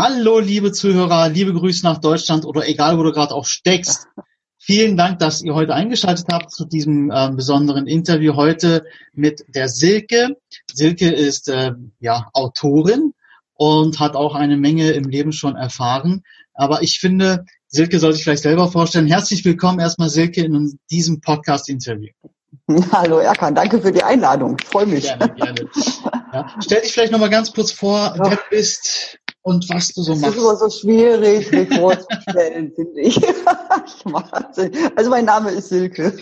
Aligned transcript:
Hallo, 0.00 0.38
liebe 0.38 0.70
Zuhörer, 0.70 1.28
liebe 1.28 1.52
Grüße 1.52 1.84
nach 1.84 1.98
Deutschland 1.98 2.44
oder 2.44 2.68
egal, 2.68 2.98
wo 2.98 3.02
du 3.02 3.10
gerade 3.10 3.34
auch 3.34 3.46
steckst. 3.46 4.06
Vielen 4.56 4.96
Dank, 4.96 5.18
dass 5.18 5.42
ihr 5.42 5.56
heute 5.56 5.74
eingeschaltet 5.74 6.26
habt 6.30 6.52
zu 6.52 6.66
diesem 6.66 7.10
äh, 7.10 7.32
besonderen 7.32 7.88
Interview 7.88 8.36
heute 8.36 8.84
mit 9.12 9.44
der 9.48 9.68
Silke. 9.68 10.36
Silke 10.72 11.10
ist 11.10 11.48
äh, 11.48 11.72
ja 11.98 12.28
Autorin 12.32 13.12
und 13.54 13.98
hat 13.98 14.14
auch 14.14 14.36
eine 14.36 14.56
Menge 14.56 14.92
im 14.92 15.08
Leben 15.08 15.32
schon 15.32 15.56
erfahren. 15.56 16.22
Aber 16.54 16.82
ich 16.82 17.00
finde, 17.00 17.44
Silke 17.66 17.98
soll 17.98 18.12
sich 18.12 18.22
vielleicht 18.22 18.44
selber 18.44 18.70
vorstellen. 18.70 19.08
Herzlich 19.08 19.44
willkommen 19.44 19.80
erstmal, 19.80 20.10
Silke, 20.10 20.44
in 20.44 20.78
diesem 20.92 21.20
Podcast-Interview. 21.20 22.12
Hallo 22.92 23.18
Erkan, 23.18 23.56
danke 23.56 23.80
für 23.80 23.90
die 23.90 24.04
Einladung. 24.04 24.58
Ich 24.60 24.68
freue 24.68 24.86
mich. 24.86 25.06
Gerne, 25.06 25.34
gerne. 25.34 25.68
Ja. 26.32 26.54
Stell 26.62 26.82
dich 26.82 26.92
vielleicht 26.92 27.10
nochmal 27.10 27.30
ganz 27.30 27.52
kurz 27.52 27.72
vor, 27.72 28.14
wer 28.16 28.30
du 28.30 28.38
bist 28.48 29.18
und 29.48 29.68
was 29.70 29.88
du 29.94 30.02
so 30.02 30.12
machst. 30.12 30.24
Das 30.24 30.34
ist 30.34 30.40
immer 30.40 30.56
so 30.56 30.70
schwierig, 30.70 31.50
mich 31.50 31.74
vorzustellen, 31.74 32.72
finde 32.76 33.00
ich. 33.00 33.18
also 34.96 35.10
mein 35.10 35.24
Name 35.24 35.50
ist 35.52 35.70
Silke. 35.70 36.12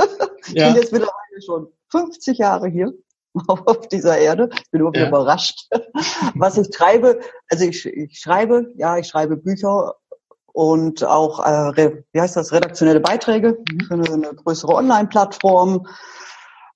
Ich 0.47 0.55
ja. 0.55 0.69
bin 0.69 0.77
jetzt 0.77 0.93
mittlerweile 0.93 1.43
schon 1.45 1.67
50 1.91 2.39
Jahre 2.39 2.69
hier 2.69 2.93
auf 3.49 3.89
dieser 3.89 4.17
Erde. 4.17 4.49
Ich 4.53 4.71
bin 4.71 4.81
immer 4.81 4.95
ja. 4.95 5.09
überrascht. 5.09 5.69
Was 6.35 6.57
ich 6.57 6.71
treibe, 6.71 7.19
also 7.51 7.65
ich, 7.65 7.85
ich 7.85 8.19
schreibe, 8.21 8.73
ja, 8.77 8.97
ich 8.97 9.09
schreibe 9.09 9.37
Bücher 9.37 9.95
und 10.53 11.03
auch, 11.03 11.45
äh, 11.45 12.03
wie 12.13 12.21
heißt 12.21 12.37
das, 12.37 12.53
redaktionelle 12.53 13.01
Beiträge 13.01 13.59
mhm. 13.69 13.81
für 13.81 13.95
eine, 13.95 14.09
eine 14.09 14.35
größere 14.35 14.73
Online-Plattform. 14.73 15.85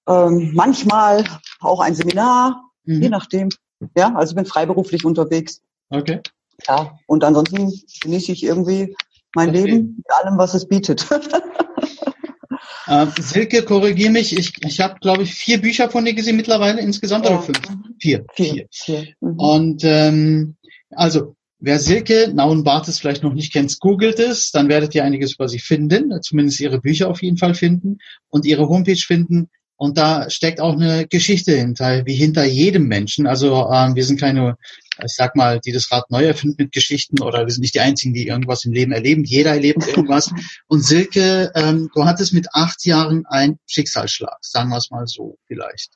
Ähm, 0.09 0.51
manchmal 0.55 1.25
auch 1.61 1.79
ein 1.79 1.95
Seminar, 1.95 2.65
mhm. 2.85 3.03
je 3.03 3.09
nachdem. 3.09 3.51
Ja, 3.97 4.13
also 4.17 4.35
bin 4.35 4.47
freiberuflich 4.47 5.05
unterwegs. 5.05 5.63
Okay. 5.91 6.21
Ja, 6.67 6.99
und 7.07 7.25
ansonsten 7.25 7.73
genieße 8.03 8.33
ich 8.33 8.43
irgendwie 8.45 8.95
mein 9.35 9.51
okay. 9.51 9.65
Leben 9.65 9.95
mit 9.97 10.07
allem, 10.23 10.39
was 10.39 10.55
es 10.55 10.67
bietet. 10.67 11.07
äh, 12.87 13.07
Silke, 13.21 13.63
korrigiere 13.63 14.11
mich. 14.11 14.37
Ich, 14.37 14.53
ich 14.65 14.81
habe, 14.81 14.99
glaube 15.01 15.23
ich, 15.23 15.35
vier 15.35 15.61
Bücher 15.61 15.91
von 15.91 16.05
dir 16.05 16.15
gesehen 16.15 16.37
mittlerweile 16.37 16.81
insgesamt 16.81 17.27
ja. 17.27 17.33
oder 17.33 17.43
fünf? 17.43 17.61
Vier. 18.01 18.25
Vier. 18.35 18.67
vier. 18.71 19.15
Mhm. 19.21 19.39
Und 19.39 19.85
ähm, 19.85 20.57
also 20.91 21.37
Wer 21.63 21.79
Silke 21.79 22.33
Nauen-Bartes 22.33 22.99
vielleicht 22.99 23.23
noch 23.23 23.35
nicht 23.35 23.53
kennt, 23.53 23.79
googelt 23.81 24.19
es, 24.19 24.51
dann 24.51 24.71
werdet 24.71 24.95
ihr 24.95 25.05
einiges 25.05 25.35
über 25.35 25.47
sie 25.47 25.59
finden, 25.59 26.11
zumindest 26.23 26.59
ihre 26.61 26.81
Bücher 26.81 27.11
auf 27.11 27.23
jeden 27.23 27.37
Fall 27.37 27.55
finden 27.55 27.99
und 28.31 28.47
ihre 28.47 28.67
Homepage 28.67 28.97
finden. 28.97 29.51
Und 29.81 29.97
da 29.97 30.29
steckt 30.29 30.61
auch 30.61 30.75
eine 30.75 31.07
Geschichte 31.07 31.53
hinter, 31.53 32.05
wie 32.05 32.13
hinter 32.15 32.45
jedem 32.45 32.87
Menschen. 32.87 33.27
Also 33.27 33.67
ähm, 33.73 33.95
wir 33.95 34.05
sind 34.05 34.21
keine, 34.21 34.59
ich 35.03 35.15
sag 35.15 35.37
mal, 35.37 35.59
die 35.59 35.73
das 35.73 35.91
Rad 35.91 36.11
neu 36.11 36.23
erfinden 36.27 36.57
mit 36.59 36.73
Geschichten 36.73 37.23
oder 37.23 37.47
wir 37.47 37.51
sind 37.51 37.63
nicht 37.63 37.75
die 37.75 37.81
Einzigen, 37.81 38.13
die 38.13 38.27
irgendwas 38.27 38.67
im 38.67 38.73
Leben 38.73 38.93
erleben. 38.93 39.25
Jeder 39.25 39.53
erlebt 39.53 39.89
irgendwas. 39.89 40.35
Und 40.69 40.85
Silke, 40.85 41.51
ähm, 41.55 41.89
du 41.95 42.05
hattest 42.05 42.35
mit 42.35 42.49
acht 42.53 42.85
Jahren 42.85 43.25
einen 43.25 43.59
Schicksalsschlag, 43.67 44.37
sagen 44.43 44.69
wir 44.69 44.77
es 44.77 44.91
mal 44.91 45.07
so 45.07 45.39
vielleicht. 45.47 45.95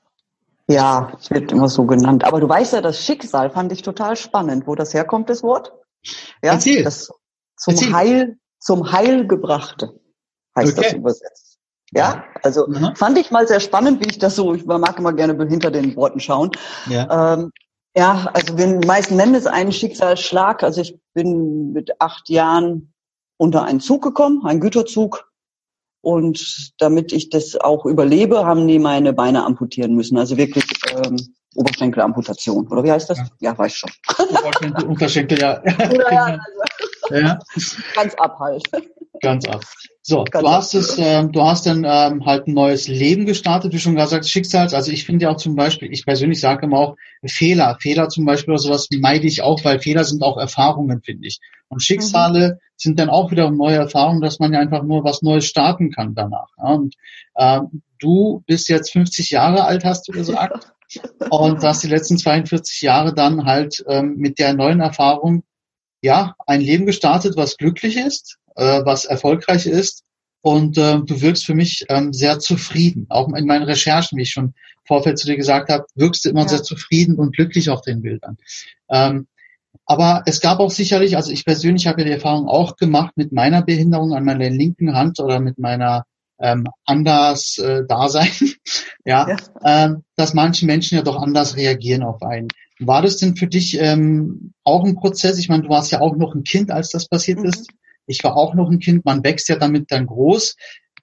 Ja, 0.67 1.13
es 1.21 1.31
wird 1.31 1.53
immer 1.53 1.69
so 1.69 1.85
genannt. 1.85 2.25
Aber 2.25 2.41
du 2.41 2.49
weißt 2.49 2.73
ja, 2.73 2.81
das 2.81 3.05
Schicksal 3.05 3.51
fand 3.51 3.71
ich 3.71 3.83
total 3.83 4.17
spannend, 4.17 4.67
wo 4.67 4.75
das 4.75 4.95
herkommt, 4.95 5.29
das 5.29 5.43
Wort. 5.43 5.75
Ja, 6.43 6.53
Erzähl. 6.53 6.85
Das 6.85 7.11
zum 7.59 7.75
Erzähl. 7.75 7.93
Heil, 7.93 8.37
zum 8.61 8.93
Heil 8.93 9.27
gebrachte 9.27 10.01
heißt 10.57 10.79
okay. 10.79 10.87
das 10.89 10.95
übersetzt. 10.95 11.54
Ja, 11.95 12.25
also 12.43 12.67
mhm. 12.67 12.95
fand 12.97 13.19
ich 13.19 13.31
mal 13.31 13.47
sehr 13.47 13.61
spannend, 13.61 14.05
wie 14.05 14.11
ich 14.11 14.19
das 14.19 14.37
so, 14.37 14.55
ich 14.55 14.65
mag 14.67 14.99
immer 14.99 15.13
gerne 15.13 15.47
hinter 15.47 15.71
den 15.71 15.95
Worten 15.97 16.21
schauen. 16.21 16.51
Ja, 16.89 17.35
ähm, 17.35 17.53
ja 17.97 18.31
also 18.33 18.59
wir, 18.59 18.81
meisten 18.87 19.17
nennen 19.17 19.35
es 19.35 19.47
einen 19.47 19.73
Schicksalsschlag. 19.73 20.63
Also 20.63 20.81
ich 20.81 20.99
bin 21.15 21.73
mit 21.73 22.01
acht 22.01 22.29
Jahren 22.29 22.93
unter 23.37 23.65
einen 23.65 23.81
Zug 23.81 24.03
gekommen, 24.03 24.45
einen 24.45 24.61
Güterzug, 24.61 25.25
und 26.05 26.75
damit 26.79 27.13
ich 27.13 27.31
das 27.31 27.57
auch 27.57 27.87
überlebe, 27.87 28.45
haben 28.45 28.69
die 28.69 28.79
meine 28.79 29.15
Beine 29.15 29.43
amputieren 29.43 29.95
müssen. 29.95 30.19
Also 30.19 30.37
wirklich 30.37 30.65
ähm, 30.95 31.17
Oberschenkelamputation. 31.55 32.69
Oder 32.69 32.85
wie 32.85 32.93
heißt 32.93 33.09
das? 33.09 33.19
Ja, 33.19 33.25
ja 33.41 33.59
weiß 33.59 33.75
schon. 33.75 33.91
Oberschenkel, 34.19 34.85
Unterschenkel, 34.85 35.39
ja. 35.39 35.63
Oder 35.63 36.13
ja, 36.13 36.25
also, 36.25 36.43
ja. 37.11 37.39
Ganz 37.95 38.15
ab 38.15 38.39
halt. 38.39 38.63
Ganz 39.21 39.47
ab. 39.47 39.63
So, 40.03 40.25
Ganz 40.25 40.45
du 40.45 40.51
hast 40.51 40.75
es, 40.75 40.99
äh, 40.99 41.27
du 41.27 41.43
hast 41.43 41.67
dann 41.67 41.85
ähm, 41.89 42.27
halt 42.27 42.47
ein 42.47 42.53
neues 42.53 42.89
Leben 42.89 43.25
gestartet, 43.25 43.73
wie 43.73 43.79
schon 43.79 43.97
gesagt, 43.97 44.29
Schicksals. 44.29 44.75
Also 44.75 44.93
ich 44.93 45.07
finde 45.07 45.25
ja 45.25 45.31
auch 45.31 45.39
zum 45.39 45.55
Beispiel, 45.57 45.91
ich 45.91 46.05
persönlich 46.05 46.41
sage 46.41 46.67
immer 46.67 46.79
auch 46.79 46.97
Fehler, 47.27 47.79
Fehler 47.81 48.11
zum 48.11 48.27
Beispiel 48.27 48.53
oder 48.53 48.61
sowas 48.61 48.89
meide 48.93 49.27
ich 49.27 49.41
auch, 49.41 49.65
weil 49.65 49.81
Fehler 49.81 50.05
sind 50.05 50.23
auch 50.23 50.37
Erfahrungen, 50.37 51.01
finde 51.03 51.27
ich. 51.27 51.41
Und 51.69 51.83
Schicksale 51.83 52.49
mhm. 52.49 52.59
sind 52.77 52.99
dann 52.99 53.09
auch 53.09 53.31
wieder 53.31 53.51
neue 53.51 53.77
Erfahrungen, 53.77 54.21
dass 54.21 54.39
man 54.39 54.53
ja 54.53 54.61
einfach 54.61 54.83
nur 54.83 55.05
was 55.05 55.23
Neues 55.23 55.47
starten 55.47 55.91
kann 55.91 56.15
danach. 56.15 56.49
Ja? 56.59 56.75
Und 56.75 56.95
äh, 57.37 57.61
du 57.99 58.43
bist 58.47 58.69
jetzt 58.69 58.93
50 58.93 59.31
Jahre 59.31 59.65
alt, 59.65 59.85
hast 59.85 60.07
du 60.07 60.13
gesagt, 60.13 60.71
und 61.31 61.63
hast 61.63 61.83
die 61.83 61.89
letzten 61.89 62.19
42 62.19 62.83
Jahre 62.83 63.15
dann 63.15 63.47
halt 63.47 63.83
ähm, 63.89 64.17
mit 64.19 64.39
der 64.39 64.53
neuen 64.53 64.81
Erfahrung 64.81 65.45
ja 66.05 66.35
ein 66.47 66.61
Leben 66.61 66.87
gestartet, 66.87 67.37
was 67.37 67.57
glücklich 67.57 67.97
ist, 67.97 68.37
äh, 68.57 68.83
was 68.85 69.07
erfolgreich 69.07 69.67
ist. 69.67 70.05
Und 70.43 70.77
äh, 70.77 71.01
du 71.01 71.23
wirkst 71.23 71.47
für 71.47 71.55
mich 71.55 71.87
ähm, 71.89 72.13
sehr 72.13 72.39
zufrieden. 72.39 73.07
Auch 73.09 73.33
in 73.33 73.47
meinen 73.47 73.65
Recherchen, 73.65 74.19
wie 74.19 74.23
ich 74.23 74.31
schon 74.31 74.53
Vorfeld 74.87 75.19
zu 75.19 75.27
dir 75.27 75.37
gesagt 75.37 75.71
habe, 75.71 75.87
wirkst 75.95 76.25
du 76.25 76.29
immer 76.29 76.43
ja. 76.43 76.49
sehr 76.49 76.63
zufrieden 76.63 77.17
und 77.17 77.35
glücklich 77.35 77.71
auf 77.71 77.81
den 77.81 78.03
Bildern. 78.03 78.37
Ähm, 78.91 79.27
aber 79.87 80.23
es 80.27 80.41
gab 80.41 80.61
auch 80.61 80.71
sicherlich, 80.71 81.17
also 81.17 81.33
ich 81.33 81.47
persönlich 81.47 81.87
habe 81.87 82.03
ja 82.03 82.07
die 82.07 82.13
Erfahrung 82.13 82.47
auch 82.47 82.77
gemacht 82.77 83.13
mit 83.17 83.33
meiner 83.33 83.63
Behinderung 83.63 84.13
an 84.13 84.25
meiner 84.25 84.51
linken 84.51 84.95
Hand 84.95 85.21
oder 85.21 85.41
mit 85.41 85.59
meiner 85.59 86.05
ähm, 86.39 86.67
anders 86.85 87.57
äh, 87.59 87.87
Dasein, 87.87 88.31
ja, 89.05 89.29
ja. 89.29 89.37
Ähm, 89.65 90.03
dass 90.17 90.35
manche 90.35 90.67
Menschen 90.67 90.97
ja 90.97 91.03
doch 91.03 91.21
anders 91.21 91.57
reagieren 91.57 92.03
auf 92.03 92.23
einen. 92.23 92.49
War 92.81 93.03
das 93.03 93.19
denn 93.19 93.37
für 93.37 93.47
dich 93.47 93.79
ähm, 93.81 94.53
auch 94.65 94.85
ein 94.85 94.97
Prozess? 94.97 95.39
Ich 95.39 95.49
meine, 95.49 95.63
du 95.63 95.69
warst 95.69 95.93
ja 95.93 96.01
auch 96.01 96.17
noch 96.17 96.35
ein 96.35 96.43
Kind, 96.43 96.71
als 96.71 96.91
das 96.91 97.09
passiert 97.09 97.39
mhm. 97.41 97.47
ist. 97.47 97.71
Ich 98.07 98.23
war 98.25 98.37
auch 98.37 98.55
noch 98.55 98.71
ein 98.71 98.81
Kind, 98.81 99.05
man 99.05 99.25
wächst 99.25 99.49
ja 99.49 99.57
damit 99.57 99.91
dann 99.91 100.07
groß. 100.07 100.57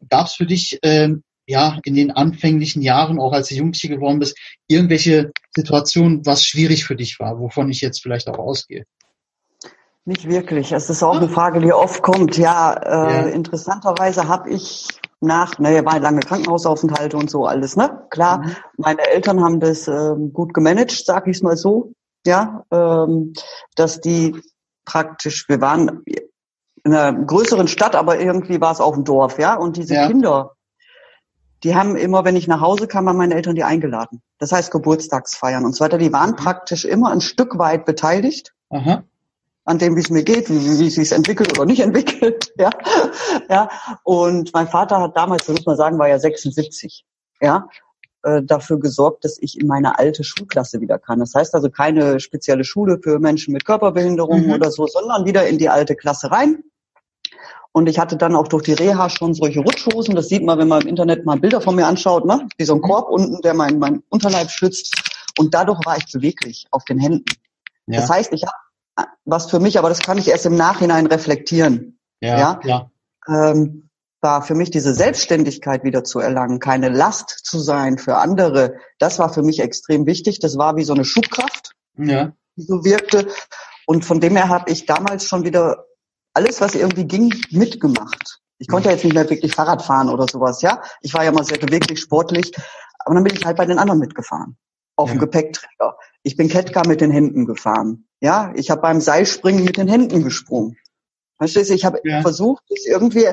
Gab 0.09 0.27
es 0.27 0.33
für 0.33 0.45
dich 0.45 0.79
ähm, 0.83 1.23
ja 1.47 1.79
in 1.83 1.95
den 1.95 2.11
anfänglichen 2.11 2.81
Jahren, 2.81 3.19
auch 3.19 3.33
als 3.33 3.49
du 3.49 3.55
Jugendliche 3.55 3.89
geworden 3.89 4.19
bist, 4.19 4.37
irgendwelche 4.67 5.31
Situationen, 5.55 6.25
was 6.25 6.45
schwierig 6.45 6.85
für 6.85 6.95
dich 6.95 7.19
war, 7.19 7.39
wovon 7.39 7.69
ich 7.69 7.81
jetzt 7.81 8.01
vielleicht 8.01 8.27
auch 8.27 8.39
ausgehe? 8.39 8.85
Nicht 10.05 10.27
wirklich. 10.27 10.71
Es 10.71 10.89
ist 10.89 11.03
auch 11.03 11.17
eine 11.17 11.29
Frage, 11.29 11.59
die 11.59 11.71
oft 11.71 12.01
kommt. 12.01 12.37
Ja, 12.37 12.73
äh, 12.73 13.13
ja. 13.13 13.25
interessanterweise 13.27 14.27
habe 14.27 14.49
ich 14.49 14.87
nach, 15.21 15.59
naja, 15.59 15.85
war 15.85 15.99
lange 15.99 16.21
Krankenhausaufenthalte 16.21 17.15
und 17.15 17.29
so 17.29 17.45
alles, 17.45 17.75
ne? 17.75 18.05
Klar, 18.09 18.39
mhm. 18.39 18.55
meine 18.77 19.07
Eltern 19.07 19.43
haben 19.43 19.59
das 19.59 19.87
ähm, 19.87 20.33
gut 20.33 20.53
gemanagt, 20.53 21.03
sag 21.05 21.27
ich 21.27 21.41
mal 21.41 21.55
so. 21.55 21.93
Ja, 22.25 22.65
ähm, 22.71 23.33
dass 23.75 24.01
die 24.01 24.39
praktisch, 24.85 25.47
wir 25.47 25.61
waren 25.61 26.03
in 26.83 26.93
einer 26.93 27.13
größeren 27.13 27.67
Stadt, 27.67 27.95
aber 27.95 28.19
irgendwie 28.19 28.59
war 28.61 28.71
es 28.71 28.81
auf 28.81 28.95
dem 28.95 29.03
Dorf, 29.03 29.39
ja. 29.39 29.55
Und 29.55 29.77
diese 29.77 29.95
ja. 29.95 30.07
Kinder, 30.07 30.55
die 31.63 31.75
haben 31.75 31.95
immer, 31.95 32.25
wenn 32.25 32.35
ich 32.35 32.47
nach 32.47 32.61
Hause 32.61 32.87
kam, 32.87 33.07
haben 33.07 33.17
meine 33.17 33.35
Eltern 33.35 33.55
die 33.55 33.63
eingeladen. 33.63 34.21
Das 34.39 34.51
heißt 34.51 34.71
Geburtstagsfeiern 34.71 35.65
und 35.65 35.75
so 35.75 35.83
weiter. 35.83 35.99
Die 35.99 36.11
waren 36.11 36.31
mhm. 36.31 36.35
praktisch 36.37 36.85
immer 36.85 37.11
ein 37.11 37.21
Stück 37.21 37.59
weit 37.59 37.85
beteiligt. 37.85 38.53
Aha. 38.69 39.03
An 39.63 39.77
dem, 39.77 39.95
wie 39.95 40.01
es 40.01 40.09
mir 40.09 40.23
geht, 40.23 40.49
wie, 40.49 40.79
wie 40.79 40.87
es 40.87 40.95
sich 40.95 41.11
entwickelt 41.11 41.57
oder 41.57 41.65
nicht 41.65 41.81
entwickelt, 41.81 42.51
ja. 42.57 42.71
ja. 43.49 43.69
Und 44.03 44.51
mein 44.53 44.67
Vater 44.67 44.99
hat 44.99 45.15
damals, 45.15 45.45
so 45.45 45.53
muss 45.53 45.65
man 45.65 45.77
sagen, 45.77 45.99
war 45.99 46.09
ja 46.09 46.17
76, 46.17 47.05
ja 47.41 47.67
äh, 48.23 48.43
dafür 48.43 48.79
gesorgt, 48.79 49.25
dass 49.25 49.37
ich 49.39 49.59
in 49.59 49.67
meine 49.67 49.97
alte 49.97 50.23
Schulklasse 50.23 50.79
wieder 50.81 50.99
kann. 50.99 51.19
Das 51.19 51.33
heißt 51.33 51.55
also 51.55 51.69
keine 51.69 52.19
spezielle 52.19 52.63
Schule 52.63 52.99
für 53.01 53.19
Menschen 53.19 53.51
mit 53.51 53.65
Körperbehinderung 53.65 54.45
mhm. 54.45 54.51
oder 54.51 54.71
so, 54.71 54.85
sondern 54.87 55.25
wieder 55.25 55.47
in 55.47 55.57
die 55.57 55.69
alte 55.69 55.95
Klasse 55.95 56.31
rein. 56.31 56.63
Und 57.71 57.87
ich 57.87 57.99
hatte 57.99 58.17
dann 58.17 58.35
auch 58.35 58.47
durch 58.47 58.63
die 58.63 58.73
Reha 58.73 59.09
schon 59.09 59.33
solche 59.33 59.61
Rutschhosen. 59.61 60.15
Das 60.15 60.27
sieht 60.27 60.43
man, 60.43 60.59
wenn 60.59 60.67
man 60.67 60.81
im 60.81 60.89
Internet 60.89 61.25
mal 61.25 61.39
Bilder 61.39 61.61
von 61.61 61.75
mir 61.75 61.87
anschaut, 61.87 62.25
ne? 62.25 62.47
Wie 62.57 62.65
so 62.65 62.73
ein 62.73 62.79
mhm. 62.79 62.83
Korb 62.83 63.09
unten, 63.09 63.41
der 63.41 63.53
mein, 63.53 63.79
mein 63.79 64.03
Unterleib 64.09 64.51
schützt. 64.51 64.93
Und 65.39 65.53
dadurch 65.53 65.79
war 65.85 65.97
ich 65.97 66.05
beweglich 66.11 66.67
auf 66.71 66.83
den 66.83 66.99
Händen. 66.99 67.25
Ja. 67.87 68.01
Das 68.01 68.09
heißt, 68.09 68.33
ich 68.33 68.43
habe 68.43 68.53
was 69.25 69.49
für 69.49 69.59
mich, 69.59 69.77
aber 69.79 69.89
das 69.89 69.99
kann 69.99 70.17
ich 70.17 70.27
erst 70.27 70.45
im 70.45 70.55
Nachhinein 70.55 71.07
reflektieren. 71.07 71.99
Ja, 72.21 72.37
ja? 72.37 72.59
ja. 72.63 72.91
Ähm, 73.27 73.89
war 74.21 74.43
für 74.43 74.53
mich 74.53 74.69
diese 74.69 74.93
Selbstständigkeit 74.93 75.83
wieder 75.83 76.03
zu 76.03 76.19
erlangen, 76.19 76.59
keine 76.59 76.89
Last 76.89 77.39
zu 77.43 77.59
sein 77.59 77.97
für 77.97 78.17
andere. 78.17 78.75
Das 78.99 79.17
war 79.17 79.33
für 79.33 79.41
mich 79.41 79.59
extrem 79.59 80.05
wichtig. 80.05 80.39
Das 80.39 80.57
war 80.57 80.75
wie 80.75 80.83
so 80.83 80.93
eine 80.93 81.05
Schubkraft, 81.05 81.71
ja. 81.97 82.31
die 82.55 82.61
so 82.61 82.85
wirkte. 82.85 83.27
Und 83.87 84.05
von 84.05 84.19
dem 84.19 84.35
her 84.35 84.47
habe 84.47 84.71
ich 84.71 84.85
damals 84.85 85.25
schon 85.25 85.43
wieder 85.43 85.85
alles, 86.33 86.61
was 86.61 86.75
irgendwie 86.75 87.05
ging, 87.05 87.33
mitgemacht. 87.49 88.39
Ich 88.59 88.67
konnte 88.67 88.89
ja 88.89 88.93
jetzt 88.93 89.03
nicht 89.03 89.15
mehr 89.15 89.27
wirklich 89.27 89.55
Fahrrad 89.55 89.81
fahren 89.81 90.07
oder 90.07 90.27
sowas, 90.27 90.61
ja. 90.61 90.83
Ich 91.01 91.15
war 91.15 91.23
ja 91.23 91.31
mal 91.31 91.43
sehr 91.43 91.57
beweglich, 91.57 91.99
sportlich, 91.99 92.51
aber 92.99 93.15
dann 93.15 93.23
bin 93.23 93.35
ich 93.35 93.43
halt 93.43 93.57
bei 93.57 93.65
den 93.65 93.79
anderen 93.79 93.99
mitgefahren. 93.99 94.55
Auf 94.95 95.09
ja. 95.09 95.15
dem 95.15 95.19
Gepäckträger. 95.19 95.97
Ich 96.21 96.37
bin 96.37 96.47
Kettcar 96.47 96.87
mit 96.87 97.01
den 97.01 97.09
Händen 97.09 97.47
gefahren. 97.47 98.07
Ja, 98.21 98.53
ich 98.55 98.69
habe 98.69 98.81
beim 98.81 99.01
Seilspringen 99.01 99.63
mit 99.63 99.77
den 99.77 99.87
Händen 99.87 100.23
gesprungen. 100.23 100.77
Verstehst 101.37 101.71
du? 101.71 101.73
Ich 101.73 101.85
habe 101.85 101.99
ja. 102.03 102.21
versucht, 102.21 102.63
es 102.69 102.85
irgendwie, 102.85 103.27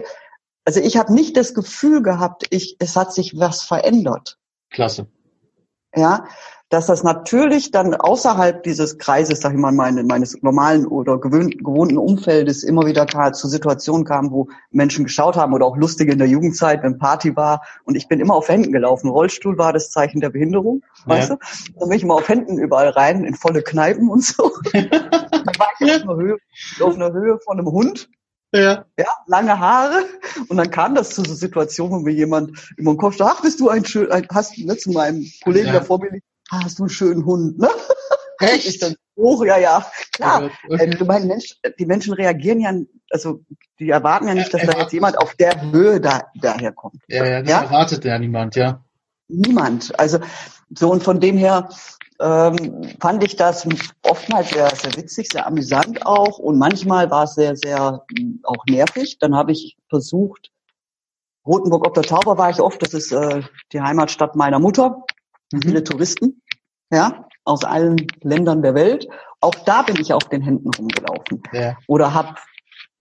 also 0.64 0.80
ich 0.80 0.96
habe 0.96 1.12
nicht 1.12 1.36
das 1.36 1.54
Gefühl 1.54 2.02
gehabt, 2.02 2.46
ich, 2.50 2.76
es 2.78 2.96
hat 2.96 3.12
sich 3.12 3.38
was 3.38 3.62
verändert. 3.62 4.38
Klasse. 4.70 5.06
Ja, 5.94 6.26
dass 6.68 6.86
das 6.86 7.02
natürlich 7.02 7.70
dann 7.70 7.94
außerhalb 7.94 8.62
dieses 8.62 8.98
Kreises, 8.98 9.40
sag 9.40 9.52
ich 9.52 9.58
mal, 9.58 9.72
meine, 9.72 10.04
meines 10.04 10.42
normalen 10.42 10.86
oder 10.86 11.18
gewohnten 11.18 11.96
Umfeldes 11.96 12.62
immer 12.62 12.86
wieder 12.86 13.06
zu 13.32 13.48
Situationen 13.48 14.04
kam, 14.04 14.30
wo 14.30 14.48
Menschen 14.70 15.04
geschaut 15.04 15.36
haben 15.36 15.54
oder 15.54 15.64
auch 15.64 15.76
lustig 15.76 16.10
in 16.10 16.18
der 16.18 16.28
Jugendzeit, 16.28 16.82
wenn 16.82 16.98
Party 16.98 17.34
war 17.36 17.62
und 17.84 17.94
ich 17.94 18.08
bin 18.08 18.20
immer 18.20 18.34
auf 18.34 18.48
Händen 18.48 18.72
gelaufen. 18.72 19.08
Rollstuhl 19.08 19.56
war 19.56 19.72
das 19.72 19.90
Zeichen 19.90 20.20
der 20.20 20.28
Behinderung, 20.30 20.82
ja. 21.06 21.14
weißt 21.14 21.30
du? 21.30 21.36
Dann 21.78 21.88
bin 21.88 21.96
ich 21.96 22.04
immer 22.04 22.16
auf 22.16 22.28
Händen 22.28 22.58
überall 22.58 22.90
rein, 22.90 23.24
in 23.24 23.34
volle 23.34 23.62
Kneipen 23.62 24.10
und 24.10 24.24
so. 24.24 24.52
dann 24.72 24.90
war 24.90 25.68
ich 25.80 25.94
auf 25.94 26.02
einer, 26.02 26.16
Höhe, 26.16 26.36
auf 26.80 26.94
einer 26.94 27.12
Höhe 27.12 27.38
von 27.38 27.58
einem 27.58 27.68
Hund. 27.68 28.10
Ja. 28.50 28.86
ja, 28.98 29.06
lange 29.26 29.58
Haare. 29.58 30.04
Und 30.48 30.56
dann 30.56 30.70
kam 30.70 30.94
das 30.94 31.10
zu 31.10 31.22
so 31.22 31.34
Situationen, 31.34 32.00
wo 32.00 32.00
mir 32.00 32.14
jemand 32.14 32.52
über 32.78 32.92
den 32.92 32.96
Kopf 32.96 33.16
sagt, 33.16 33.36
ach, 33.36 33.42
bist 33.42 33.60
du 33.60 33.68
ein 33.68 33.84
schön, 33.84 34.10
ein, 34.10 34.26
hast 34.32 34.56
du 34.56 34.66
ne, 34.66 34.76
zu 34.78 34.90
meinem 34.90 35.26
Kollegen 35.44 35.66
ja. 35.66 35.74
da 35.74 35.80
vor 35.82 36.00
mir 36.00 36.18
ah, 36.50 36.64
hast 36.64 36.78
du 36.78 36.84
einen 36.84 36.90
schönen 36.90 37.24
Hund, 37.24 37.58
ne? 37.58 37.68
Echt? 38.40 38.68
Ich 38.68 38.78
dann 38.78 38.94
hoch, 39.16 39.44
ja, 39.44 39.58
ja, 39.58 39.90
klar. 40.12 40.50
Okay. 40.68 40.84
Ähm, 40.84 40.90
du 40.92 41.04
meinst, 41.04 41.26
Mensch, 41.26 41.56
die 41.78 41.86
Menschen 41.86 42.14
reagieren 42.14 42.60
ja, 42.60 42.72
also 43.10 43.40
die 43.78 43.90
erwarten 43.90 44.28
ja 44.28 44.34
nicht, 44.34 44.52
dass 44.54 44.62
da 44.62 44.78
jetzt 44.78 44.92
jemand 44.92 45.18
auf 45.18 45.34
der 45.34 45.60
Höhe 45.72 46.00
da 46.00 46.22
daherkommt. 46.40 47.02
Ja, 47.08 47.24
ja, 47.24 47.40
das 47.42 47.50
ja? 47.50 47.62
erwartet 47.62 48.04
ja 48.04 48.18
niemand, 48.18 48.54
ja. 48.54 48.84
Niemand. 49.28 49.98
Also 49.98 50.20
so 50.74 50.90
und 50.90 51.02
von 51.02 51.20
dem 51.20 51.36
her 51.36 51.68
ähm, 52.20 52.88
fand 53.00 53.22
ich 53.24 53.36
das 53.36 53.66
oftmals 54.02 54.50
sehr, 54.50 54.70
sehr 54.74 54.96
witzig, 54.96 55.28
sehr 55.32 55.46
amüsant 55.46 56.06
auch 56.06 56.38
und 56.38 56.58
manchmal 56.58 57.10
war 57.10 57.24
es 57.24 57.34
sehr, 57.34 57.56
sehr 57.56 58.04
hm, 58.16 58.40
auch 58.44 58.64
nervig. 58.68 59.18
Dann 59.18 59.34
habe 59.34 59.52
ich 59.52 59.76
versucht, 59.88 60.50
Rotenburg 61.46 61.86
ob 61.86 61.94
der 61.94 62.02
Tauber 62.02 62.38
war 62.38 62.50
ich 62.50 62.60
oft, 62.60 62.82
das 62.82 62.94
ist 62.94 63.12
äh, 63.12 63.42
die 63.72 63.80
Heimatstadt 63.80 64.36
meiner 64.36 64.58
Mutter 64.58 65.04
mhm. 65.52 65.62
viele 65.62 65.84
Touristen, 65.84 66.42
ja, 66.92 67.26
aus 67.44 67.64
allen 67.64 68.06
Ländern 68.22 68.62
der 68.62 68.74
Welt. 68.74 69.08
Auch 69.40 69.54
da 69.66 69.82
bin 69.82 69.96
ich 70.00 70.12
auf 70.12 70.24
den 70.24 70.42
Händen 70.42 70.70
rumgelaufen. 70.76 71.42
Ja. 71.52 71.76
Oder 71.86 72.12
hab, 72.14 72.38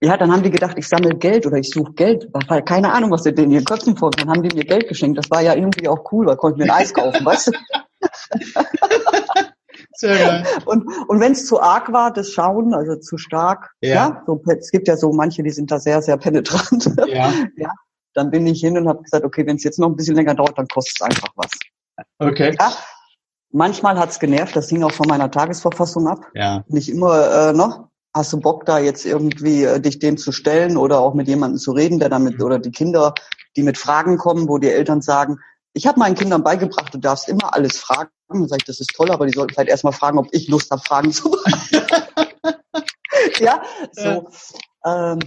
ja, 0.00 0.16
dann 0.16 0.32
haben 0.32 0.42
die 0.42 0.50
gedacht, 0.50 0.78
ich 0.78 0.88
sammle 0.88 1.16
Geld 1.16 1.46
oder 1.46 1.56
ich 1.56 1.70
suche 1.70 1.92
Geld. 1.94 2.28
War 2.32 2.62
keine 2.62 2.92
Ahnung, 2.92 3.10
was 3.10 3.24
sie 3.24 3.30
in 3.30 3.50
ihren 3.50 3.64
Köpfen 3.64 3.96
vor. 3.96 4.10
Dann 4.10 4.28
haben 4.28 4.42
die 4.42 4.54
mir 4.54 4.64
Geld 4.64 4.88
geschenkt. 4.88 5.18
Das 5.18 5.30
war 5.30 5.42
ja 5.42 5.54
irgendwie 5.54 5.88
auch 5.88 6.12
cool, 6.12 6.26
weil 6.26 6.36
konnten 6.36 6.60
mir 6.60 6.66
ein 6.66 6.70
Eis 6.82 6.94
kaufen, 6.94 7.24
weißt 7.24 7.48
du? 7.48 7.52
Sehr 9.92 10.16
geil. 10.16 10.44
Und, 10.64 10.86
und 11.08 11.20
wenn 11.20 11.32
es 11.32 11.46
zu 11.46 11.60
arg 11.60 11.92
war, 11.92 12.12
das 12.12 12.30
Schauen, 12.30 12.72
also 12.72 12.96
zu 12.96 13.18
stark, 13.18 13.70
ja. 13.80 13.94
ja 13.94 14.22
so, 14.26 14.40
es 14.46 14.70
gibt 14.70 14.86
ja 14.86 14.96
so 14.96 15.12
manche, 15.12 15.42
die 15.42 15.50
sind 15.50 15.72
da 15.72 15.80
sehr, 15.80 16.02
sehr 16.02 16.16
penetrant. 16.16 16.88
Ja. 17.08 17.32
ja 17.56 17.70
dann 18.18 18.30
bin 18.30 18.46
ich 18.46 18.60
hin 18.60 18.76
und 18.76 18.88
habe 18.88 19.02
gesagt, 19.02 19.24
okay, 19.24 19.46
wenn 19.46 19.56
es 19.56 19.64
jetzt 19.64 19.78
noch 19.78 19.88
ein 19.88 19.96
bisschen 19.96 20.16
länger 20.16 20.34
dauert, 20.34 20.58
dann 20.58 20.66
kostet 20.66 20.96
es 20.96 21.02
einfach 21.02 21.28
was. 21.36 21.50
Okay. 22.18 22.54
Ja, 22.58 22.72
manchmal 23.50 23.98
hat's 23.98 24.18
genervt, 24.18 24.56
das 24.56 24.68
hing 24.68 24.82
auch 24.82 24.92
von 24.92 25.08
meiner 25.08 25.30
Tagesverfassung 25.30 26.08
ab. 26.08 26.26
Ja. 26.34 26.64
Nicht 26.68 26.88
immer 26.88 27.50
äh, 27.50 27.52
noch. 27.52 27.88
Hast 28.14 28.32
du 28.32 28.40
Bock 28.40 28.64
da 28.64 28.78
jetzt 28.78 29.04
irgendwie 29.04 29.64
äh, 29.64 29.80
dich 29.80 29.98
dem 29.98 30.16
zu 30.16 30.32
stellen 30.32 30.76
oder 30.76 31.00
auch 31.00 31.14
mit 31.14 31.28
jemandem 31.28 31.58
zu 31.58 31.72
reden, 31.72 31.98
der 31.98 32.08
damit 32.08 32.42
oder 32.42 32.58
die 32.58 32.70
Kinder, 32.70 33.14
die 33.56 33.62
mit 33.62 33.78
Fragen 33.78 34.18
kommen, 34.18 34.48
wo 34.48 34.58
die 34.58 34.70
Eltern 34.70 35.02
sagen, 35.02 35.38
ich 35.74 35.86
habe 35.86 36.00
meinen 36.00 36.14
Kindern 36.14 36.42
beigebracht, 36.42 36.92
du 36.92 36.98
darfst 36.98 37.28
immer 37.28 37.54
alles 37.54 37.78
fragen. 37.78 38.10
Dann 38.28 38.48
sage 38.48 38.60
ich, 38.62 38.66
das 38.66 38.80
ist 38.80 38.90
toll, 38.94 39.10
aber 39.10 39.26
die 39.26 39.32
sollten 39.32 39.54
vielleicht 39.54 39.70
erstmal 39.70 39.92
fragen, 39.92 40.18
ob 40.18 40.28
ich 40.32 40.48
Lust 40.48 40.70
habe, 40.70 40.82
Fragen 40.82 41.12
zu 41.12 41.30
beantworten. 41.30 42.58
ja, 43.38 43.62
so 43.92 44.28
ähm, 44.84 45.18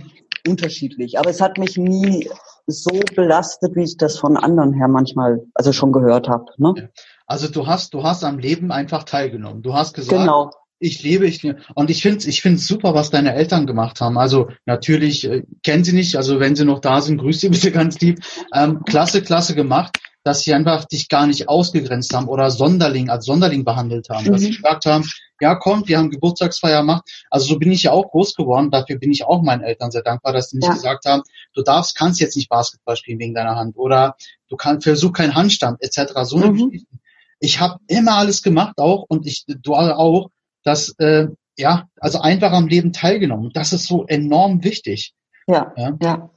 unterschiedlich. 0.48 1.18
Aber 1.20 1.30
es 1.30 1.42
hat 1.42 1.58
mich 1.58 1.78
nie 1.78 2.30
so 2.68 3.00
belastet, 3.16 3.76
wie 3.76 3.84
ich 3.84 3.98
das 3.98 4.18
von 4.18 4.38
anderen 4.38 4.74
her 4.74 4.88
manchmal, 4.88 5.42
also 5.54 5.74
schon 5.74 5.92
gehört 5.92 6.28
habe. 6.30 6.46
Ne? 6.58 6.90
Also 7.26 7.48
du 7.48 7.68
hast, 7.68 7.94
du 7.94 8.04
hast 8.04 8.24
am 8.24 8.40
Leben 8.40 8.72
einfach 8.72 9.04
teilgenommen. 9.04 9.62
Du 9.62 9.74
hast 9.74 9.94
gesagt, 9.94 10.22
genau. 10.22 10.52
ich 10.80 11.04
lebe, 11.04 11.26
ich 11.26 11.44
und 11.76 11.90
ich 11.90 12.02
finde, 12.02 12.28
ich 12.28 12.42
finde 12.42 12.60
super, 12.60 12.94
was 12.94 13.10
deine 13.10 13.34
Eltern 13.34 13.66
gemacht 13.66 14.02
haben. 14.02 14.18
Also 14.18 14.50
natürlich 14.66 15.30
äh, 15.30 15.44
kennen 15.64 15.84
sie 15.84 15.94
nicht, 15.94 16.16
also 16.16 16.40
wenn 16.40 16.56
sie 16.56 16.66
noch 16.66 16.80
da 16.80 17.02
sind, 17.02 17.18
grüß 17.22 17.40
sie 17.40 17.50
bitte 17.50 17.72
ganz 17.72 18.00
lieb. 18.00 18.20
Ähm, 18.54 18.84
klasse, 18.84 19.22
klasse 19.22 19.56
gemacht 19.56 19.98
dass 20.24 20.42
sie 20.42 20.54
einfach 20.54 20.86
dich 20.86 21.10
gar 21.10 21.26
nicht 21.26 21.50
ausgegrenzt 21.50 22.14
haben 22.14 22.28
oder 22.28 22.52
Sonderling 22.52 23.10
als 23.10 23.26
Sonderling 23.26 23.66
behandelt 23.66 24.10
haben. 24.10 24.26
Mhm. 24.26 24.32
Dass 24.32 24.42
sie 24.42 24.52
mhm. 24.52 24.56
gesagt 24.56 24.86
haben, 24.86 25.10
ja 25.40 25.56
kommt, 25.56 25.88
wir 25.88 25.98
haben 25.98 26.12
Geburtstagsfeier 26.12 26.82
gemacht. 26.82 27.04
Also 27.30 27.48
so 27.48 27.60
bin 27.60 27.72
ich 27.72 27.84
ja 27.84 27.92
auch 27.92 28.12
groß 28.12 28.36
geworden. 28.36 28.70
Dafür 28.70 29.00
bin 29.00 29.12
ich 29.12 29.26
auch 29.26 29.42
meinen 29.42 29.64
Eltern 29.64 29.92
sehr 29.92 30.04
dankbar, 30.04 30.34
dass 30.34 30.50
sie 30.50 30.58
nicht 30.58 30.68
ja. 30.68 30.74
gesagt 30.74 31.06
haben, 31.06 31.24
du 31.54 31.64
darfst, 31.64 31.96
kannst 31.98 32.20
jetzt 32.20 32.36
nicht 32.36 32.50
Basketball 32.50 32.96
spielen 32.96 33.20
wegen 33.20 33.34
deiner 33.34 33.56
Hand 33.56 33.78
oder 33.78 34.16
du 34.50 34.56
kannst 34.56 34.84
versuch 34.84 35.14
keinen 35.14 35.36
Handstand 35.36 35.82
etc. 35.82 36.14
So 36.24 36.38
eine 36.38 36.52
mhm. 36.52 36.70
Geschichte. 36.70 36.96
Ich 37.40 37.60
habe 37.60 37.80
immer 37.88 38.18
alles 38.18 38.44
gemacht 38.44 38.78
auch 38.78 39.06
und 39.08 39.26
ich 39.26 39.46
du 39.48 39.74
auch, 39.74 40.30
dass 40.64 40.94
äh, 41.00 41.28
ja 41.58 41.88
also 42.00 42.20
einfach 42.20 42.52
am 42.52 42.68
Leben 42.68 42.94
teilgenommen. 42.94 43.50
Das 43.54 43.74
ist 43.74 43.88
so 43.88 44.06
enorm 44.06 44.64
wichtig. 44.64 45.14
Ja, 45.48 45.74
ja. 45.76 45.98
ja. 46.02 46.30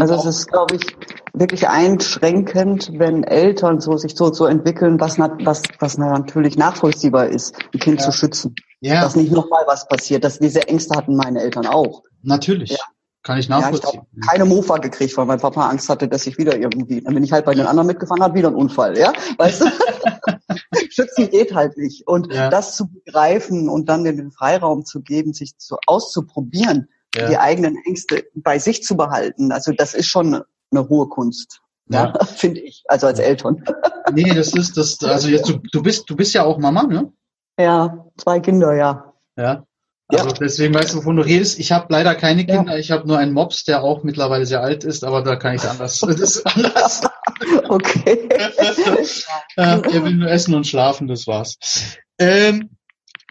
Also 0.00 0.14
es 0.14 0.24
ist, 0.24 0.48
glaube 0.48 0.76
ich, 0.76 0.96
wirklich 1.32 1.68
einschränkend, 1.68 2.90
wenn 2.94 3.24
Eltern 3.24 3.80
so 3.80 3.96
sich 3.96 4.16
so, 4.16 4.32
so 4.32 4.46
entwickeln, 4.46 5.00
was, 5.00 5.18
was, 5.18 5.62
was 5.78 5.98
natürlich 5.98 6.56
nachvollziehbar 6.56 7.26
ist, 7.26 7.56
ein 7.72 7.80
Kind 7.80 8.00
ja. 8.00 8.06
zu 8.06 8.12
schützen. 8.12 8.54
Ja. 8.80 9.00
Dass 9.00 9.16
nicht 9.16 9.32
nochmal 9.32 9.64
was 9.66 9.88
passiert. 9.88 10.24
Dass 10.24 10.38
diese 10.38 10.68
Ängste 10.68 10.96
hatten 10.96 11.16
meine 11.16 11.40
Eltern 11.40 11.66
auch. 11.66 12.02
Natürlich. 12.22 12.70
Ja. 12.70 12.78
Kann 13.22 13.38
ich 13.38 13.48
nachvollziehen. 13.48 14.02
Ja, 14.02 14.18
ich 14.20 14.26
keine 14.26 14.44
Mofa 14.44 14.76
gekriegt, 14.76 15.16
weil 15.16 15.24
mein 15.24 15.40
Papa 15.40 15.66
Angst 15.68 15.88
hatte, 15.88 16.08
dass 16.08 16.26
ich 16.26 16.36
wieder 16.36 16.58
irgendwie, 16.58 17.00
dann 17.00 17.14
bin 17.14 17.24
ich 17.24 17.32
halt 17.32 17.46
bei 17.46 17.54
den 17.54 17.66
anderen 17.66 17.86
mitgefahren, 17.86 18.22
hat 18.22 18.34
wieder 18.34 18.48
ein 18.48 18.54
Unfall, 18.54 18.98
ja? 18.98 19.14
Weißt 19.38 19.62
du? 19.62 19.66
Schützen 20.90 21.30
geht 21.30 21.54
halt 21.54 21.78
nicht. 21.78 22.06
Und 22.06 22.32
ja. 22.32 22.50
das 22.50 22.76
zu 22.76 22.86
begreifen 22.86 23.70
und 23.70 23.88
dann 23.88 24.04
den 24.04 24.30
Freiraum 24.30 24.84
zu 24.84 25.00
geben, 25.00 25.32
sich 25.32 25.56
zu, 25.56 25.76
auszuprobieren, 25.86 26.88
ja. 27.14 27.28
die 27.28 27.38
eigenen 27.38 27.76
Ängste 27.84 28.24
bei 28.34 28.58
sich 28.58 28.82
zu 28.82 28.96
behalten. 28.96 29.52
Also 29.52 29.72
das 29.72 29.94
ist 29.94 30.06
schon 30.06 30.42
eine 30.70 30.88
hohe 30.88 31.08
Kunst. 31.08 31.60
Ja, 31.88 32.12
ja. 32.18 32.24
finde 32.36 32.60
ich, 32.60 32.82
also 32.88 33.06
als 33.06 33.18
Eltern. 33.18 33.62
nee, 34.12 34.32
das 34.34 34.54
ist 34.54 34.76
das, 34.76 35.02
also 35.02 35.28
jetzt 35.28 35.48
du, 35.48 35.58
du 35.72 35.82
bist, 35.82 36.08
du 36.08 36.16
bist 36.16 36.34
ja 36.34 36.44
auch 36.44 36.58
Mama, 36.58 36.84
ne? 36.84 37.12
Ja, 37.58 38.06
zwei 38.16 38.40
Kinder, 38.40 38.74
ja. 38.74 39.12
Ja. 39.36 39.64
Also 40.08 40.28
ja. 40.28 40.34
deswegen 40.34 40.74
weißt 40.74 40.92
du, 40.92 40.98
wovon 40.98 41.16
du 41.16 41.22
redest. 41.22 41.58
Ich 41.58 41.72
habe 41.72 41.86
leider 41.88 42.14
keine 42.14 42.44
Kinder, 42.44 42.72
ja. 42.72 42.78
ich 42.78 42.90
habe 42.90 43.06
nur 43.06 43.18
einen 43.18 43.32
Mops, 43.32 43.64
der 43.64 43.82
auch 43.82 44.02
mittlerweile 44.02 44.44
sehr 44.44 44.60
alt 44.60 44.84
ist, 44.84 45.04
aber 45.04 45.22
da 45.22 45.36
kann 45.36 45.54
ich 45.54 45.64
anders. 45.64 46.00
Das 46.06 46.20
ist 46.20 46.46
anders. 46.46 47.02
okay. 47.68 48.28
er 49.56 50.04
will 50.04 50.16
nur 50.16 50.30
essen 50.30 50.54
und 50.54 50.66
schlafen, 50.66 51.08
das 51.08 51.26
war's. 51.26 51.56
Ähm, 52.18 52.70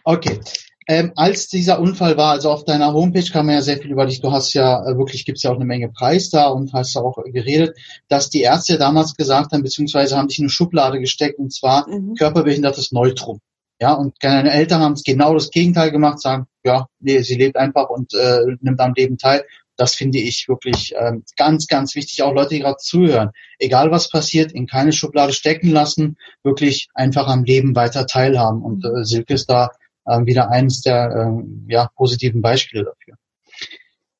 okay 0.04 0.40
ähm, 0.86 1.12
als 1.16 1.48
dieser 1.48 1.80
Unfall 1.80 2.16
war, 2.16 2.32
also 2.32 2.50
auf 2.50 2.64
deiner 2.64 2.92
Homepage 2.92 3.30
kam 3.30 3.48
ja 3.50 3.62
sehr 3.62 3.78
viel 3.78 3.92
über 3.92 4.06
dich, 4.06 4.20
du 4.20 4.32
hast 4.32 4.52
ja 4.52 4.84
äh, 4.86 4.96
wirklich, 4.98 5.24
gibt's 5.24 5.42
ja 5.42 5.50
auch 5.50 5.56
eine 5.56 5.64
Menge 5.64 5.88
Preis 5.88 6.30
da 6.30 6.48
und 6.48 6.72
hast 6.72 6.96
auch 6.96 7.16
geredet, 7.24 7.76
dass 8.08 8.30
die 8.30 8.42
Ärzte 8.42 8.78
damals 8.78 9.14
gesagt 9.14 9.52
haben, 9.52 9.62
beziehungsweise 9.62 10.16
haben 10.16 10.28
dich 10.28 10.38
in 10.38 10.44
eine 10.44 10.50
Schublade 10.50 11.00
gesteckt 11.00 11.38
und 11.38 11.52
zwar 11.52 11.88
mhm. 11.88 12.14
körperbehindertes 12.14 12.92
Neutrum. 12.92 13.40
Ja, 13.80 13.94
und 13.94 14.14
deine 14.20 14.52
Eltern 14.52 14.80
haben 14.80 14.94
genau 15.04 15.34
das 15.34 15.50
Gegenteil 15.50 15.90
gemacht, 15.90 16.20
sagen, 16.20 16.46
ja, 16.64 16.86
nee, 17.00 17.20
sie 17.22 17.34
lebt 17.34 17.56
einfach 17.56 17.90
und 17.90 18.14
äh, 18.14 18.40
nimmt 18.60 18.80
am 18.80 18.94
Leben 18.94 19.18
teil. 19.18 19.44
Das 19.76 19.94
finde 19.94 20.18
ich 20.18 20.48
wirklich 20.48 20.94
ähm, 20.96 21.24
ganz, 21.36 21.66
ganz 21.66 21.96
wichtig. 21.96 22.22
Auch 22.22 22.32
Leute, 22.32 22.50
die 22.50 22.60
gerade 22.60 22.76
zuhören. 22.76 23.30
Egal 23.58 23.90
was 23.90 24.08
passiert, 24.08 24.52
in 24.52 24.68
keine 24.68 24.92
Schublade 24.92 25.32
stecken 25.32 25.70
lassen, 25.70 26.16
wirklich 26.44 26.88
einfach 26.94 27.26
am 27.26 27.42
Leben 27.42 27.74
weiter 27.74 28.06
teilhaben. 28.06 28.62
Und 28.62 28.84
äh, 28.84 29.04
Silke 29.04 29.34
ist 29.34 29.50
da 29.50 29.70
äh, 30.06 30.24
wieder 30.24 30.50
eines 30.50 30.82
der 30.82 31.10
äh, 31.10 31.72
ja, 31.72 31.90
positiven 31.96 32.42
Beispiele 32.42 32.84
dafür. 32.84 33.16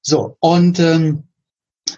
So, 0.00 0.36
und 0.40 0.78
ähm, 0.80 1.24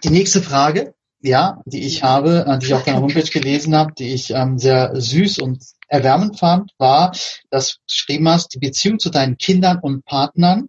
die 0.04 0.10
nächste 0.10 0.42
Frage, 0.42 0.94
ja, 1.20 1.60
die 1.66 1.84
ich 1.84 2.02
habe, 2.02 2.44
äh, 2.46 2.58
die 2.58 2.66
ich 2.66 2.74
auf 2.74 2.84
deiner 2.84 3.00
Homepage 3.00 3.30
gelesen 3.30 3.74
habe, 3.74 3.92
die 3.92 4.12
ich 4.12 4.30
ähm, 4.30 4.58
sehr 4.58 4.98
süß 5.00 5.38
und 5.38 5.64
erwärmend 5.88 6.38
fand, 6.38 6.72
war, 6.78 7.12
dass 7.50 7.74
du 7.74 7.78
geschrieben 7.86 8.28
hast, 8.28 8.54
die 8.54 8.58
Beziehung 8.58 8.98
zu 8.98 9.10
deinen 9.10 9.38
Kindern 9.38 9.78
und 9.80 10.04
Partnern 10.04 10.68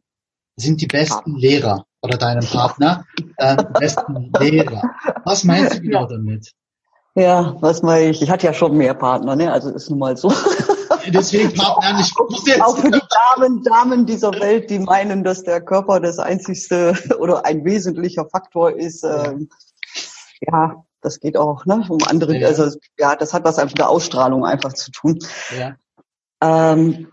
sind 0.56 0.82
die 0.82 0.88
besten 0.88 1.36
Lehrer 1.36 1.86
oder 2.02 2.18
deinem 2.18 2.46
Partner 2.46 3.06
äh, 3.38 3.58
besten 3.80 4.32
Lehrer. 4.40 4.82
Was 5.24 5.44
meinst 5.44 5.76
du 5.76 5.82
genau 5.82 6.08
damit? 6.08 6.54
Ja, 7.16 7.56
was 7.62 7.82
meine 7.82 8.12
ich? 8.12 8.22
Ich 8.22 8.30
hatte 8.30 8.46
ja 8.46 8.54
schon 8.54 8.78
mehr 8.78 8.94
Partner, 8.94 9.36
ne? 9.36 9.52
Also 9.52 9.72
ist 9.72 9.90
nun 9.90 10.00
mal 10.00 10.18
so. 10.18 10.32
Deswegen 11.08 11.54
Partner 11.54 11.98
nicht. 11.98 12.16
Auch 12.62 12.78
für 12.78 12.92
die 12.92 13.02
Damen, 13.36 13.64
Damen 13.64 14.06
dieser 14.06 14.32
Welt, 14.34 14.70
die 14.70 14.80
meinen, 14.80 15.24
dass 15.24 15.44
der 15.44 15.62
Körper 15.62 16.00
das 16.00 16.20
einzigste 16.20 16.94
oder 17.20 17.46
ein 17.46 17.64
wesentlicher 17.66 18.28
Faktor 18.30 18.72
ist. 18.72 19.04
Ähm, 19.04 19.50
ja, 20.42 20.84
das 21.02 21.20
geht 21.20 21.38
auch, 21.38 21.66
ne? 21.66 21.86
Um 21.90 22.00
andere, 22.06 22.38
ja. 22.38 22.48
also 22.48 22.78
ja, 22.98 23.16
das 23.16 23.34
hat 23.34 23.44
was 23.44 23.58
einfach 23.58 23.74
mit 23.74 23.80
der 23.80 23.90
Ausstrahlung 23.90 24.46
einfach 24.46 24.74
zu 24.74 24.92
tun. 24.92 25.20
Ja. 25.58 25.76
Ähm, 26.42 27.08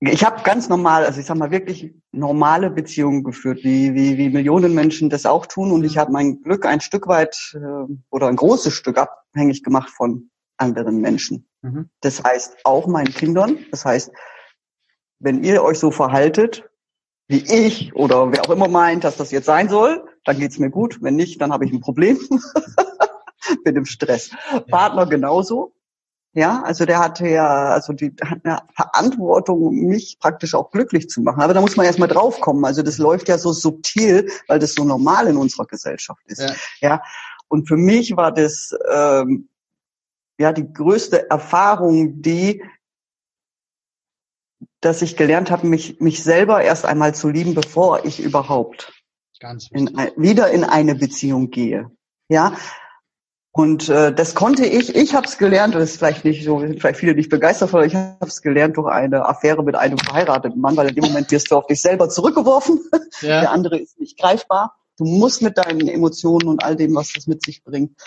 ich 0.00 0.24
habe 0.24 0.42
ganz 0.42 0.68
normal, 0.70 1.04
also 1.04 1.20
ich 1.20 1.26
sag 1.26 1.36
mal 1.36 1.50
wirklich 1.50 1.94
normale 2.10 2.70
Beziehungen 2.70 3.22
geführt, 3.22 3.60
wie, 3.62 3.94
wie, 3.94 4.16
wie 4.16 4.30
Millionen 4.30 4.74
Menschen 4.74 5.10
das 5.10 5.26
auch 5.26 5.44
tun. 5.44 5.72
Und 5.72 5.84
ich 5.84 5.98
habe 5.98 6.10
mein 6.10 6.40
Glück 6.42 6.64
ein 6.64 6.80
Stück 6.80 7.06
weit 7.06 7.54
äh, 7.54 7.92
oder 8.10 8.28
ein 8.28 8.36
großes 8.36 8.72
Stück 8.72 8.96
abhängig 8.96 9.62
gemacht 9.62 9.90
von 9.90 10.30
anderen 10.56 11.00
Menschen. 11.00 11.49
Mhm. 11.62 11.90
Das 12.00 12.22
heißt 12.22 12.58
auch 12.64 12.86
meinen 12.86 13.12
Kindern. 13.12 13.58
Das 13.70 13.84
heißt, 13.84 14.10
wenn 15.18 15.44
ihr 15.44 15.62
euch 15.62 15.78
so 15.78 15.90
verhaltet, 15.90 16.64
wie 17.28 17.44
ich 17.44 17.94
oder 17.94 18.32
wer 18.32 18.44
auch 18.44 18.50
immer 18.50 18.68
meint, 18.68 19.04
dass 19.04 19.16
das 19.16 19.30
jetzt 19.30 19.46
sein 19.46 19.68
soll, 19.68 20.04
dann 20.24 20.38
geht's 20.38 20.58
mir 20.58 20.70
gut. 20.70 20.98
Wenn 21.00 21.16
nicht, 21.16 21.40
dann 21.40 21.52
habe 21.52 21.64
ich 21.64 21.72
ein 21.72 21.80
Problem. 21.80 22.18
Bin 23.64 23.76
im 23.76 23.84
Stress. 23.84 24.30
Ja. 24.52 24.60
Partner 24.60 25.06
genauso. 25.06 25.74
Ja, 26.32 26.62
also 26.62 26.84
der 26.84 27.00
hatte 27.00 27.26
ja, 27.28 27.70
also 27.70 27.92
die 27.92 28.14
hat 28.24 28.44
eine 28.44 28.62
Verantwortung, 28.74 29.74
mich 29.74 30.18
praktisch 30.20 30.54
auch 30.54 30.70
glücklich 30.70 31.08
zu 31.08 31.22
machen. 31.22 31.42
Aber 31.42 31.54
da 31.54 31.60
muss 31.60 31.76
man 31.76 31.86
erstmal 31.86 32.08
draufkommen. 32.08 32.64
Also 32.64 32.82
das 32.82 32.98
läuft 32.98 33.28
ja 33.28 33.36
so 33.36 33.52
subtil, 33.52 34.30
weil 34.46 34.60
das 34.60 34.74
so 34.74 34.84
normal 34.84 35.26
in 35.26 35.36
unserer 35.36 35.66
Gesellschaft 35.66 36.22
ist. 36.26 36.40
Ja. 36.40 36.54
ja? 36.80 37.02
Und 37.48 37.66
für 37.66 37.76
mich 37.76 38.16
war 38.16 38.32
das 38.32 38.72
ähm, 38.92 39.48
ja 40.40 40.52
die 40.52 40.72
größte 40.72 41.30
Erfahrung, 41.30 42.22
die, 42.22 42.64
dass 44.80 45.02
ich 45.02 45.16
gelernt 45.16 45.50
habe, 45.50 45.66
mich 45.66 46.00
mich 46.00 46.22
selber 46.22 46.62
erst 46.62 46.86
einmal 46.86 47.14
zu 47.14 47.28
lieben, 47.28 47.54
bevor 47.54 48.04
ich 48.06 48.20
überhaupt 48.20 48.92
in, 49.70 49.86
wieder 50.16 50.50
in 50.50 50.64
eine 50.64 50.94
Beziehung 50.94 51.50
gehe. 51.50 51.90
Ja, 52.28 52.56
und 53.52 53.88
äh, 53.88 54.14
das 54.14 54.34
konnte 54.34 54.64
ich, 54.64 54.94
ich 54.94 55.14
habe 55.14 55.26
es 55.26 55.36
gelernt, 55.36 55.74
das 55.74 55.90
ist 55.90 55.98
vielleicht 55.98 56.24
nicht 56.24 56.44
so, 56.44 56.60
sind 56.60 56.80
vielleicht 56.80 57.00
viele 57.00 57.14
nicht 57.14 57.28
begeistert, 57.28 57.74
aber 57.74 57.84
ich 57.84 57.94
habe 57.94 58.26
es 58.26 58.40
gelernt 58.40 58.76
durch 58.76 58.88
eine 58.88 59.26
Affäre 59.28 59.62
mit 59.62 59.74
einem 59.74 59.98
verheirateten 59.98 60.60
Mann, 60.60 60.76
weil 60.76 60.88
in 60.88 60.94
dem 60.94 61.04
Moment 61.04 61.30
wirst 61.32 61.50
du 61.50 61.56
auf 61.56 61.66
dich 61.66 61.82
selber 61.82 62.08
zurückgeworfen. 62.08 62.80
Ja. 63.20 63.40
Der 63.42 63.50
andere 63.50 63.78
ist 63.78 64.00
nicht 64.00 64.18
greifbar. 64.18 64.76
Du 64.96 65.04
musst 65.04 65.42
mit 65.42 65.58
deinen 65.58 65.88
Emotionen 65.88 66.48
und 66.48 66.64
all 66.64 66.76
dem, 66.76 66.94
was 66.94 67.12
das 67.12 67.26
mit 67.26 67.44
sich 67.44 67.62
bringt, 67.62 68.00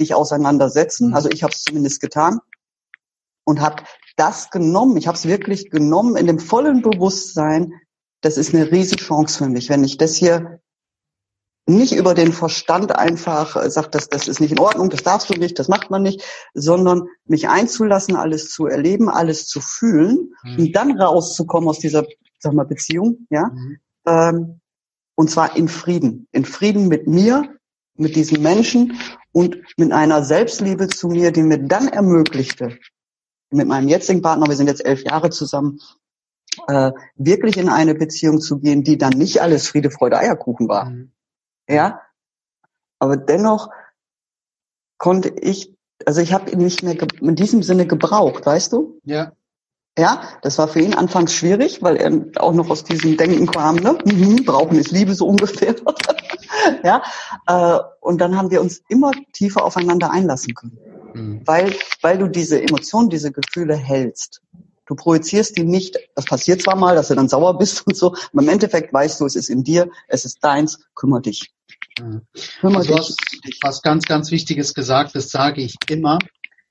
dich 0.00 0.14
auseinandersetzen. 0.14 1.08
Mhm. 1.08 1.14
Also 1.14 1.28
ich 1.30 1.42
habe 1.42 1.52
es 1.52 1.62
zumindest 1.62 2.00
getan 2.00 2.40
und 3.44 3.60
habe 3.60 3.82
das 4.16 4.50
genommen. 4.50 4.96
Ich 4.96 5.06
habe 5.06 5.16
es 5.16 5.26
wirklich 5.26 5.70
genommen 5.70 6.16
in 6.16 6.26
dem 6.26 6.38
vollen 6.38 6.82
Bewusstsein, 6.82 7.72
das 8.20 8.36
ist 8.36 8.54
eine 8.54 8.70
Riesenchance 8.70 9.38
für 9.38 9.48
mich, 9.48 9.68
wenn 9.68 9.84
ich 9.84 9.96
das 9.96 10.16
hier 10.16 10.60
nicht 11.68 11.92
über 11.92 12.14
den 12.14 12.32
Verstand 12.32 12.96
einfach 12.96 13.54
äh, 13.56 13.70
sagt, 13.70 13.94
das, 13.94 14.08
das 14.08 14.26
ist 14.26 14.40
nicht 14.40 14.52
in 14.52 14.58
Ordnung, 14.58 14.88
das 14.88 15.02
darfst 15.02 15.28
du 15.28 15.34
nicht, 15.34 15.58
das 15.58 15.68
macht 15.68 15.90
man 15.90 16.02
nicht, 16.02 16.24
sondern 16.54 17.08
mich 17.26 17.48
einzulassen, 17.48 18.16
alles 18.16 18.50
zu 18.50 18.66
erleben, 18.66 19.10
alles 19.10 19.46
zu 19.46 19.60
fühlen 19.60 20.34
mhm. 20.42 20.58
und 20.58 20.72
dann 20.72 20.98
rauszukommen 20.98 21.68
aus 21.68 21.78
dieser, 21.78 22.06
sag 22.38 22.54
mal, 22.54 22.64
Beziehung, 22.64 23.26
ja, 23.28 23.50
mhm. 23.52 23.78
ähm, 24.06 24.60
und 25.14 25.30
zwar 25.30 25.56
in 25.56 25.68
Frieden, 25.68 26.26
in 26.32 26.44
Frieden 26.44 26.88
mit 26.88 27.06
mir, 27.06 27.54
mit 27.94 28.16
diesen 28.16 28.40
Menschen 28.40 28.98
und 29.38 29.56
mit 29.76 29.92
einer 29.92 30.22
Selbstliebe 30.24 30.88
zu 30.88 31.08
mir, 31.08 31.32
die 31.32 31.42
mir 31.42 31.58
dann 31.58 31.88
ermöglichte, 31.88 32.78
mit 33.50 33.66
meinem 33.66 33.88
jetzigen 33.88 34.22
Partner, 34.22 34.48
wir 34.48 34.56
sind 34.56 34.66
jetzt 34.66 34.84
elf 34.84 35.02
Jahre 35.04 35.30
zusammen, 35.30 35.80
äh, 36.66 36.92
wirklich 37.16 37.56
in 37.56 37.68
eine 37.68 37.94
Beziehung 37.94 38.40
zu 38.40 38.58
gehen, 38.58 38.82
die 38.82 38.98
dann 38.98 39.12
nicht 39.12 39.40
alles 39.40 39.68
Friede, 39.68 39.90
Freude, 39.90 40.18
Eierkuchen 40.18 40.68
war. 40.68 40.90
Mhm 40.90 41.12
ja. 41.68 42.02
Aber 42.98 43.16
dennoch 43.16 43.70
konnte 44.96 45.28
ich, 45.28 45.74
also 46.04 46.20
ich 46.20 46.32
habe 46.32 46.50
ihn 46.50 46.58
nicht 46.58 46.82
mehr 46.82 46.96
in 47.20 47.36
diesem 47.36 47.62
Sinne 47.62 47.86
gebraucht, 47.86 48.44
weißt 48.44 48.72
du? 48.72 49.00
Ja. 49.04 49.32
Ja, 49.98 50.22
das 50.42 50.58
war 50.58 50.68
für 50.68 50.80
ihn 50.80 50.94
anfangs 50.94 51.34
schwierig, 51.34 51.82
weil 51.82 51.96
er 51.96 52.12
auch 52.40 52.54
noch 52.54 52.70
aus 52.70 52.84
diesem 52.84 53.16
Denken 53.16 53.46
kam, 53.46 53.76
ne? 53.76 53.98
Mhm, 54.04 54.44
brauchen 54.44 54.78
ist 54.78 54.92
Liebe 54.92 55.12
so 55.12 55.26
ungefähr. 55.26 55.74
ja, 56.84 57.02
äh, 57.48 57.80
und 58.00 58.20
dann 58.20 58.36
haben 58.36 58.52
wir 58.52 58.60
uns 58.60 58.80
immer 58.88 59.10
tiefer 59.32 59.64
aufeinander 59.64 60.12
einlassen 60.12 60.54
können, 60.54 60.78
mhm. 61.14 61.42
weil 61.44 61.74
weil 62.00 62.16
du 62.16 62.28
diese 62.28 62.62
Emotionen, 62.62 63.10
diese 63.10 63.32
Gefühle 63.32 63.74
hältst. 63.74 64.40
Du 64.86 64.94
projizierst 64.94 65.58
die 65.58 65.64
nicht, 65.64 65.98
das 66.14 66.26
passiert 66.26 66.62
zwar 66.62 66.76
mal, 66.76 66.94
dass 66.94 67.08
du 67.08 67.16
dann 67.16 67.28
sauer 67.28 67.58
bist 67.58 67.82
und 67.86 67.96
so, 67.96 68.14
aber 68.32 68.42
im 68.42 68.48
Endeffekt 68.48 68.92
weißt 68.92 69.20
du, 69.20 69.26
es 69.26 69.34
ist 69.34 69.50
in 69.50 69.64
dir, 69.64 69.90
es 70.06 70.24
ist 70.24 70.44
deins, 70.44 70.78
kümmere 70.94 71.22
dich. 71.22 71.52
Mhm. 72.00 72.22
Kümmere 72.60 72.78
also 72.78 72.94
dich. 72.94 73.08
Hast 73.08 73.62
was 73.62 73.82
ganz, 73.82 74.04
ganz 74.04 74.30
Wichtiges 74.30 74.74
gesagt, 74.74 75.16
das 75.16 75.30
sage 75.30 75.60
ich 75.60 75.74
immer. 75.88 76.20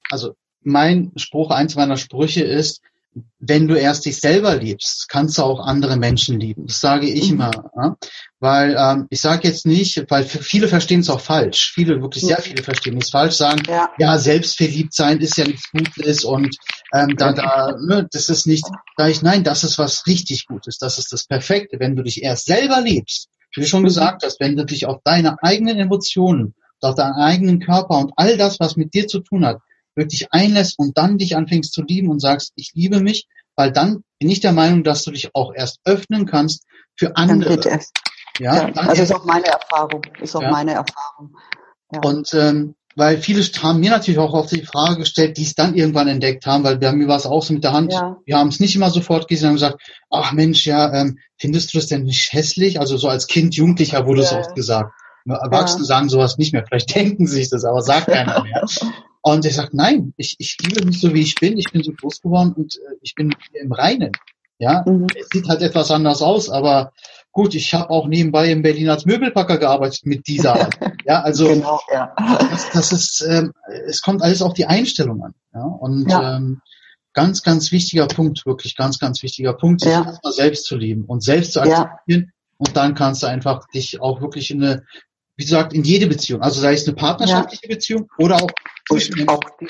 Also 0.10 0.36
mein 0.62 1.12
Spruch, 1.17 1.51
eins 1.51 1.75
meiner 1.75 1.98
Sprüche 1.98 2.46
ist, 2.46 2.81
wenn 3.40 3.68
du 3.68 3.76
erst 3.76 4.06
dich 4.06 4.20
selber 4.20 4.56
liebst, 4.56 5.08
kannst 5.10 5.38
du 5.38 5.44
auch 5.44 5.60
andere 5.60 5.98
Menschen 5.98 6.40
lieben. 6.40 6.68
Das 6.68 6.80
sage 6.80 7.08
ich 7.08 7.28
mhm. 7.28 7.36
immer. 7.36 7.72
Ja? 7.76 7.98
Weil 8.40 8.76
ähm, 8.78 9.08
ich 9.10 9.22
sage 9.22 9.48
jetzt 9.48 9.66
nicht, 9.66 10.06
weil 10.10 10.24
viele 10.24 10.68
verstehen 10.68 11.00
es 11.00 11.10
auch 11.10 11.20
falsch. 11.20 11.72
Viele, 11.74 12.02
wirklich 12.02 12.24
sehr 12.24 12.42
viele 12.42 12.64
verstehen 12.64 12.98
es 12.98 13.10
falsch, 13.10 13.36
sagen, 13.36 13.62
ja, 13.68 13.90
ja 13.98 14.18
selbstverliebt 14.18 14.94
sein 14.94 15.20
ist 15.20 15.38
ja 15.38 15.46
nichts 15.46 15.72
Gutes 15.72 16.24
und 16.24 16.56
ähm, 16.94 17.16
da, 17.16 17.34
da, 17.34 17.76
ne, 17.80 18.08
das 18.12 18.30
ist 18.30 18.48
nicht, 18.48 18.66
da 18.98 19.08
ich, 19.08 19.22
nein, 19.22 19.44
das 19.44 19.64
ist 19.64 19.78
was 19.78 20.06
richtig 20.08 20.46
Gutes, 20.46 20.78
das 20.78 20.98
ist 20.98 21.12
das 21.12 21.26
Perfekte. 21.26 21.80
Wenn 21.80 21.96
du 21.96 22.04
dich 22.04 22.24
erst 22.24 22.46
selber 22.46 22.82
liebst, 22.82 23.30
wie 23.56 23.62
du 23.62 23.68
schon 23.68 23.82
mhm. 23.82 23.88
gesagt 23.88 24.24
hast, 24.24 24.40
wenn 24.40 24.56
du 24.56 24.66
dich 24.66 24.86
auf 24.86 25.02
deine 25.04 25.42
eigenen 25.42 25.78
Emotionen, 25.78 26.54
auf 26.82 26.96
deinen 26.96 27.16
eigenen 27.16 27.60
Körper 27.60 27.98
und 27.98 28.12
all 28.18 28.38
das, 28.38 28.60
was 28.60 28.76
mit 28.76 28.94
dir 28.94 29.08
zu 29.08 29.20
tun 29.20 29.46
hat, 29.46 29.60
wirklich 29.98 30.32
einlässt 30.32 30.80
und 30.80 30.98
dann 30.98 31.18
dich 31.18 31.36
anfängst 31.36 31.74
zu 31.74 31.84
lieben 31.84 32.10
und 32.10 32.20
sagst, 32.20 32.54
ich 32.56 32.72
liebe 32.74 33.01
mich, 33.01 33.27
weil 33.56 33.72
dann 33.72 34.04
bin 34.20 34.30
ich 34.30 34.39
der 34.39 34.54
Meinung, 34.54 34.84
dass 34.84 35.04
du 35.04 35.12
dich 35.12 35.36
auch 35.36 35.54
erst 35.54 35.80
öffnen 35.84 36.25
kannst 36.25 36.63
für 36.96 37.18
andere. 37.18 37.60
Ja, 38.39 38.68
ja 38.68 38.74
also 38.75 39.01
ist 39.01 39.13
auch 39.13 39.25
meine 39.25 39.48
Erfahrung, 39.48 40.01
ist 40.22 40.36
auch 40.36 40.42
ja. 40.42 40.51
meine 40.51 40.74
Erfahrung. 40.74 41.36
Ja. 41.92 42.01
Und 42.04 42.34
ähm, 42.34 42.75
weil 42.96 43.20
viele 43.20 43.42
haben 43.42 43.80
mir 43.80 43.92
natürlich 43.92 44.18
auch 44.18 44.34
oft 44.34 44.51
die 44.51 44.63
Frage 44.63 44.98
gestellt, 44.98 45.38
die 45.38 45.44
es 45.44 45.54
dann 45.54 45.75
irgendwann 45.75 46.08
entdeckt 46.08 46.48
haben, 46.48 46.63
weil 46.63 46.80
bei 46.80 46.92
mir 46.94 47.08
war 47.08 47.18
es 47.18 47.27
auch 47.27 47.44
so 47.44 47.54
mit 47.54 47.63
der 47.63 47.74
Hand. 47.74 47.94
Ja. 47.94 48.18
Wir 48.25 48.38
haben 48.38 48.48
es 48.48 48.60
nicht 48.60 48.75
immer 48.75 48.89
sofort 48.89 49.27
gesehen, 49.27 49.50
haben 49.50 49.56
gesagt, 49.56 49.80
ach 50.10 50.32
Mensch, 50.32 50.66
ja, 50.66 50.92
ähm, 50.94 51.20
findest 51.38 51.74
du 51.74 51.77
das 51.77 51.88
denn 51.88 52.04
nicht 52.04 52.34
hässlich? 52.34 52.80
Also 52.80 52.98
so 52.98 53.08
als 53.08 53.27
Kind, 53.27 53.56
Jugendlicher 53.56 54.08
wurde 54.08 54.22
es 54.22 54.34
oft 54.34 54.56
gesagt. 54.56 54.92
Erwachsene 55.27 55.84
sagen 55.84 56.10
sowas 56.10 56.38
nicht 56.38 56.54
mehr. 56.54 56.66
Vielleicht 56.66 56.96
denken 56.96 57.27
sie 57.27 57.36
sich 57.36 57.50
das, 57.50 57.66
aber 57.66 57.82
sagt 57.82 58.08
keiner 58.08 58.44
mehr. 58.44 58.66
Und 59.34 59.46
ich 59.46 59.55
sage, 59.55 59.72
nein, 59.74 60.13
ich, 60.15 60.36
ich 60.39 60.57
liebe 60.62 60.86
mich 60.86 61.01
so, 61.01 61.13
wie 61.13 61.22
ich 61.22 61.36
bin. 61.36 61.57
Ich 61.57 61.69
bin 61.72 61.84
so 61.84 61.91
groß 61.91 62.22
geworden 62.22 62.53
und 62.53 62.75
äh, 62.75 62.96
ich 63.01 63.13
bin 63.13 63.36
im 63.53 63.74
Reinen. 63.74 64.13
Ja, 64.57 64.84
mhm. 64.88 65.07
es 65.19 65.27
sieht 65.29 65.50
halt 65.50 65.62
etwas 65.62 65.91
anders 65.91 66.22
aus, 66.22 66.50
aber 66.50 66.93
gut, 67.31 67.53
ich 67.53 67.74
habe 67.74 67.89
auch 67.89 68.07
nebenbei 68.07 68.50
im 68.50 68.62
Berlin 68.62 68.89
als 68.89 69.05
Möbelpacker 69.05 69.57
gearbeitet 69.57 70.05
mit 70.05 70.27
dieser 70.27 70.53
Art. 70.53 70.79
ja, 71.05 71.22
also 71.22 71.50
genau, 71.50 71.79
ja. 71.91 72.15
Das, 72.17 72.69
das 72.72 72.91
ist, 72.93 73.22
ähm, 73.29 73.51
es 73.86 74.01
kommt 74.01 74.24
alles 74.24 74.41
auf 74.41 74.53
die 74.53 74.65
Einstellung 74.65 75.22
an. 75.22 75.34
Ja, 75.53 75.63
und 75.63 76.10
ja. 76.10 76.38
Ähm, 76.38 76.62
ganz, 77.13 77.43
ganz 77.43 77.72
wichtiger 77.74 78.07
Punkt, 78.07 78.46
wirklich 78.46 78.77
ganz, 78.77 78.98
ganz 78.98 79.22
wichtiger 79.24 79.53
Punkt, 79.53 79.81
sich 79.81 79.91
ja. 79.91 80.05
erstmal 80.05 80.34
selbst 80.34 80.65
zu 80.65 80.77
lieben 80.77 81.03
und 81.03 81.22
selbst 81.22 81.51
zu 81.53 81.62
akzeptieren. 81.62 82.27
Ja. 82.27 82.34
Und 82.60 82.77
dann 82.77 82.96
kannst 82.96 83.24
du 83.24 83.27
einfach 83.27 83.67
dich 83.74 84.00
auch 84.01 84.22
wirklich 84.22 84.51
in 84.51 84.63
eine 84.63 84.84
wie 85.38 85.44
gesagt, 85.44 85.74
in 85.74 85.84
jede 85.84 86.08
Beziehung. 86.08 86.41
Also 86.41 86.60
sei 86.60 86.74
es 86.74 86.86
eine 86.88 86.96
partnerschaftliche 86.96 87.67
ja. 87.67 87.75
Beziehung 87.75 88.10
oder 88.17 88.38
auch 88.38 88.51
zwischenmenschliche. 88.89 89.67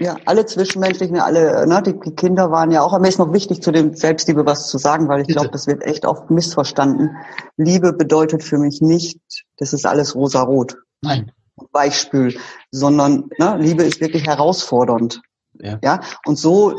Ja, 0.00 0.16
alle 0.26 0.46
zwischenmenschlichen, 0.46 1.18
alle, 1.18 1.66
ne, 1.66 1.82
die 1.82 2.12
Kinder 2.12 2.52
waren 2.52 2.70
ja 2.70 2.82
auch, 2.82 2.92
aber 2.92 3.02
mir 3.02 3.08
ist 3.08 3.18
noch 3.18 3.32
wichtig 3.32 3.62
zu 3.62 3.72
dem 3.72 3.94
Selbstliebe 3.94 4.46
was 4.46 4.68
zu 4.68 4.78
sagen, 4.78 5.08
weil 5.08 5.22
ich 5.22 5.26
glaube, 5.26 5.50
das 5.50 5.66
wird 5.66 5.82
echt 5.82 6.06
oft 6.06 6.30
missverstanden. 6.30 7.16
Liebe 7.56 7.92
bedeutet 7.92 8.44
für 8.44 8.58
mich 8.58 8.80
nicht, 8.80 9.18
das 9.56 9.72
ist 9.72 9.84
alles 9.86 10.14
rosa-rot. 10.14 10.76
Nein. 11.02 11.32
Weichspül, 11.72 12.36
sondern 12.70 13.28
ne, 13.38 13.56
Liebe 13.58 13.82
ist 13.82 14.00
wirklich 14.00 14.24
herausfordernd. 14.24 15.20
Ja. 15.54 15.80
ja. 15.82 16.00
Und 16.26 16.38
so 16.38 16.76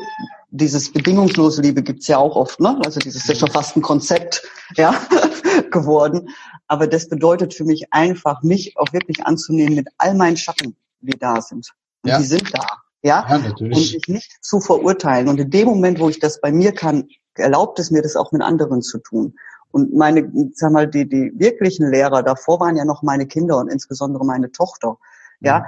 dieses 0.51 0.91
bedingungslose 0.91 1.61
Liebe 1.61 1.83
gibt's 1.83 2.07
ja 2.07 2.17
auch 2.17 2.35
oft, 2.35 2.59
ne? 2.59 2.79
Also 2.83 2.99
dieses 2.99 3.23
ist 3.23 3.29
ja 3.29 3.35
schon 3.35 3.51
fast 3.51 3.75
ein 3.75 3.81
Konzept, 3.81 4.43
ja, 4.75 4.93
geworden. 5.71 6.29
Aber 6.67 6.87
das 6.87 7.09
bedeutet 7.09 7.53
für 7.53 7.65
mich 7.65 7.91
einfach, 7.91 8.41
mich 8.43 8.77
auch 8.77 8.91
wirklich 8.93 9.25
anzunehmen 9.25 9.75
mit 9.75 9.87
all 9.97 10.15
meinen 10.15 10.37
Schatten, 10.37 10.75
die 11.01 11.17
da 11.17 11.41
sind. 11.41 11.71
Und 12.03 12.09
ja. 12.09 12.17
die 12.17 12.25
sind 12.25 12.53
da. 12.53 12.65
Ja, 13.01 13.25
ja 13.29 13.37
natürlich. 13.37 13.59
und 13.61 13.69
mich 13.69 14.01
nicht 14.07 14.37
zu 14.41 14.59
verurteilen. 14.59 15.27
Und 15.27 15.39
in 15.39 15.49
dem 15.49 15.67
Moment, 15.67 15.99
wo 15.99 16.09
ich 16.09 16.19
das 16.19 16.41
bei 16.41 16.51
mir 16.51 16.73
kann, 16.73 17.07
erlaubt 17.35 17.79
es 17.79 17.91
mir, 17.91 18.01
das 18.01 18.15
auch 18.15 18.31
mit 18.31 18.41
anderen 18.41 18.81
zu 18.81 18.97
tun. 18.99 19.35
Und 19.71 19.93
meine, 19.93 20.31
sag 20.55 20.71
mal, 20.71 20.87
die, 20.87 21.07
die 21.07 21.31
wirklichen 21.35 21.89
Lehrer 21.91 22.23
davor 22.23 22.59
waren 22.59 22.75
ja 22.75 22.85
noch 22.85 23.03
meine 23.03 23.27
Kinder 23.27 23.57
und 23.57 23.69
insbesondere 23.69 24.25
meine 24.25 24.51
Tochter. 24.51 24.97
Ja, 25.41 25.59
mhm 25.59 25.65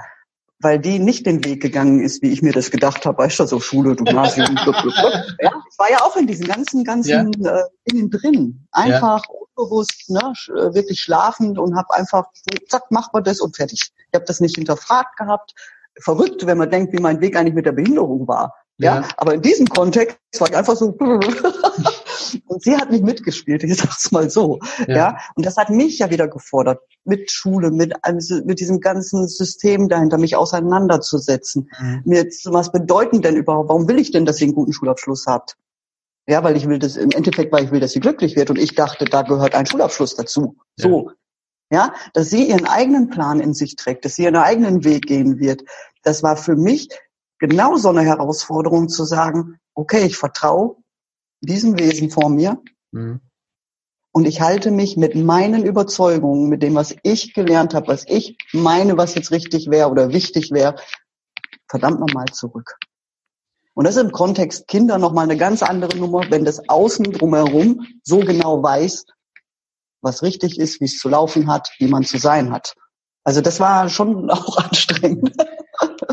weil 0.62 0.78
die 0.78 0.98
nicht 0.98 1.26
den 1.26 1.44
Weg 1.44 1.60
gegangen 1.60 2.00
ist, 2.00 2.22
wie 2.22 2.30
ich 2.30 2.40
mir 2.40 2.52
das 2.52 2.70
gedacht 2.70 3.04
habe, 3.04 3.18
weißt 3.18 3.40
du, 3.40 3.46
so 3.46 3.60
Schule, 3.60 3.96
Gymnasium, 3.96 4.54
blub, 4.54 4.76
blub, 4.80 4.94
blub. 4.94 5.12
ja, 5.40 5.52
ich 5.70 5.78
war 5.78 5.90
ja 5.90 6.02
auch 6.02 6.16
in 6.16 6.26
diesen 6.26 6.46
ganzen, 6.46 6.84
ganzen 6.84 7.42
ja. 7.42 7.58
äh, 7.58 7.64
Dingen 7.90 8.10
drin. 8.10 8.66
Einfach 8.70 9.24
ja. 9.24 9.34
unbewusst, 9.56 10.08
ne, 10.08 10.32
äh, 10.48 10.74
wirklich 10.74 11.00
schlafend 11.00 11.58
und 11.58 11.76
habe 11.76 11.92
einfach, 11.94 12.26
zack, 12.68 12.90
macht 12.90 13.12
man 13.12 13.24
das 13.24 13.40
und 13.40 13.56
fertig. 13.56 13.90
Ich 13.96 14.14
habe 14.14 14.24
das 14.24 14.40
nicht 14.40 14.54
hinterfragt 14.54 15.16
gehabt. 15.16 15.52
Verrückt, 16.00 16.46
wenn 16.46 16.58
man 16.58 16.70
denkt, 16.70 16.92
wie 16.92 17.00
mein 17.00 17.20
Weg 17.20 17.36
eigentlich 17.36 17.54
mit 17.54 17.66
der 17.66 17.72
Behinderung 17.72 18.26
war. 18.28 18.54
Ja, 18.78 19.00
ja. 19.00 19.08
aber 19.16 19.34
in 19.34 19.42
diesem 19.42 19.66
Kontext 19.66 20.18
war 20.38 20.48
ich 20.48 20.56
einfach 20.56 20.76
so, 20.76 20.96
Und 22.46 22.62
sie 22.62 22.76
hat 22.76 22.90
nicht 22.90 23.04
mitgespielt, 23.04 23.62
ich 23.64 23.76
sag's 23.76 24.12
mal 24.12 24.30
so. 24.30 24.58
Ja. 24.86 24.96
ja. 24.96 25.16
Und 25.34 25.46
das 25.46 25.56
hat 25.56 25.70
mich 25.70 25.98
ja 25.98 26.10
wieder 26.10 26.28
gefordert, 26.28 26.80
mit 27.04 27.30
Schule, 27.30 27.70
mit, 27.70 27.94
mit 28.44 28.60
diesem 28.60 28.80
ganzen 28.80 29.28
System 29.28 29.88
dahinter, 29.88 30.18
mich 30.18 30.36
auseinanderzusetzen. 30.36 31.70
Mhm. 31.80 32.02
Mir 32.04 32.22
jetzt, 32.22 32.50
was 32.52 32.72
bedeuten 32.72 33.22
denn 33.22 33.36
überhaupt, 33.36 33.68
warum 33.68 33.88
will 33.88 33.98
ich 33.98 34.10
denn, 34.10 34.24
dass 34.24 34.36
sie 34.36 34.44
einen 34.44 34.54
guten 34.54 34.72
Schulabschluss 34.72 35.26
hat? 35.26 35.56
Ja, 36.26 36.44
weil 36.44 36.56
ich 36.56 36.68
will 36.68 36.78
das, 36.78 36.96
im 36.96 37.10
Endeffekt, 37.10 37.52
weil 37.52 37.64
ich 37.64 37.72
will, 37.72 37.80
dass 37.80 37.92
sie 37.92 38.00
glücklich 38.00 38.36
wird. 38.36 38.50
Und 38.50 38.58
ich 38.58 38.74
dachte, 38.74 39.04
da 39.04 39.22
gehört 39.22 39.54
ein 39.54 39.66
Schulabschluss 39.66 40.14
dazu. 40.14 40.56
Ja. 40.78 40.88
So. 40.88 41.10
Ja, 41.70 41.94
dass 42.12 42.28
sie 42.28 42.50
ihren 42.50 42.66
eigenen 42.66 43.08
Plan 43.08 43.40
in 43.40 43.54
sich 43.54 43.76
trägt, 43.76 44.04
dass 44.04 44.16
sie 44.16 44.24
ihren 44.24 44.36
eigenen 44.36 44.84
Weg 44.84 45.06
gehen 45.06 45.38
wird. 45.38 45.62
Das 46.02 46.22
war 46.22 46.36
für 46.36 46.54
mich 46.54 46.90
genau 47.38 47.76
so 47.76 47.88
eine 47.88 48.02
Herausforderung 48.02 48.88
zu 48.88 49.04
sagen, 49.04 49.58
okay, 49.74 50.04
ich 50.04 50.18
vertraue 50.18 50.76
diesem 51.42 51.78
Wesen 51.78 52.10
vor 52.10 52.30
mir 52.30 52.62
mhm. 52.92 53.20
und 54.12 54.26
ich 54.26 54.40
halte 54.40 54.70
mich 54.70 54.96
mit 54.96 55.14
meinen 55.14 55.64
Überzeugungen, 55.64 56.48
mit 56.48 56.62
dem, 56.62 56.74
was 56.74 56.94
ich 57.02 57.34
gelernt 57.34 57.74
habe, 57.74 57.88
was 57.88 58.04
ich 58.08 58.38
meine, 58.52 58.96
was 58.96 59.14
jetzt 59.14 59.30
richtig 59.30 59.70
wäre 59.70 59.90
oder 59.90 60.12
wichtig 60.12 60.50
wäre, 60.52 60.76
verdammt 61.68 62.00
nochmal 62.00 62.26
zurück. 62.32 62.76
Und 63.74 63.86
das 63.86 63.96
ist 63.96 64.02
im 64.02 64.12
Kontext 64.12 64.68
Kinder 64.68 64.98
nochmal 64.98 65.24
eine 65.24 65.36
ganz 65.36 65.62
andere 65.62 65.96
Nummer, 65.96 66.30
wenn 66.30 66.44
das 66.44 66.68
Außen 66.68 67.10
drumherum 67.12 67.86
so 68.02 68.18
genau 68.20 68.62
weiß, 68.62 69.06
was 70.02 70.22
richtig 70.22 70.58
ist, 70.58 70.80
wie 70.80 70.84
es 70.84 70.98
zu 70.98 71.08
laufen 71.08 71.50
hat, 71.50 71.72
wie 71.78 71.88
man 71.88 72.04
zu 72.04 72.18
sein 72.18 72.52
hat. 72.52 72.74
Also 73.24 73.40
das 73.40 73.60
war 73.60 73.88
schon 73.88 74.30
auch 74.30 74.58
anstrengend. 74.58 75.32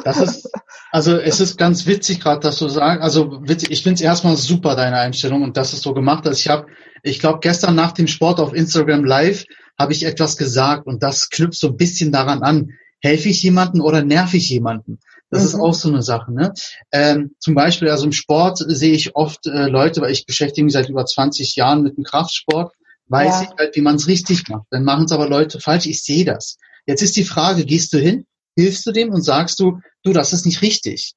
Das 0.03 0.17
ist, 0.17 0.49
also 0.91 1.17
es 1.17 1.39
ist 1.39 1.57
ganz 1.57 1.85
witzig 1.85 2.19
gerade, 2.19 2.41
dass 2.41 2.57
du 2.59 2.67
sagst, 2.67 3.01
also 3.01 3.41
witzig, 3.47 3.71
ich 3.71 3.83
finde 3.83 3.95
es 3.95 4.01
erstmal 4.01 4.35
super, 4.37 4.75
deine 4.75 4.97
Einstellung 4.97 5.43
und 5.43 5.57
dass 5.57 5.73
es 5.73 5.81
so 5.81 5.93
gemacht 5.93 6.25
hast. 6.25 6.39
Ich 6.39 6.49
habe, 6.49 6.67
ich 7.03 7.19
glaube, 7.19 7.39
gestern 7.41 7.75
nach 7.75 7.91
dem 7.91 8.07
Sport 8.07 8.39
auf 8.39 8.53
Instagram 8.53 9.03
Live 9.03 9.45
habe 9.77 9.93
ich 9.93 10.05
etwas 10.05 10.37
gesagt 10.37 10.87
und 10.87 11.03
das 11.03 11.29
knüpft 11.29 11.59
so 11.59 11.67
ein 11.67 11.77
bisschen 11.77 12.11
daran 12.11 12.43
an. 12.43 12.71
Helfe 13.01 13.29
ich 13.29 13.41
jemanden 13.43 13.81
oder 13.81 14.03
nerv 14.03 14.33
ich 14.33 14.49
jemanden? 14.49 14.99
Das 15.29 15.41
mhm. 15.41 15.47
ist 15.47 15.55
auch 15.55 15.73
so 15.73 15.89
eine 15.89 16.01
Sache. 16.01 16.33
Ne? 16.33 16.53
Ähm, 16.91 17.35
zum 17.39 17.55
Beispiel, 17.55 17.89
also 17.89 18.05
im 18.05 18.11
Sport 18.11 18.57
sehe 18.57 18.93
ich 18.93 19.15
oft 19.15 19.45
äh, 19.47 19.67
Leute, 19.67 20.01
weil 20.01 20.11
ich 20.11 20.25
beschäftige 20.25 20.65
mich 20.65 20.73
seit 20.73 20.89
über 20.89 21.05
20 21.05 21.55
Jahren 21.55 21.83
mit 21.83 21.97
dem 21.97 22.03
Kraftsport, 22.03 22.73
weiß 23.07 23.41
ja. 23.41 23.43
ich 23.43 23.49
halt, 23.57 23.75
wie 23.75 23.81
man 23.81 23.95
es 23.95 24.07
richtig 24.07 24.49
macht. 24.49 24.65
Dann 24.71 24.83
machen 24.83 25.05
es 25.05 25.11
aber 25.11 25.29
Leute 25.29 25.59
falsch. 25.59 25.85
Ich 25.85 26.03
sehe 26.03 26.25
das. 26.25 26.57
Jetzt 26.85 27.03
ist 27.03 27.15
die 27.15 27.23
Frage, 27.23 27.65
gehst 27.65 27.93
du 27.93 27.99
hin, 27.99 28.25
hilfst 28.59 28.85
du 28.85 28.91
dem 28.91 29.09
und 29.11 29.23
sagst 29.23 29.59
du, 29.59 29.79
du, 30.03 30.13
das 30.13 30.33
ist 30.33 30.45
nicht 30.45 30.61
richtig? 30.61 31.13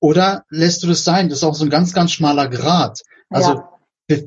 Oder 0.00 0.44
lässt 0.50 0.82
du 0.82 0.86
das 0.86 1.04
sein? 1.04 1.28
Das 1.28 1.38
ist 1.38 1.44
auch 1.44 1.54
so 1.54 1.64
ein 1.64 1.70
ganz, 1.70 1.92
ganz 1.92 2.12
schmaler 2.12 2.48
Grad. 2.48 3.00
Also 3.30 3.62
ja. 4.08 4.18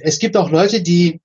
es 0.00 0.18
gibt 0.18 0.36
auch 0.36 0.50
Leute, 0.50 0.82
die 0.82 1.20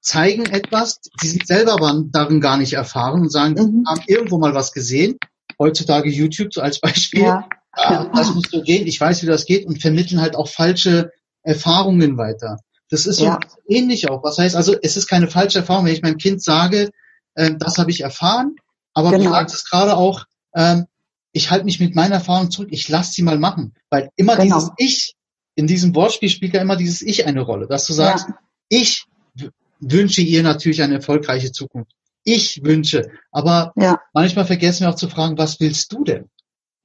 zeigen 0.00 0.46
etwas, 0.46 1.00
die 1.22 1.28
sind 1.28 1.46
selber 1.46 1.76
darin 2.10 2.40
gar 2.40 2.56
nicht 2.56 2.72
erfahren 2.72 3.20
und 3.20 3.30
sagen, 3.30 3.54
mhm. 3.54 3.84
haben 3.86 4.02
irgendwo 4.06 4.38
mal 4.38 4.54
was 4.54 4.72
gesehen. 4.72 5.18
Heutzutage 5.58 6.08
YouTube 6.08 6.54
so 6.54 6.62
als 6.62 6.80
Beispiel. 6.80 7.22
Ja. 7.22 7.48
Ja, 7.76 8.10
das 8.12 8.34
muss 8.34 8.50
so 8.50 8.62
gehen. 8.62 8.86
Ich 8.86 9.00
weiß, 9.00 9.22
wie 9.22 9.26
das 9.26 9.44
geht 9.44 9.64
und 9.64 9.80
vermitteln 9.80 10.20
halt 10.20 10.34
auch 10.34 10.48
falsche 10.48 11.12
Erfahrungen 11.42 12.18
weiter. 12.18 12.58
Das 12.90 13.06
ist 13.06 13.18
so 13.18 13.26
ja. 13.26 13.38
ähnlich 13.68 14.10
auch. 14.10 14.24
Was 14.24 14.38
heißt 14.38 14.56
also, 14.56 14.74
es 14.82 14.96
ist 14.96 15.06
keine 15.06 15.28
falsche 15.28 15.60
Erfahrung, 15.60 15.86
wenn 15.86 15.94
ich 15.94 16.02
meinem 16.02 16.18
Kind 16.18 16.42
sage, 16.42 16.90
äh, 17.34 17.52
das 17.56 17.78
habe 17.78 17.90
ich 17.90 18.00
erfahren. 18.00 18.56
Aber 18.94 19.10
genau. 19.10 19.24
du 19.24 19.30
sagst 19.30 19.70
gerade 19.70 19.96
auch, 19.96 20.24
ähm, 20.54 20.86
ich 21.32 21.50
halte 21.50 21.64
mich 21.64 21.80
mit 21.80 21.94
meiner 21.94 22.16
Erfahrung 22.16 22.50
zurück, 22.50 22.68
ich 22.70 22.88
lasse 22.88 23.12
sie 23.12 23.22
mal 23.22 23.38
machen. 23.38 23.74
Weil 23.88 24.10
immer 24.16 24.36
genau. 24.36 24.56
dieses 24.56 24.70
Ich, 24.76 25.14
in 25.54 25.66
diesem 25.66 25.94
Wortspiel 25.94 26.28
spielt 26.28 26.54
ja 26.54 26.60
immer 26.60 26.76
dieses 26.76 27.02
Ich 27.02 27.26
eine 27.26 27.40
Rolle, 27.40 27.66
dass 27.66 27.86
du 27.86 27.92
sagst, 27.92 28.28
ja. 28.28 28.34
ich 28.68 29.04
wünsche 29.80 30.20
ihr 30.20 30.42
natürlich 30.42 30.82
eine 30.82 30.96
erfolgreiche 30.96 31.52
Zukunft. 31.52 31.92
Ich 32.24 32.62
wünsche. 32.64 33.10
Aber 33.30 33.72
ja. 33.76 34.00
manchmal 34.12 34.44
vergessen 34.44 34.84
wir 34.84 34.90
auch 34.90 34.96
zu 34.96 35.08
fragen, 35.08 35.38
was 35.38 35.60
willst 35.60 35.92
du 35.92 36.04
denn? 36.04 36.28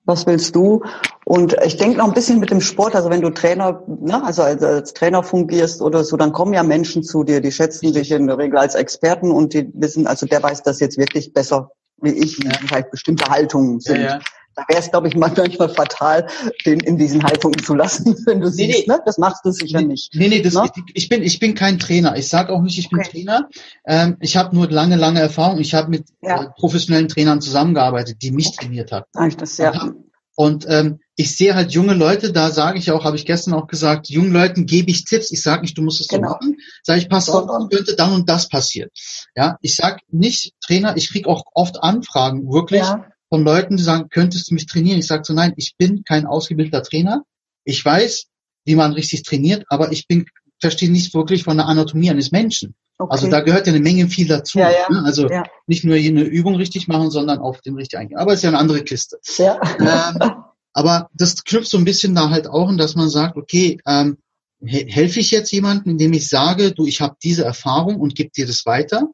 Was 0.06 0.28
willst 0.28 0.56
du? 0.56 0.84
Und 1.26 1.56
ich 1.66 1.78
denke 1.78 1.98
noch 1.98 2.08
ein 2.08 2.14
bisschen 2.14 2.40
mit 2.40 2.52
dem 2.52 2.62
Sport, 2.62 2.96
also 2.96 3.10
wenn 3.10 3.22
du 3.22 3.32
Trainer, 3.32 3.82
ne, 3.88 4.24
also 4.24 4.44
als, 4.44 4.62
als, 4.62 4.94
Trainer 4.94 5.24
fungierst 5.24 5.82
oder 5.82 6.04
so, 6.04 6.16
dann 6.16 6.32
kommen 6.32 6.54
ja 6.54 6.62
Menschen 6.62 7.02
zu 7.02 7.24
dir, 7.24 7.42
die 7.42 7.52
schätzen 7.52 7.92
dich 7.92 8.12
in 8.12 8.28
der 8.28 8.38
Regel 8.38 8.60
als 8.60 8.76
Experten 8.76 9.32
und 9.32 9.56
die 9.56 9.68
wissen, 9.74 10.06
also 10.06 10.28
der 10.28 10.44
weiß 10.44 10.62
das 10.62 10.80
jetzt 10.80 11.00
wirklich 11.00 11.34
besser 11.34 11.72
wie 12.02 12.12
ich, 12.12 12.40
wie 12.40 12.48
ja. 12.48 12.72
halt 12.72 12.92
bestimmte 12.92 13.26
Haltungen 13.30 13.80
sind. 13.80 14.02
Ja, 14.02 14.18
ja. 14.18 14.20
Da 14.56 14.64
wäre 14.70 14.80
es, 14.80 14.90
glaube 14.90 15.10
ich, 15.10 15.16
manchmal 15.18 15.70
fatal, 15.70 16.28
den 16.66 16.80
in 16.80 16.98
diesen 16.98 17.24
Haltungen 17.24 17.62
zu 17.62 17.76
lassen, 17.76 18.16
wenn 18.26 18.40
du 18.40 18.48
nee, 18.48 18.54
siehst, 18.54 18.88
nee. 18.88 18.94
ne? 18.94 19.02
Das 19.06 19.18
machst 19.18 19.44
du 19.44 19.52
sicher 19.52 19.82
nee, 19.82 19.88
nicht. 19.88 20.16
Nee, 20.16 20.30
nee, 20.30 20.42
das, 20.42 20.54
ne? 20.54 20.70
ich, 20.76 20.84
ich, 20.94 21.10
bin, 21.10 21.24
ich 21.24 21.40
bin 21.40 21.56
kein 21.56 21.78
Trainer. 21.78 22.16
Ich 22.16 22.30
sage 22.30 22.54
auch 22.54 22.62
nicht, 22.62 22.80
ich 22.80 22.90
bin 22.90 23.00
okay. 23.00 23.10
Trainer. 23.12 23.50
Ähm, 23.86 24.18
ich 24.22 24.38
habe 24.38 24.56
nur 24.56 24.70
lange, 24.70 24.96
lange 24.96 25.20
Erfahrung. 25.20 25.60
Ich 25.60 25.74
habe 25.74 25.90
mit 25.90 26.06
äh, 26.22 26.46
professionellen 26.58 27.10
Trainern 27.10 27.42
zusammengearbeitet, 27.42 28.22
die 28.22 28.32
mich 28.32 28.48
okay. 28.48 28.58
trainiert 28.62 28.92
haben. 28.92 29.06
Ah, 29.14 29.28
ich 29.28 29.38
das, 29.38 29.58
ja. 29.58 29.92
Und 30.36 30.66
ähm, 30.70 31.00
ich 31.18 31.36
sehe 31.36 31.56
halt 31.56 31.72
junge 31.72 31.94
Leute, 31.94 32.34
da 32.34 32.52
sage 32.52 32.78
ich 32.78 32.92
auch, 32.92 33.06
habe 33.06 33.16
ich 33.16 33.26
gestern 33.26 33.54
auch 33.54 33.68
gesagt, 33.68 34.10
jungen 34.10 34.34
Leuten 34.34 34.66
gebe 34.66 34.92
ich 34.92 35.06
Tipps. 35.06 35.32
Ich 35.32 35.42
sage 35.42 35.62
nicht, 35.62 35.78
du 35.78 35.82
musst 35.82 36.02
es 36.02 36.08
genau. 36.08 36.28
so 36.28 36.34
machen. 36.34 36.58
Sage 36.84 37.00
ich, 37.00 37.10
pass 37.10 37.30
auf, 37.30 37.48
könnte 37.70 37.96
dann 37.96 38.14
und 38.14 38.30
das 38.30 38.50
passieren. 38.50 38.90
Ja, 39.36 39.58
ich 39.62 39.76
sage 39.76 40.02
nicht 40.10 40.54
Trainer, 40.66 40.98
ich 40.98 41.10
kriege 41.10 41.30
auch 41.30 41.44
oft 41.54 41.82
Anfragen, 41.82 42.52
wirklich 42.52 42.82
ja. 42.82 43.08
von 43.30 43.44
Leuten, 43.44 43.78
die 43.78 43.84
sagen, 43.84 44.10
könntest 44.10 44.50
du 44.50 44.56
mich 44.56 44.66
trainieren? 44.66 45.00
Ich 45.00 45.08
sage 45.08 45.24
so, 45.26 45.34
nein, 45.34 45.54
ich 45.56 45.76
bin 45.78 46.04
kein 46.04 46.26
ausgebildeter 46.26 46.84
Trainer. 46.84 47.24
Ich 47.64 47.84
weiß, 47.84 48.26
wie 48.66 48.76
man 48.76 48.92
richtig 48.92 49.24
trainiert, 49.24 49.64
aber 49.70 49.92
ich 49.92 50.08
bin 50.08 50.26
verstehe 50.60 50.92
nicht 50.92 51.14
wirklich 51.14 51.44
von 51.44 51.58
der 51.58 51.68
Anatomie 51.68 52.10
eines 52.10 52.32
Menschen. 52.32 52.76
Okay. 52.98 53.12
Also 53.12 53.30
da 53.30 53.42
gehört 53.42 53.68
ja 53.68 53.74
eine 53.74 53.82
Menge 53.82 54.08
viel 54.08 54.28
dazu. 54.28 54.58
Ja, 54.58 54.70
ja. 54.70 54.90
Ne? 54.90 55.04
Also 55.06 55.30
ja. 55.30 55.44
nicht 55.68 55.84
nur 55.84 55.96
hier 55.96 56.12
eine 56.12 56.24
Übung 56.24 56.56
richtig 56.56 56.88
machen, 56.88 57.12
sondern 57.12 57.40
auf 57.40 57.62
den 57.62 57.76
richtig 57.76 58.00
eingehen. 58.00 58.18
Aber 58.18 58.32
es 58.32 58.40
ist 58.40 58.44
ja 58.44 58.50
eine 58.50 58.58
andere 58.58 58.84
Kiste. 58.84 59.18
Ja. 59.38 59.60
Ähm, 59.80 60.34
aber 60.76 61.10
das 61.14 61.44
knüpft 61.46 61.70
so 61.70 61.78
ein 61.78 61.86
bisschen 61.86 62.14
da 62.16 62.30
halt 62.30 62.48
auch 62.48 62.70
in, 62.70 62.78
dass 62.78 62.96
man 62.96 63.10
sagt, 63.10 63.38
okay, 63.38 63.80
ähm, 63.88 64.18
helfe 64.62 65.22
ich 65.22 65.32
jetzt 65.32 65.52
jemandem, 65.52 65.94
indem 65.94 66.12
ich 66.12 66.28
sage, 66.28 66.74
du, 66.74 66.86
ich 66.86 67.00
habe 67.00 67.16
diese 67.24 67.46
Erfahrung 67.46 67.96
und 68.00 68.14
gebe 68.14 68.30
dir 68.30 68.46
das 68.46 68.66
weiter, 68.66 69.08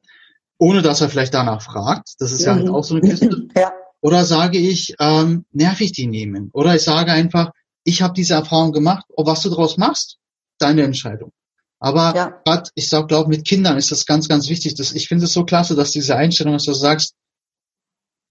ohne 0.57 0.81
dass 0.81 1.01
er 1.01 1.09
vielleicht 1.09 1.35
danach 1.35 1.61
fragt. 1.61 2.15
Das 2.17 2.31
ist 2.31 2.41
ja 2.41 2.55
halt 2.55 2.67
auch 2.67 2.83
so 2.83 2.95
eine 2.95 3.07
Kiste. 3.07 3.47
Ja. 3.55 3.71
Oder 4.01 4.25
sage 4.25 4.57
ich, 4.57 4.95
ähm, 4.99 5.45
nerv 5.51 5.79
ich 5.81 5.91
die 5.91 6.07
nehmen? 6.07 6.49
Oder 6.53 6.75
ich 6.75 6.81
sage 6.81 7.11
einfach, 7.11 7.51
ich 7.83 8.01
habe 8.01 8.15
diese 8.15 8.33
Erfahrung 8.33 8.71
gemacht, 8.71 9.05
ob 9.15 9.27
was 9.27 9.43
du 9.43 9.49
daraus 9.49 9.77
machst, 9.77 10.17
deine 10.57 10.81
Entscheidung. 10.81 11.31
Aber 11.79 12.15
ja. 12.15 12.41
gerade, 12.43 12.71
ich 12.73 12.89
sag, 12.89 13.07
glaube 13.07 13.29
mit 13.29 13.45
Kindern 13.45 13.77
ist 13.77 13.91
das 13.91 14.07
ganz, 14.07 14.27
ganz 14.27 14.49
wichtig. 14.49 14.73
Dass, 14.73 14.93
ich 14.93 15.07
finde 15.07 15.25
es 15.25 15.33
so 15.33 15.45
klasse, 15.45 15.75
dass 15.75 15.91
diese 15.91 16.15
Einstellung 16.15 16.53
dass 16.53 16.63
du 16.63 16.73
sagst, 16.73 17.13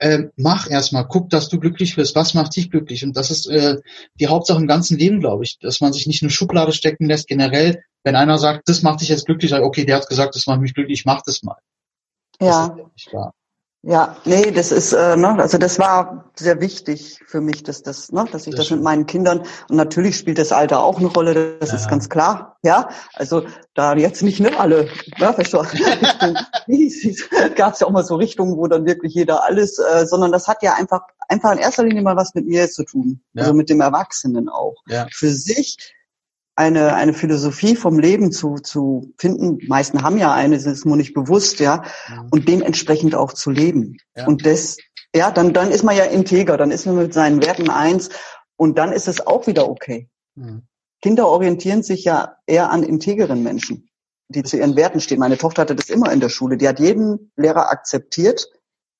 äh, 0.00 0.30
mach 0.36 0.68
erstmal, 0.68 1.06
guck, 1.06 1.28
dass 1.28 1.48
du 1.48 1.60
glücklich 1.60 1.96
wirst. 1.96 2.16
Was 2.16 2.34
macht 2.34 2.56
dich 2.56 2.70
glücklich? 2.70 3.04
Und 3.04 3.16
das 3.16 3.30
ist 3.30 3.46
äh, 3.46 3.76
die 4.18 4.28
Hauptsache 4.28 4.58
im 4.58 4.66
ganzen 4.66 4.98
Leben, 4.98 5.20
glaube 5.20 5.44
ich, 5.44 5.58
dass 5.58 5.80
man 5.80 5.92
sich 5.92 6.06
nicht 6.06 6.22
in 6.22 6.26
eine 6.26 6.32
Schublade 6.32 6.72
stecken 6.72 7.06
lässt. 7.06 7.28
Generell, 7.28 7.82
wenn 8.02 8.16
einer 8.16 8.38
sagt, 8.38 8.68
das 8.68 8.82
macht 8.82 9.02
dich 9.02 9.10
jetzt 9.10 9.26
glücklich, 9.26 9.54
okay, 9.54 9.84
der 9.84 9.96
hat 9.96 10.08
gesagt, 10.08 10.34
das 10.34 10.46
macht 10.46 10.60
mich 10.60 10.74
glücklich, 10.74 11.00
ich 11.00 11.04
mach 11.04 11.22
das 11.22 11.42
mal. 11.42 11.58
Ja. 12.40 12.68
Das 12.68 12.86
ist 12.96 13.12
wahr. 13.12 13.34
Ja, 13.82 14.16
nee, 14.26 14.50
das 14.50 14.72
ist, 14.72 14.92
äh, 14.92 15.16
ne, 15.16 15.38
also 15.38 15.56
das 15.56 15.78
war 15.78 16.30
sehr 16.36 16.60
wichtig 16.60 17.18
für 17.26 17.40
mich, 17.40 17.62
dass 17.62 17.82
das, 17.82 18.12
ne, 18.12 18.26
dass 18.30 18.46
ich 18.46 18.54
das, 18.54 18.66
das 18.66 18.70
mit 18.72 18.82
meinen 18.82 19.06
Kindern 19.06 19.40
und 19.70 19.76
natürlich 19.76 20.18
spielt 20.18 20.36
das 20.36 20.52
Alter 20.52 20.80
auch 20.82 20.98
eine 20.98 21.06
Rolle, 21.06 21.56
das 21.60 21.70
ja. 21.70 21.76
ist 21.76 21.88
ganz 21.88 22.10
klar, 22.10 22.58
ja. 22.62 22.90
Also 23.14 23.44
da 23.72 23.94
jetzt 23.94 24.22
nicht 24.22 24.38
ne 24.38 24.58
alle, 24.60 24.86
verstanden. 25.16 25.78
gab 27.56 27.72
es 27.72 27.80
ja 27.80 27.86
auch 27.86 27.90
mal 27.90 28.04
so 28.04 28.16
Richtungen, 28.16 28.58
wo 28.58 28.66
dann 28.66 28.84
wirklich 28.84 29.14
jeder 29.14 29.44
alles, 29.44 29.78
äh, 29.78 30.04
sondern 30.04 30.30
das 30.30 30.46
hat 30.46 30.62
ja 30.62 30.74
einfach 30.74 31.00
einfach 31.28 31.52
in 31.52 31.58
erster 31.58 31.84
Linie 31.84 32.02
mal 32.02 32.16
was 32.16 32.34
mit 32.34 32.46
mir 32.46 32.68
zu 32.68 32.84
tun, 32.84 33.22
ja. 33.32 33.42
also 33.42 33.54
mit 33.54 33.70
dem 33.70 33.80
Erwachsenen 33.80 34.50
auch. 34.50 34.76
Ja. 34.88 35.06
Für 35.10 35.30
sich 35.30 35.78
eine, 36.56 36.94
eine 36.94 37.14
Philosophie 37.14 37.76
vom 37.76 37.98
Leben 37.98 38.32
zu, 38.32 38.56
zu 38.56 39.14
finden. 39.18 39.58
Die 39.58 39.68
meisten 39.68 40.02
haben 40.02 40.18
ja 40.18 40.34
eine, 40.34 40.56
das 40.56 40.66
ist 40.66 40.84
nur 40.84 40.96
nicht 40.96 41.14
bewusst, 41.14 41.60
ja, 41.60 41.84
mhm. 42.08 42.28
und 42.30 42.48
dementsprechend 42.48 43.14
auch 43.14 43.32
zu 43.32 43.50
leben. 43.50 43.96
Ja. 44.16 44.26
Und 44.26 44.44
das, 44.44 44.76
ja, 45.14 45.30
dann, 45.30 45.52
dann 45.52 45.70
ist 45.70 45.84
man 45.84 45.96
ja 45.96 46.04
integer, 46.04 46.56
dann 46.56 46.70
ist 46.70 46.86
man 46.86 46.96
mit 46.96 47.14
seinen 47.14 47.42
Werten 47.42 47.70
eins 47.70 48.10
und 48.56 48.78
dann 48.78 48.92
ist 48.92 49.08
es 49.08 49.26
auch 49.26 49.46
wieder 49.46 49.68
okay. 49.68 50.08
Mhm. 50.34 50.62
Kinder 51.02 51.28
orientieren 51.28 51.82
sich 51.82 52.04
ja 52.04 52.36
eher 52.46 52.70
an 52.70 52.82
integeren 52.82 53.42
Menschen, 53.42 53.88
die 54.28 54.42
zu 54.42 54.58
ihren 54.58 54.76
Werten 54.76 55.00
stehen. 55.00 55.18
Meine 55.18 55.38
Tochter 55.38 55.62
hatte 55.62 55.74
das 55.74 55.88
immer 55.88 56.12
in 56.12 56.20
der 56.20 56.28
Schule. 56.28 56.58
Die 56.58 56.68
hat 56.68 56.78
jeden 56.78 57.32
Lehrer 57.36 57.70
akzeptiert, 57.70 58.48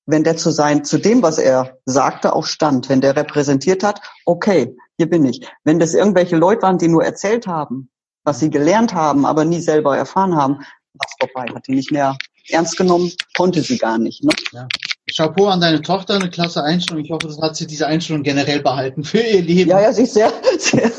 wenn 0.05 0.23
der 0.23 0.37
zu 0.37 0.51
sein, 0.51 0.83
zu 0.83 0.97
dem, 0.97 1.21
was 1.21 1.37
er 1.37 1.77
sagte, 1.85 2.33
auch 2.33 2.45
stand. 2.45 2.89
Wenn 2.89 3.01
der 3.01 3.15
repräsentiert 3.15 3.83
hat, 3.83 4.01
okay, 4.25 4.75
hier 4.97 5.09
bin 5.09 5.25
ich. 5.25 5.47
Wenn 5.63 5.79
das 5.79 5.93
irgendwelche 5.93 6.37
Leute 6.37 6.63
waren, 6.63 6.77
die 6.77 6.87
nur 6.87 7.03
erzählt 7.03 7.47
haben, 7.47 7.89
was 8.23 8.39
sie 8.39 8.49
gelernt 8.49 8.93
haben, 8.93 9.25
aber 9.25 9.45
nie 9.45 9.61
selber 9.61 9.97
erfahren 9.97 10.35
haben, 10.35 10.59
was 10.93 11.11
vorbei, 11.19 11.51
hat 11.53 11.67
die 11.67 11.75
nicht 11.75 11.91
mehr 11.91 12.17
ernst 12.49 12.77
genommen, 12.77 13.11
konnte 13.35 13.61
sie 13.61 13.77
gar 13.77 13.97
nicht. 13.97 14.23
Ne? 14.23 14.31
Ja. 14.51 14.67
Chapeau 15.15 15.47
an 15.47 15.61
deine 15.61 15.81
Tochter, 15.81 16.15
eine 16.15 16.29
klasse 16.29 16.63
Einstellung. 16.63 17.03
Ich 17.03 17.11
hoffe, 17.11 17.27
das 17.27 17.39
hat 17.41 17.55
sie 17.55 17.67
diese 17.67 17.87
Einstellung 17.87 18.23
generell 18.23 18.61
behalten 18.61 19.03
für 19.03 19.19
ihr 19.19 19.41
Leben. 19.41 19.69
Ja, 19.69 19.81
ja, 19.81 19.93
sie 19.93 20.03
ist 20.03 20.13
sehr, 20.13 20.31
sehr 20.57 20.91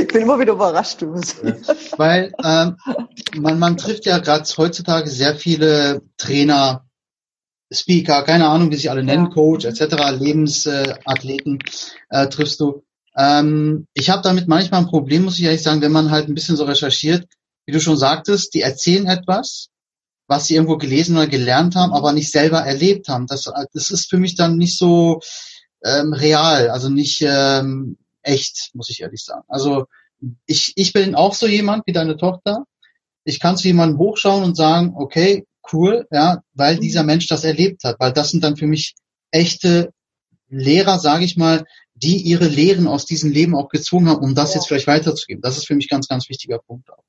ich 0.00 0.08
bin 0.08 0.22
immer 0.22 0.38
wieder 0.38 0.52
überrascht. 0.52 1.02
Du. 1.02 1.14
Weil 1.96 2.32
ähm, 2.42 2.76
man, 3.36 3.58
man 3.58 3.76
trifft 3.76 4.06
ja 4.06 4.18
gerade 4.18 4.48
heutzutage 4.56 5.08
sehr 5.08 5.36
viele 5.36 6.02
Trainer, 6.16 6.84
Speaker, 7.74 8.22
keine 8.22 8.48
Ahnung, 8.48 8.70
wie 8.70 8.76
sie 8.76 8.88
alle 8.88 9.02
nennen. 9.02 9.30
Coach 9.30 9.64
etc., 9.64 9.96
Lebensathleten 10.18 11.58
äh, 12.10 12.28
triffst 12.28 12.60
du. 12.60 12.84
Ähm, 13.16 13.86
ich 13.94 14.10
habe 14.10 14.22
damit 14.22 14.48
manchmal 14.48 14.80
ein 14.80 14.88
Problem, 14.88 15.24
muss 15.24 15.38
ich 15.38 15.44
ehrlich 15.44 15.62
sagen, 15.62 15.82
wenn 15.82 15.92
man 15.92 16.10
halt 16.10 16.28
ein 16.28 16.34
bisschen 16.34 16.56
so 16.56 16.64
recherchiert, 16.64 17.26
wie 17.66 17.72
du 17.72 17.80
schon 17.80 17.96
sagtest, 17.96 18.54
die 18.54 18.60
erzählen 18.60 19.06
etwas, 19.06 19.68
was 20.26 20.46
sie 20.46 20.54
irgendwo 20.54 20.76
gelesen 20.76 21.16
oder 21.16 21.26
gelernt 21.26 21.76
haben, 21.76 21.92
aber 21.92 22.12
nicht 22.12 22.30
selber 22.30 22.60
erlebt 22.60 23.08
haben. 23.08 23.26
Das, 23.26 23.50
das 23.72 23.90
ist 23.90 24.08
für 24.08 24.18
mich 24.18 24.36
dann 24.36 24.56
nicht 24.56 24.78
so 24.78 25.20
ähm, 25.84 26.12
real, 26.12 26.70
also 26.70 26.88
nicht 26.88 27.22
ähm, 27.22 27.98
echt, 28.22 28.70
muss 28.74 28.90
ich 28.90 29.02
ehrlich 29.02 29.22
sagen. 29.22 29.44
Also 29.48 29.86
ich, 30.46 30.72
ich 30.76 30.92
bin 30.92 31.14
auch 31.14 31.34
so 31.34 31.46
jemand 31.46 31.86
wie 31.86 31.92
deine 31.92 32.16
Tochter. 32.16 32.64
Ich 33.24 33.40
kann 33.40 33.56
zu 33.56 33.66
jemandem 33.66 33.98
hochschauen 33.98 34.44
und 34.44 34.56
sagen, 34.56 34.94
okay, 34.96 35.46
cool, 35.72 36.06
ja, 36.10 36.42
weil 36.54 36.78
dieser 36.78 37.02
mhm. 37.02 37.08
Mensch 37.08 37.26
das 37.26 37.44
erlebt 37.44 37.84
hat, 37.84 37.96
weil 37.98 38.12
das 38.12 38.30
sind 38.30 38.44
dann 38.44 38.56
für 38.56 38.66
mich 38.66 38.94
echte 39.30 39.92
Lehrer, 40.48 40.98
sage 40.98 41.24
ich 41.24 41.36
mal, 41.36 41.64
die 41.94 42.18
ihre 42.18 42.46
Lehren 42.46 42.86
aus 42.86 43.06
diesem 43.06 43.30
Leben 43.30 43.54
auch 43.54 43.68
gezwungen 43.68 44.08
haben, 44.08 44.22
um 44.22 44.34
das 44.34 44.50
ja. 44.50 44.56
jetzt 44.56 44.68
vielleicht 44.68 44.86
weiterzugeben. 44.86 45.42
Das 45.42 45.56
ist 45.56 45.66
für 45.66 45.74
mich 45.74 45.88
ganz, 45.88 46.08
ganz 46.08 46.28
wichtiger 46.28 46.58
Punkt 46.58 46.90
auch. 46.90 47.04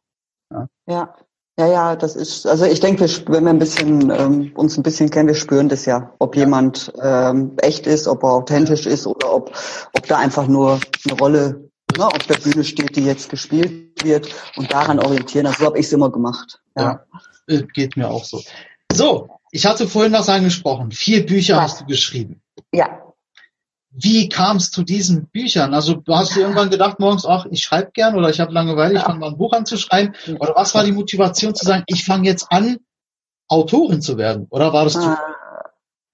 Ja. 0.52 0.68
ja. 0.88 1.16
Ja, 1.58 1.68
ja, 1.68 1.96
das 1.96 2.18
ist, 2.18 2.46
also 2.46 2.66
ich 2.66 2.82
denke, 2.82 3.06
wenn 3.28 3.46
wir 3.46 3.50
ein 3.50 3.60
bisschen 3.60 4.10
ähm, 4.10 4.52
uns 4.56 4.78
ein 4.78 4.84
bisschen 4.84 5.10
kennen, 5.10 5.30
wir 5.30 5.36
spüren 5.36 5.70
das 5.70 5.86
ja, 5.86 6.14
ob 6.20 6.36
jemand 6.36 6.92
ähm, 7.02 7.54
echt 7.62 7.88
ist, 7.88 8.10
ob 8.10 8.24
er 8.24 8.34
authentisch 8.34 8.86
ist 8.86 9.08
oder 9.08 9.34
ob, 9.34 9.58
ob 9.94 10.06
da 10.06 10.18
einfach 10.18 10.48
nur 10.48 10.82
eine 11.06 11.18
Rolle 11.18 11.70
ne, 11.98 12.08
auf 12.08 12.28
der 12.28 12.36
Bühne 12.36 12.64
steht, 12.64 12.96
die 12.96 13.06
jetzt 13.06 13.30
gespielt 13.30 14.04
wird 14.04 14.34
und 14.56 14.72
daran 14.72 15.00
orientieren. 15.00 15.48
Also 15.48 15.60
so 15.60 15.66
habe 15.66 15.80
ich 15.80 15.86
es 15.86 15.94
immer 15.94 16.12
gemacht. 16.12 16.62
Ja. 16.78 17.06
ja, 17.48 17.56
äh, 17.56 17.64
geht 17.74 17.98
mir 17.98 18.10
auch 18.10 18.24
so. 18.24 18.42
So, 18.92 19.30
ich 19.52 19.66
hatte 19.66 19.88
vorhin 19.88 20.14
was 20.14 20.30
angesprochen. 20.30 20.92
Vier 20.92 21.26
Bücher 21.26 21.58
was? 21.58 21.64
hast 21.64 21.82
du 21.82 21.86
geschrieben. 21.86 22.42
Ja. 22.72 23.02
Wie 23.92 24.28
kam 24.28 24.58
es 24.58 24.72
zu 24.72 24.84
diesen 24.84 25.28
Büchern? 25.28 25.74
Also 25.74 25.94
du 25.94 26.16
hast 26.16 26.36
dir 26.36 26.42
irgendwann 26.42 26.70
gedacht 26.70 27.00
morgens, 27.00 27.26
ach, 27.26 27.46
ich 27.50 27.62
schreibe 27.62 27.92
gern 27.94 28.16
oder 28.16 28.30
ich 28.30 28.42
habe 28.42 28.52
Langeweile, 28.52 28.96
ja. 28.96 29.00
ich 29.00 29.06
fange 29.06 29.20
mal 29.20 29.30
ein 29.30 29.38
Buch 29.38 29.54
an 29.54 29.66
zu 29.66 29.78
schreiben. 29.78 30.14
Oder 30.40 30.54
was 30.56 30.76
war 30.76 30.84
die 30.84 30.92
Motivation 30.92 31.56
zu 31.56 31.66
sagen, 31.66 31.84
ich 31.88 32.04
fange 32.04 32.28
jetzt 32.28 32.52
an, 32.52 32.78
Autorin 33.48 34.02
zu 34.02 34.18
werden? 34.18 34.48
Oder 34.50 34.74
war 34.74 34.84
das 34.84 34.98
ah, 34.98 35.18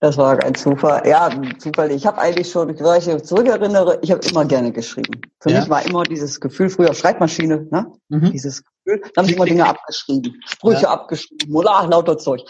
Das 0.02 0.18
war 0.18 0.44
ein 0.44 0.56
Zufall. 0.56 1.08
Ja, 1.08 1.30
Zufall. 1.60 1.92
Ich 1.92 2.08
habe 2.08 2.18
eigentlich 2.18 2.50
schon, 2.50 2.68
wenn 2.68 3.00
ich 3.00 3.06
mich 3.06 3.24
zurückerinnere, 3.24 4.00
ich 4.02 4.10
habe 4.10 4.28
immer 4.28 4.46
gerne 4.46 4.72
geschrieben. 4.72 5.22
Für 5.40 5.52
ja. 5.52 5.60
mich 5.60 5.70
war 5.70 5.86
immer 5.86 6.02
dieses 6.02 6.42
Gefühl, 6.42 6.72
früher 6.72 6.96
Schreibmaschine, 6.96 7.68
ne? 7.70 7.86
Mhm. 8.10 8.32
Dieses 8.32 8.64
Gefühl, 8.64 9.04
dann 9.14 9.24
habe 9.24 9.30
ich 9.30 9.36
immer 9.36 9.46
Dinge 9.46 9.68
abgeschrieben, 9.68 10.42
Sprüche 10.48 10.84
ja. 10.84 10.90
abgeschrieben, 10.90 11.56
oder 11.56 11.88
lauter 11.88 12.18
Zeug. 12.18 12.42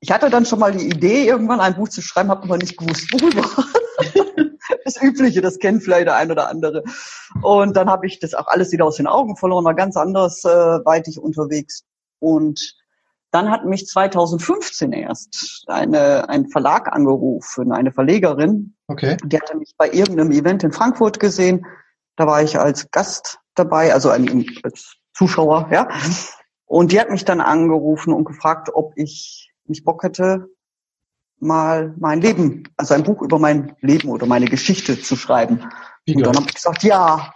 Ich 0.00 0.10
hatte 0.10 0.28
dann 0.28 0.44
schon 0.44 0.58
mal 0.58 0.72
die 0.72 0.86
Idee, 0.86 1.26
irgendwann 1.26 1.60
ein 1.60 1.76
Buch 1.76 1.88
zu 1.88 2.02
schreiben, 2.02 2.28
habe 2.28 2.42
aber 2.42 2.58
nicht 2.58 2.76
gewusst, 2.76 3.10
worüber. 3.10 3.48
das 4.84 5.00
Übliche, 5.00 5.40
das 5.40 5.58
kennt 5.58 5.82
vielleicht 5.82 6.08
der 6.08 6.16
ein 6.16 6.30
oder 6.30 6.50
andere. 6.50 6.84
Und 7.40 7.74
dann 7.74 7.88
habe 7.88 8.06
ich 8.06 8.20
das 8.20 8.34
auch 8.34 8.48
alles 8.48 8.70
wieder 8.70 8.84
aus 8.84 8.96
den 8.96 9.06
Augen 9.06 9.38
verloren, 9.38 9.64
war 9.64 9.74
ganz 9.74 9.96
anders 9.96 10.44
äh, 10.44 10.84
weitig 10.84 11.18
unterwegs. 11.18 11.84
Und 12.18 12.74
dann 13.32 13.50
hat 13.50 13.64
mich 13.64 13.86
2015 13.86 14.92
erst 14.92 15.64
eine, 15.66 16.28
ein 16.28 16.48
Verlag 16.48 16.92
angerufen, 16.92 17.72
eine 17.72 17.90
Verlegerin. 17.90 18.76
Okay. 18.88 19.16
Die 19.24 19.40
hatte 19.40 19.56
mich 19.56 19.74
bei 19.76 19.90
irgendeinem 19.90 20.30
Event 20.32 20.62
in 20.62 20.72
Frankfurt 20.72 21.18
gesehen. 21.18 21.66
Da 22.16 22.26
war 22.26 22.42
ich 22.42 22.58
als 22.58 22.90
Gast 22.90 23.38
dabei, 23.54 23.94
also 23.94 24.10
als 24.10 24.96
Zuschauer, 25.14 25.68
ja. 25.72 25.88
Und 26.66 26.92
die 26.92 27.00
hat 27.00 27.10
mich 27.10 27.24
dann 27.24 27.40
angerufen 27.40 28.12
und 28.12 28.24
gefragt, 28.24 28.68
ob 28.72 28.92
ich 28.96 29.50
nicht 29.64 29.84
Bock 29.84 30.02
hätte, 30.02 30.48
mal 31.38 31.94
mein 31.98 32.20
Leben, 32.20 32.64
also 32.76 32.94
ein 32.94 33.02
Buch 33.02 33.22
über 33.22 33.38
mein 33.38 33.74
Leben 33.80 34.10
oder 34.10 34.26
meine 34.26 34.46
Geschichte 34.46 35.00
zu 35.00 35.16
schreiben. 35.16 35.70
Wie 36.04 36.16
und 36.16 36.26
dann 36.26 36.36
habe 36.36 36.46
ich 36.48 36.54
gesagt, 36.54 36.82
ja. 36.82 37.32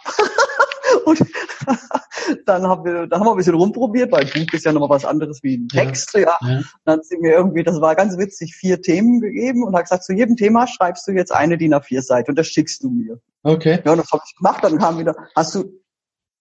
Und 1.07 1.21
dann 2.47 2.66
haben 2.66 2.85
wir, 2.85 3.07
dann 3.07 3.21
haben 3.21 3.27
wir 3.27 3.33
ein 3.33 3.37
bisschen 3.37 3.55
rumprobiert, 3.55 4.11
weil 4.11 4.27
Buch 4.27 4.53
ist 4.53 4.64
ja 4.64 4.73
nochmal 4.73 4.90
was 4.90 5.05
anderes 5.05 5.42
wie 5.42 5.57
ein 5.57 5.69
Text, 5.69 6.14
ja. 6.14 6.21
ja. 6.21 6.37
ja. 6.42 6.61
Dann 6.85 6.99
hat 6.99 7.07
sie 7.07 7.16
mir 7.19 7.33
irgendwie, 7.33 7.62
das 7.62 7.81
war 7.81 7.95
ganz 7.95 8.19
witzig, 8.19 8.55
vier 8.55 8.83
Themen 8.83 9.21
gegeben 9.21 9.64
und 9.64 9.75
hat 9.75 9.85
gesagt, 9.85 10.05
zu 10.05 10.12
jedem 10.12 10.37
Thema 10.37 10.66
schreibst 10.66 11.07
du 11.07 11.12
jetzt 11.12 11.33
eine 11.33 11.57
DIN 11.57 11.75
A4 11.75 12.03
Seite 12.03 12.33
und 12.33 12.38
das 12.38 12.49
schickst 12.49 12.83
du 12.83 12.90
mir. 12.90 13.21
Okay. 13.42 13.81
Ja, 13.85 13.92
und 13.92 13.99
das 13.99 14.11
habe 14.11 14.23
ich 14.27 14.37
gemacht, 14.37 14.64
dann 14.64 14.79
kam 14.79 14.99
wieder, 14.99 15.14
hast 15.35 15.55
du, 15.55 15.64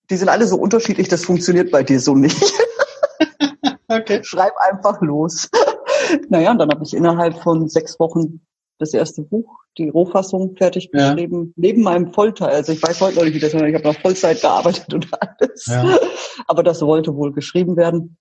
die 0.09 0.17
sind 0.17 0.29
alle 0.29 0.47
so 0.47 0.57
unterschiedlich, 0.57 1.07
das 1.07 1.23
funktioniert 1.23 1.71
bei 1.71 1.83
dir 1.83 1.99
so 1.99 2.15
nicht. 2.15 2.41
okay. 3.87 4.23
Schreib 4.23 4.53
einfach 4.67 5.01
los. 5.01 5.49
naja, 6.29 6.51
und 6.51 6.57
dann 6.57 6.69
habe 6.69 6.83
ich 6.83 6.93
innerhalb 6.93 7.41
von 7.43 7.69
sechs 7.69 7.99
Wochen 7.99 8.44
das 8.77 8.93
erste 8.93 9.21
Buch, 9.21 9.59
die 9.77 9.89
Rohfassung, 9.89 10.55
fertig 10.57 10.89
ja. 10.93 11.13
geschrieben, 11.13 11.53
neben 11.55 11.81
meinem 11.81 12.13
Vollteil. 12.13 12.49
Also 12.49 12.71
ich 12.71 12.83
weiß 12.83 13.01
heute 13.01 13.17
noch 13.17 13.23
nicht, 13.25 13.35
wie 13.35 13.39
das 13.39 13.53
war. 13.53 13.67
Ich 13.67 13.75
habe 13.75 13.85
noch 13.85 13.99
Vollzeit 13.99 14.41
gearbeitet 14.41 14.93
und 14.93 15.07
alles. 15.19 15.65
Ja. 15.67 15.97
Aber 16.47 16.63
das 16.63 16.81
wollte 16.81 17.15
wohl 17.15 17.31
geschrieben 17.31 17.75
werden. 17.77 18.17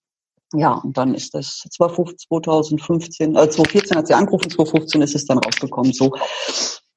Ja, 0.53 0.75
und 0.75 0.97
dann 0.97 1.15
ist 1.15 1.35
das 1.35 1.65
2015, 1.71 3.35
äh, 3.35 3.51
2014 3.51 3.97
hat 3.97 4.07
sie 4.07 4.15
angerufen, 4.15 4.51
2015 4.51 5.03
ist 5.03 5.15
es 5.17 5.27
dann 5.27 5.39
rausgekommen. 5.39 5.93
So, 5.93 6.15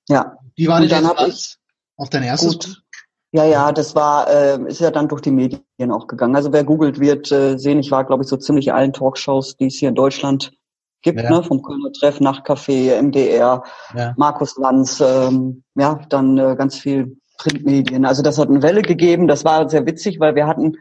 ja. 0.10 0.38
Wie 0.56 0.68
war 0.68 0.80
denn 0.80 0.90
dann 0.90 1.12
ich 1.28 1.58
auf 1.96 2.10
dein 2.10 2.24
erstes 2.24 2.54
gut, 2.54 2.84
ja, 3.32 3.46
ja, 3.46 3.72
das 3.72 3.94
war, 3.96 4.30
äh, 4.30 4.60
ist 4.68 4.80
ja 4.80 4.90
dann 4.90 5.10
durch 5.10 5.22
die 5.22 5.32
Medien 5.32 5.92
auch 5.92 6.08
gegangen. 6.08 6.36
Also 6.36 6.54
wer 6.54 6.64
googelt, 6.64 7.00
wird 7.00 7.32
äh, 7.32 7.58
sehen, 7.58 7.80
ich 7.80 7.92
war, 7.92 8.06
glaube 8.06 8.24
ich, 8.24 8.30
so 8.30 8.38
ziemlich 8.38 8.74
allen 8.74 8.94
Talkshows, 8.94 9.58
die 9.58 9.68
es 9.68 9.76
hier 9.76 9.90
in 9.90 9.96
Deutschland 9.96 10.54
gibt, 11.08 11.22
ja. 11.22 11.30
ne, 11.30 11.42
vom 11.42 11.62
Kölner 11.62 11.94
Treff, 11.94 12.20
Nachtcafé, 12.20 13.02
MDR, 13.02 13.64
ja. 13.96 14.14
Markus 14.18 14.58
Lanz, 14.58 15.00
ähm, 15.00 15.64
ja, 15.76 16.02
dann 16.10 16.38
äh, 16.38 16.56
ganz 16.58 16.78
viel 16.78 17.18
Printmedien. 17.38 18.04
Also 18.06 18.22
das 18.22 18.38
hat 18.38 18.50
eine 18.50 18.62
Welle 18.62 18.82
gegeben. 18.82 19.28
Das 19.28 19.46
war 19.46 19.70
sehr 19.70 19.86
witzig, 19.86 20.20
weil 20.20 20.36
wir 20.36 20.48
hatten, 20.48 20.76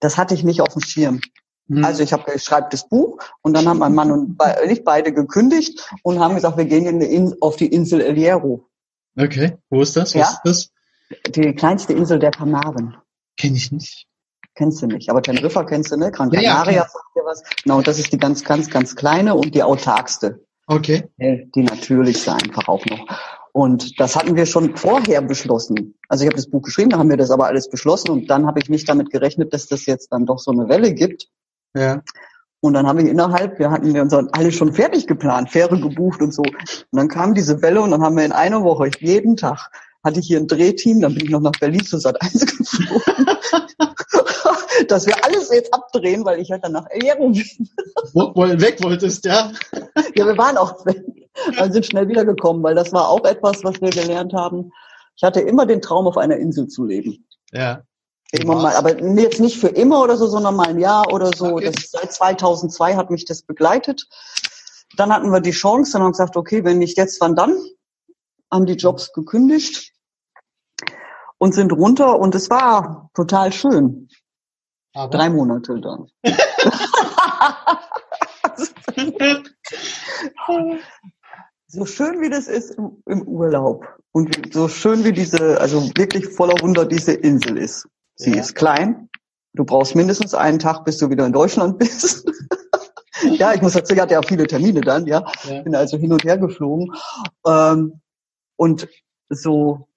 das 0.00 0.18
hatte 0.18 0.34
ich 0.34 0.44
nicht 0.44 0.60
auf 0.60 0.74
dem 0.74 0.82
Schirm. 0.82 1.20
Mhm. 1.68 1.84
Also 1.84 2.02
ich 2.02 2.12
habe 2.12 2.30
ich 2.34 2.42
schreibe 2.42 2.68
das 2.70 2.86
Buch 2.86 3.18
und 3.40 3.54
dann 3.54 3.66
haben 3.66 3.78
mein 3.78 3.94
Mann 3.94 4.12
und 4.12 4.36
be 4.36 4.54
nicht 4.66 4.84
beide 4.84 5.12
gekündigt 5.12 5.88
und 6.02 6.20
haben 6.20 6.34
gesagt, 6.34 6.58
wir 6.58 6.66
gehen 6.66 6.84
in 6.86 7.00
in, 7.00 7.34
auf 7.40 7.56
die 7.56 7.68
Insel 7.68 8.02
El 8.02 8.16
Hierro. 8.16 8.68
Okay, 9.16 9.56
wo 9.70 9.80
ist 9.80 9.96
das? 9.96 10.14
Was 10.14 10.20
ja? 10.20 10.28
ist 10.28 10.40
das? 10.44 11.32
Die 11.34 11.54
kleinste 11.54 11.94
Insel 11.94 12.18
der 12.18 12.32
Kanaren. 12.32 12.96
Kenne 13.38 13.56
ich 13.56 13.72
nicht 13.72 14.06
kennst 14.54 14.82
du 14.82 14.86
nicht. 14.86 15.10
Aber 15.10 15.22
Teneriffa 15.22 15.64
kennst 15.64 15.92
du, 15.92 15.96
ne? 15.96 16.10
Gran 16.10 16.30
Canaria 16.30 16.72
ja, 16.72 16.78
ja, 16.78 16.82
sagt 16.82 17.16
dir 17.16 17.24
was. 17.24 17.42
Genau, 17.62 17.82
das 17.82 17.98
ist 17.98 18.12
die 18.12 18.18
ganz, 18.18 18.44
ganz, 18.44 18.70
ganz 18.70 18.96
kleine 18.96 19.34
und 19.34 19.54
die 19.54 19.62
autarkste. 19.62 20.44
Okay. 20.66 21.08
Die 21.18 21.62
natürlichste 21.62 22.32
einfach 22.32 22.68
auch 22.68 22.84
noch. 22.86 23.06
Und 23.52 24.00
das 24.00 24.16
hatten 24.16 24.34
wir 24.34 24.46
schon 24.46 24.76
vorher 24.76 25.22
beschlossen. 25.22 25.94
Also 26.08 26.24
ich 26.24 26.28
habe 26.28 26.36
das 26.36 26.50
Buch 26.50 26.62
geschrieben, 26.62 26.90
da 26.90 26.98
haben 26.98 27.10
wir 27.10 27.16
das 27.16 27.30
aber 27.30 27.46
alles 27.46 27.70
beschlossen 27.70 28.10
und 28.10 28.28
dann 28.28 28.46
habe 28.46 28.58
ich 28.58 28.68
nicht 28.68 28.88
damit 28.88 29.10
gerechnet, 29.10 29.52
dass 29.52 29.68
das 29.68 29.86
jetzt 29.86 30.08
dann 30.10 30.26
doch 30.26 30.40
so 30.40 30.50
eine 30.50 30.68
Welle 30.68 30.92
gibt. 30.92 31.28
Ja. 31.74 32.02
Und 32.60 32.72
dann 32.74 32.86
haben 32.86 32.98
wir 32.98 33.08
innerhalb, 33.08 33.58
wir 33.58 33.70
hatten 33.70 33.94
wir 33.94 34.02
uns 34.02 34.14
alles 34.14 34.54
schon 34.54 34.72
fertig 34.72 35.06
geplant, 35.06 35.50
Fähre 35.50 35.78
gebucht 35.78 36.20
und 36.22 36.32
so. 36.32 36.42
Und 36.42 36.86
dann 36.90 37.08
kam 37.08 37.34
diese 37.34 37.62
Welle 37.62 37.82
und 37.82 37.90
dann 37.90 38.02
haben 38.02 38.16
wir 38.16 38.24
in 38.24 38.32
einer 38.32 38.64
Woche 38.64 38.90
jeden 38.98 39.36
Tag 39.36 39.70
hatte 40.04 40.20
ich 40.20 40.26
hier 40.26 40.38
ein 40.38 40.46
Drehteam, 40.46 41.00
dann 41.00 41.14
bin 41.14 41.24
ich 41.24 41.30
noch 41.30 41.40
nach 41.40 41.52
Berlin 41.58 41.84
zu 41.84 41.98
Sat 41.98 42.20
1 42.20 42.46
geflogen. 42.58 43.26
dass 44.88 45.06
wir 45.06 45.24
alles 45.24 45.50
jetzt 45.50 45.72
abdrehen, 45.72 46.24
weil 46.24 46.40
ich 46.40 46.50
halt 46.50 46.62
dann 46.64 46.72
nach 46.72 46.86
Ernährung 46.86 47.32
bin. 47.32 47.68
Wo, 48.12 48.34
weg 48.36 48.82
wolltest, 48.82 49.24
ja? 49.24 49.52
ja, 50.14 50.26
wir 50.26 50.36
waren 50.36 50.58
auch 50.58 50.84
weg. 50.84 51.02
Wir 51.56 51.72
sind 51.72 51.86
schnell 51.86 52.08
wiedergekommen, 52.08 52.62
weil 52.62 52.74
das 52.74 52.92
war 52.92 53.08
auch 53.08 53.24
etwas, 53.24 53.64
was 53.64 53.80
wir 53.80 53.90
gelernt 53.90 54.34
haben. 54.34 54.72
Ich 55.16 55.22
hatte 55.22 55.40
immer 55.40 55.66
den 55.66 55.80
Traum, 55.80 56.06
auf 56.06 56.16
einer 56.16 56.36
Insel 56.36 56.68
zu 56.68 56.84
leben. 56.84 57.26
Ja. 57.52 57.82
Immer 58.32 58.56
mal, 58.56 58.74
aber 58.74 59.00
jetzt 59.00 59.40
nicht 59.40 59.58
für 59.58 59.68
immer 59.68 60.02
oder 60.02 60.16
so, 60.16 60.26
sondern 60.26 60.56
mal 60.56 60.68
ein 60.68 60.78
Jahr 60.78 61.12
oder 61.12 61.30
so. 61.34 61.54
Okay. 61.54 61.70
Das, 61.72 61.90
seit 61.90 62.12
2002 62.12 62.96
hat 62.96 63.10
mich 63.10 63.24
das 63.24 63.42
begleitet. 63.42 64.08
Dann 64.96 65.12
hatten 65.12 65.30
wir 65.30 65.40
die 65.40 65.52
Chance, 65.52 65.92
dann 65.92 66.02
haben 66.02 66.08
wir 66.08 66.12
gesagt, 66.12 66.36
okay, 66.36 66.64
wenn 66.64 66.78
nicht 66.78 66.98
jetzt, 66.98 67.20
wann 67.20 67.36
dann? 67.36 67.56
Haben 68.50 68.66
die 68.66 68.74
Jobs 68.74 69.12
gekündigt 69.12 69.93
und 71.44 71.52
sind 71.52 71.72
runter 71.72 72.18
und 72.18 72.34
es 72.34 72.48
war 72.48 73.10
total 73.12 73.52
schön. 73.52 74.08
Aber? 74.94 75.14
Drei 75.14 75.28
Monate 75.28 75.78
dann. 75.78 76.06
so 81.66 81.84
schön 81.84 82.22
wie 82.22 82.30
das 82.30 82.46
ist 82.46 82.78
im, 82.78 83.02
im, 83.04 83.28
Urlaub 83.28 83.84
und 84.12 84.54
so 84.54 84.68
schön 84.68 85.04
wie 85.04 85.12
diese, 85.12 85.60
also 85.60 85.82
wirklich 85.98 86.28
voller 86.28 86.54
Wunder 86.62 86.86
diese 86.86 87.12
Insel 87.12 87.58
ist. 87.58 87.86
Sie 88.14 88.32
ja. 88.32 88.40
ist 88.40 88.54
klein. 88.54 89.10
Du 89.52 89.66
brauchst 89.66 89.94
mindestens 89.94 90.32
einen 90.32 90.58
Tag, 90.58 90.86
bis 90.86 90.96
du 90.96 91.10
wieder 91.10 91.26
in 91.26 91.34
Deutschland 91.34 91.78
bist. 91.78 92.26
ja, 93.32 93.52
ich 93.52 93.60
muss 93.60 93.74
dazu, 93.74 93.92
ich 93.92 94.00
hatte 94.00 94.14
ja 94.14 94.22
viele 94.22 94.46
Termine 94.46 94.80
dann, 94.80 95.06
ja. 95.06 95.30
ja. 95.42 95.60
Bin 95.60 95.74
also 95.74 95.98
hin 95.98 96.14
und 96.14 96.24
her 96.24 96.38
geflogen. 96.38 96.94
Ähm, 97.46 98.00
und 98.56 98.88
so 99.28 99.88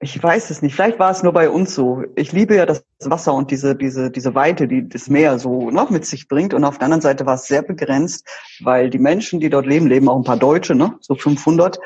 Ich 0.00 0.22
weiß 0.22 0.50
es 0.50 0.62
nicht. 0.62 0.76
Vielleicht 0.76 1.00
war 1.00 1.10
es 1.10 1.24
nur 1.24 1.32
bei 1.32 1.50
uns 1.50 1.74
so. 1.74 2.04
Ich 2.14 2.30
liebe 2.30 2.54
ja 2.54 2.66
das 2.66 2.84
Wasser 3.00 3.34
und 3.34 3.50
diese, 3.50 3.74
diese, 3.74 4.12
diese 4.12 4.34
Weite, 4.34 4.68
die 4.68 4.88
das 4.88 5.08
Meer 5.08 5.40
so 5.40 5.70
noch 5.70 5.90
mit 5.90 6.06
sich 6.06 6.28
bringt. 6.28 6.54
Und 6.54 6.64
auf 6.64 6.78
der 6.78 6.84
anderen 6.84 7.00
Seite 7.00 7.26
war 7.26 7.34
es 7.34 7.48
sehr 7.48 7.62
begrenzt, 7.62 8.26
weil 8.60 8.90
die 8.90 9.00
Menschen, 9.00 9.40
die 9.40 9.50
dort 9.50 9.66
leben, 9.66 9.88
leben 9.88 10.08
auch 10.08 10.16
ein 10.16 10.24
paar 10.24 10.36
Deutsche, 10.36 10.76
ne? 10.76 10.96
so 11.00 11.16
500, 11.16 11.80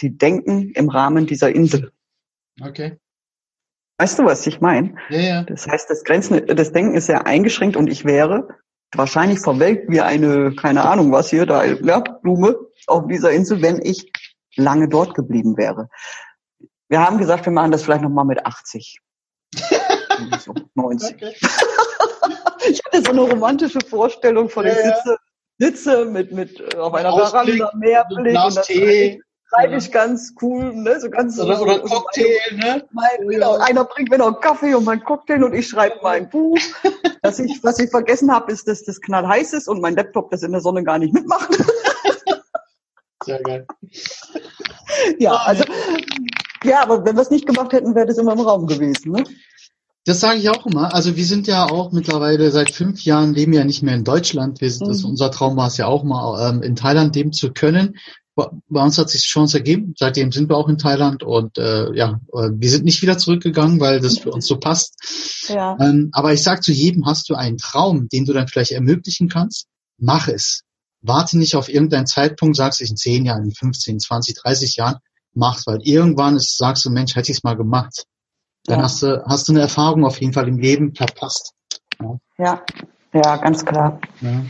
die 0.00 0.16
denken 0.16 0.70
im 0.70 0.88
Rahmen 0.88 1.26
dieser 1.26 1.54
Insel. 1.54 1.92
Okay. 2.62 2.98
Weißt 3.98 4.18
du, 4.18 4.24
was 4.24 4.46
ich 4.46 4.60
meine? 4.60 4.94
Ja, 5.10 5.18
ja. 5.18 5.42
Das 5.42 5.66
heißt, 5.66 5.90
das 5.90 6.04
Grenzen, 6.04 6.46
das 6.46 6.72
Denken 6.72 6.94
ist 6.94 7.06
sehr 7.06 7.26
eingeschränkt 7.26 7.76
und 7.76 7.88
ich 7.88 8.04
wäre 8.04 8.48
wahrscheinlich 8.94 9.40
verwelkt 9.40 9.90
wie 9.90 10.00
eine, 10.00 10.54
keine 10.54 10.84
Ahnung 10.84 11.12
was 11.12 11.28
hier, 11.28 11.44
da, 11.44 11.64
ja, 11.64 12.00
Blume 12.00 12.56
auf 12.86 13.06
dieser 13.06 13.32
Insel, 13.32 13.60
wenn 13.60 13.82
ich 13.82 14.10
lange 14.56 14.88
dort 14.88 15.14
geblieben 15.14 15.56
wäre. 15.56 15.90
Wir 16.88 17.00
haben 17.00 17.18
gesagt, 17.18 17.44
wir 17.44 17.52
machen 17.52 17.70
das 17.70 17.82
vielleicht 17.82 18.02
nochmal 18.02 18.24
mit 18.24 18.44
80. 18.44 18.98
so, 20.40 20.54
90. 20.74 21.14
Okay. 21.14 21.34
ich 22.68 22.80
hatte 22.84 23.02
so 23.02 23.10
eine 23.10 23.20
romantische 23.20 23.80
Vorstellung 23.88 24.48
von 24.48 24.66
ja, 24.66 24.72
ich 24.72 24.78
sitze, 24.78 25.16
sitze 25.58 26.04
mit, 26.06 26.32
mit 26.32 26.60
äh, 26.60 26.76
auf 26.76 26.94
einer 26.94 27.12
Veranda, 27.12 27.70
Meerblick 27.76 28.26
und 28.26 28.56
dann 28.56 28.64
Tee. 28.64 29.20
treibe 29.50 29.76
ich 29.76 29.92
ganz 29.92 30.34
cool, 30.40 30.74
ne, 30.74 30.98
so 30.98 31.10
ganz 31.10 31.38
oder, 31.38 31.56
so, 31.56 31.64
oder 31.64 31.80
Cocktail, 31.80 32.38
ne? 32.52 32.86
Mein, 32.92 33.28
genau, 33.28 33.58
einer 33.58 33.84
bringt 33.84 34.10
mir 34.10 34.18
noch 34.18 34.40
Kaffee 34.40 34.74
und 34.74 34.84
mein 34.84 35.04
Cocktail 35.04 35.44
und 35.44 35.54
ich 35.54 35.68
schreibe 35.68 35.98
mein 36.02 36.30
Buch. 36.30 36.58
was 37.22 37.38
ich, 37.38 37.62
was 37.62 37.78
ich 37.78 37.90
vergessen 37.90 38.32
habe, 38.32 38.50
ist, 38.50 38.66
dass 38.66 38.84
das 38.84 39.00
knallheiß 39.00 39.52
ist 39.52 39.68
und 39.68 39.82
mein 39.82 39.94
Laptop 39.94 40.30
das 40.30 40.42
in 40.42 40.52
der 40.52 40.62
Sonne 40.62 40.84
gar 40.84 40.98
nicht 40.98 41.12
mitmacht. 41.12 41.50
Sehr 43.24 43.42
geil. 43.42 43.66
ja, 45.18 45.32
also 45.32 45.64
ja, 46.64 46.82
aber 46.82 47.04
wenn 47.04 47.16
wir 47.16 47.22
es 47.22 47.30
nicht 47.30 47.46
gemacht 47.46 47.72
hätten, 47.72 47.94
wäre 47.94 48.06
das 48.06 48.18
immer 48.18 48.32
im 48.32 48.40
Raum 48.40 48.66
gewesen. 48.66 49.12
Ne? 49.12 49.24
Das 50.04 50.20
sage 50.20 50.38
ich 50.38 50.48
auch 50.48 50.64
immer. 50.64 50.94
Also 50.94 51.16
wir 51.16 51.24
sind 51.26 51.46
ja 51.46 51.66
auch 51.66 51.92
mittlerweile 51.92 52.50
seit 52.50 52.70
fünf 52.70 53.04
Jahren 53.04 53.34
leben 53.34 53.52
ja 53.52 53.64
nicht 53.64 53.82
mehr 53.82 53.94
in 53.94 54.04
Deutschland. 54.04 54.60
Wir 54.60 54.70
sind, 54.70 54.86
mhm. 54.86 54.92
das, 54.92 55.04
unser 55.04 55.30
Traum 55.30 55.56
war 55.56 55.66
es 55.66 55.76
ja 55.76 55.86
auch 55.86 56.02
mal 56.02 56.48
ähm, 56.48 56.62
in 56.62 56.76
Thailand 56.76 57.14
leben 57.14 57.32
zu 57.32 57.52
können. 57.52 57.98
Bei 58.34 58.82
uns 58.82 58.96
hat 58.96 59.10
sich 59.10 59.24
Chance 59.24 59.58
ergeben. 59.58 59.94
Seitdem 59.98 60.30
sind 60.30 60.48
wir 60.48 60.56
auch 60.56 60.68
in 60.68 60.78
Thailand 60.78 61.24
und 61.24 61.58
äh, 61.58 61.92
ja, 61.94 62.20
äh, 62.32 62.50
wir 62.52 62.70
sind 62.70 62.84
nicht 62.84 63.02
wieder 63.02 63.18
zurückgegangen, 63.18 63.80
weil 63.80 64.00
das 64.00 64.18
für 64.18 64.30
uns 64.30 64.46
so 64.46 64.58
passt. 64.58 64.94
Ja. 65.48 65.78
Ähm, 65.80 66.10
aber 66.12 66.34
ich 66.34 66.42
sage 66.42 66.60
zu 66.60 66.72
jedem, 66.72 67.06
hast 67.06 67.30
du 67.30 67.34
einen 67.34 67.56
Traum, 67.56 68.08
den 68.08 68.26
du 68.26 68.34
dann 68.34 68.48
vielleicht 68.48 68.72
ermöglichen 68.72 69.30
kannst, 69.30 69.66
mach 69.96 70.28
es. 70.28 70.64
Warte 71.00 71.38
nicht 71.38 71.56
auf 71.56 71.70
irgendeinen 71.70 72.06
Zeitpunkt, 72.06 72.54
sagst 72.54 72.80
du 72.80 72.84
in 72.84 72.98
zehn 72.98 73.24
Jahren, 73.24 73.44
in 73.44 73.52
15, 73.52 73.98
20, 73.98 74.34
30 74.34 74.76
Jahren, 74.76 74.96
machst, 75.38 75.66
weil 75.66 75.78
irgendwann 75.82 76.36
ist, 76.36 76.58
sagst 76.58 76.84
du, 76.84 76.90
Mensch, 76.90 77.16
hätte 77.16 77.30
ich 77.30 77.38
es 77.38 77.44
mal 77.44 77.56
gemacht. 77.56 78.04
Dann 78.64 78.78
ja. 78.78 78.84
hast 78.84 79.02
du, 79.02 79.24
hast 79.26 79.48
du 79.48 79.52
eine 79.52 79.62
Erfahrung 79.62 80.04
auf 80.04 80.20
jeden 80.20 80.32
Fall 80.32 80.48
im 80.48 80.58
Leben 80.58 80.94
verpasst. 80.94 81.54
Ja, 82.00 82.18
ja, 82.38 82.62
ja 83.14 83.36
ganz 83.36 83.64
klar. 83.64 84.00
Ja. 84.20 84.44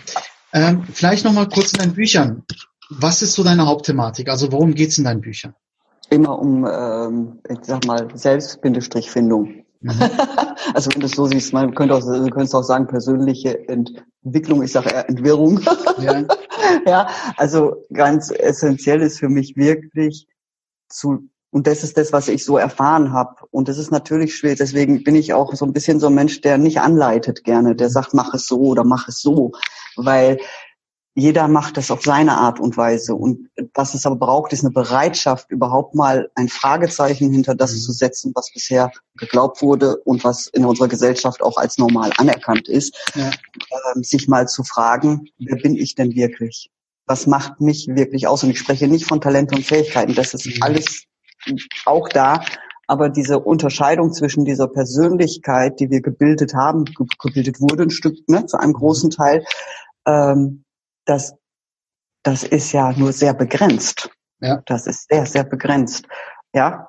Ähm, 0.53 0.85
vielleicht 0.93 1.25
noch 1.25 1.33
mal 1.33 1.49
kurz 1.49 1.73
in 1.73 1.79
deinen 1.79 1.95
Büchern. 1.95 2.43
Was 2.91 3.23
ist 3.23 3.35
so 3.35 3.45
deine 3.45 3.67
Hauptthematik? 3.67 4.29
Also 4.29 4.51
worum 4.51 4.75
geht's 4.75 4.99
in 4.99 5.05
deinen 5.05 5.21
Büchern? 5.21 5.55
Immer 6.11 6.39
um, 6.39 6.67
ähm, 6.67 7.41
ich 7.49 7.59
sag 7.63 7.85
mal, 7.87 8.09
Selbstbindungsstrichfindung. 8.15 9.65
Mhm. 9.81 9.93
also 10.75 10.91
wenn 10.93 11.01
du 11.01 11.07
es 11.07 11.13
so 11.13 11.27
siehst, 11.27 11.53
man 11.53 11.75
könnte 11.75 11.95
auch, 11.95 12.01
du 12.01 12.31
könntest 12.31 12.55
auch 12.55 12.63
sagen, 12.63 12.87
persönliche 12.87 13.69
Entwicklung, 13.69 14.63
ich 14.63 14.73
sage 14.73 14.91
eher 14.91 15.09
Entwirrung. 15.09 15.61
Ja. 16.01 16.25
ja, 16.87 17.09
also 17.37 17.85
ganz 17.93 18.31
essentiell 18.31 19.03
ist 19.03 19.19
für 19.19 19.29
mich 19.29 19.57
wirklich 19.57 20.27
zu 20.89 21.29
und 21.51 21.67
das 21.67 21.83
ist 21.83 21.97
das, 21.97 22.13
was 22.13 22.29
ich 22.29 22.45
so 22.45 22.59
erfahren 22.59 23.13
habe. 23.13 23.37
Und 23.51 23.69
das 23.69 23.79
ist 23.79 23.91
natürlich 23.91 24.37
schwer. 24.37 24.55
Deswegen 24.55 25.03
bin 25.03 25.15
ich 25.15 25.33
auch 25.33 25.55
so 25.55 25.65
ein 25.65 25.73
bisschen 25.73 25.99
so 25.99 26.09
ein 26.09 26.15
Mensch, 26.15 26.43
der 26.43 26.59
nicht 26.59 26.81
anleitet 26.81 27.43
gerne, 27.43 27.75
der 27.75 27.89
sagt, 27.89 28.13
mach 28.13 28.35
es 28.35 28.47
so 28.47 28.59
oder 28.59 28.85
mach 28.85 29.09
es 29.09 29.23
so. 29.23 29.53
Weil 29.97 30.39
jeder 31.15 31.49
macht 31.49 31.77
das 31.77 31.91
auf 31.91 32.03
seine 32.03 32.37
Art 32.37 32.61
und 32.61 32.77
Weise. 32.77 33.15
Und 33.15 33.49
was 33.75 33.95
es 33.95 34.07
aber 34.07 34.17
braucht, 34.17 34.53
ist 34.53 34.63
eine 34.63 34.73
Bereitschaft, 34.73 35.51
überhaupt 35.51 35.95
mal 35.95 36.31
ein 36.35 36.49
Fragezeichen 36.49 37.33
hinter 37.33 37.55
das 37.55 37.73
mhm. 37.73 37.79
zu 37.79 37.93
setzen, 37.93 38.33
was 38.35 38.53
bisher 38.53 38.93
geglaubt 39.17 39.63
wurde 39.63 39.97
und 40.05 40.23
was 40.23 40.47
in 40.49 40.65
unserer 40.65 40.87
Gesellschaft 40.87 41.43
auch 41.43 41.57
als 41.57 41.79
normal 41.79 42.13
anerkannt 42.19 42.69
ist. 42.69 42.95
Ja. 43.15 43.31
Ähm, 43.95 44.05
sich 44.05 44.29
mal 44.29 44.47
zu 44.47 44.63
fragen, 44.63 45.29
wer 45.39 45.57
bin 45.57 45.75
ich 45.75 45.95
denn 45.95 46.15
wirklich? 46.15 46.71
Was 47.09 47.27
macht 47.27 47.61
mich 47.61 47.89
wirklich 47.89 48.27
aus? 48.29 48.45
Und 48.45 48.51
ich 48.51 48.59
spreche 48.59 48.87
nicht 48.87 49.07
von 49.07 49.21
Talent 49.21 49.53
und 49.55 49.65
Fähigkeiten, 49.65 50.15
das 50.15 50.35
ist 50.35 50.47
mhm. 50.47 50.63
alles 50.63 51.05
auch 51.87 52.09
da. 52.09 52.45
Aber 52.87 53.09
diese 53.09 53.39
Unterscheidung 53.39 54.13
zwischen 54.13 54.45
dieser 54.45 54.69
Persönlichkeit, 54.69 55.81
die 55.81 55.91
wir 55.91 56.01
gebildet 56.01 56.55
haben, 56.55 56.85
gebildet 57.19 57.61
wurde 57.61 57.85
ein 57.85 57.91
Stück, 57.91 58.17
ne, 58.29 58.47
zu 58.47 58.59
einem 58.59 58.73
großen 58.73 59.11
Teil, 59.11 59.45
ähm, 60.07 60.65
das, 61.05 61.35
das 62.23 62.45
ist 62.45 62.73
ja 62.73 62.93
nur 62.93 63.13
sehr 63.13 63.35
begrenzt. 63.35 64.11
Ja. 64.41 64.63
Das 64.67 64.87
ist 64.87 65.09
sehr, 65.11 65.27
sehr 65.27 65.45
begrenzt. 65.45 66.07
Ja. 66.55 66.89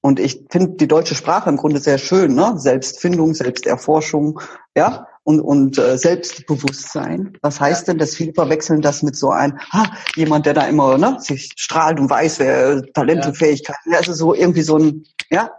Und 0.00 0.20
ich 0.20 0.46
finde 0.50 0.76
die 0.76 0.88
deutsche 0.88 1.14
Sprache 1.14 1.50
im 1.50 1.56
Grunde 1.56 1.80
sehr 1.80 1.98
schön, 1.98 2.34
ne? 2.34 2.54
Selbstfindung, 2.56 3.34
Selbsterforschung, 3.34 4.40
ja 4.76 5.06
und, 5.24 5.40
und 5.40 5.78
äh, 5.78 5.98
Selbstbewusstsein. 5.98 7.36
Was 7.42 7.60
heißt 7.60 7.88
denn, 7.88 7.98
dass 7.98 8.14
viele 8.14 8.32
verwechseln 8.32 8.80
das 8.80 9.02
mit 9.02 9.16
so 9.16 9.30
einem, 9.30 9.58
ha, 9.72 9.90
jemand, 10.16 10.46
der 10.46 10.54
da 10.54 10.66
immer 10.66 10.98
ne, 10.98 11.18
sich 11.20 11.52
strahlt 11.56 12.00
und 12.00 12.10
weiß, 12.10 12.38
wer 12.38 12.82
Talente, 12.92 13.28
ja. 13.28 13.34
Fähigkeiten, 13.34 13.94
also 13.94 14.12
so 14.12 14.34
irgendwie 14.34 14.62
so 14.62 14.78
ein, 14.78 15.04
ja, 15.30 15.50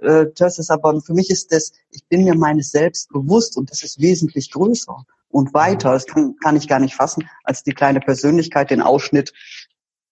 äh, 0.00 0.26
das 0.36 0.58
ist 0.58 0.70
aber, 0.70 1.00
für 1.00 1.14
mich 1.14 1.30
ist 1.30 1.52
das, 1.52 1.72
ich 1.90 2.06
bin 2.08 2.24
mir 2.24 2.34
meines 2.34 2.70
Selbst 2.70 3.10
bewusst 3.10 3.56
und 3.56 3.70
das 3.70 3.82
ist 3.82 4.00
wesentlich 4.00 4.50
größer 4.50 5.04
und 5.28 5.54
weiter. 5.54 5.92
Das 5.92 6.06
kann, 6.06 6.36
kann 6.42 6.56
ich 6.56 6.68
gar 6.68 6.80
nicht 6.80 6.94
fassen, 6.94 7.28
als 7.42 7.64
die 7.64 7.72
kleine 7.72 8.00
Persönlichkeit, 8.00 8.70
den 8.70 8.80
Ausschnitt, 8.80 9.32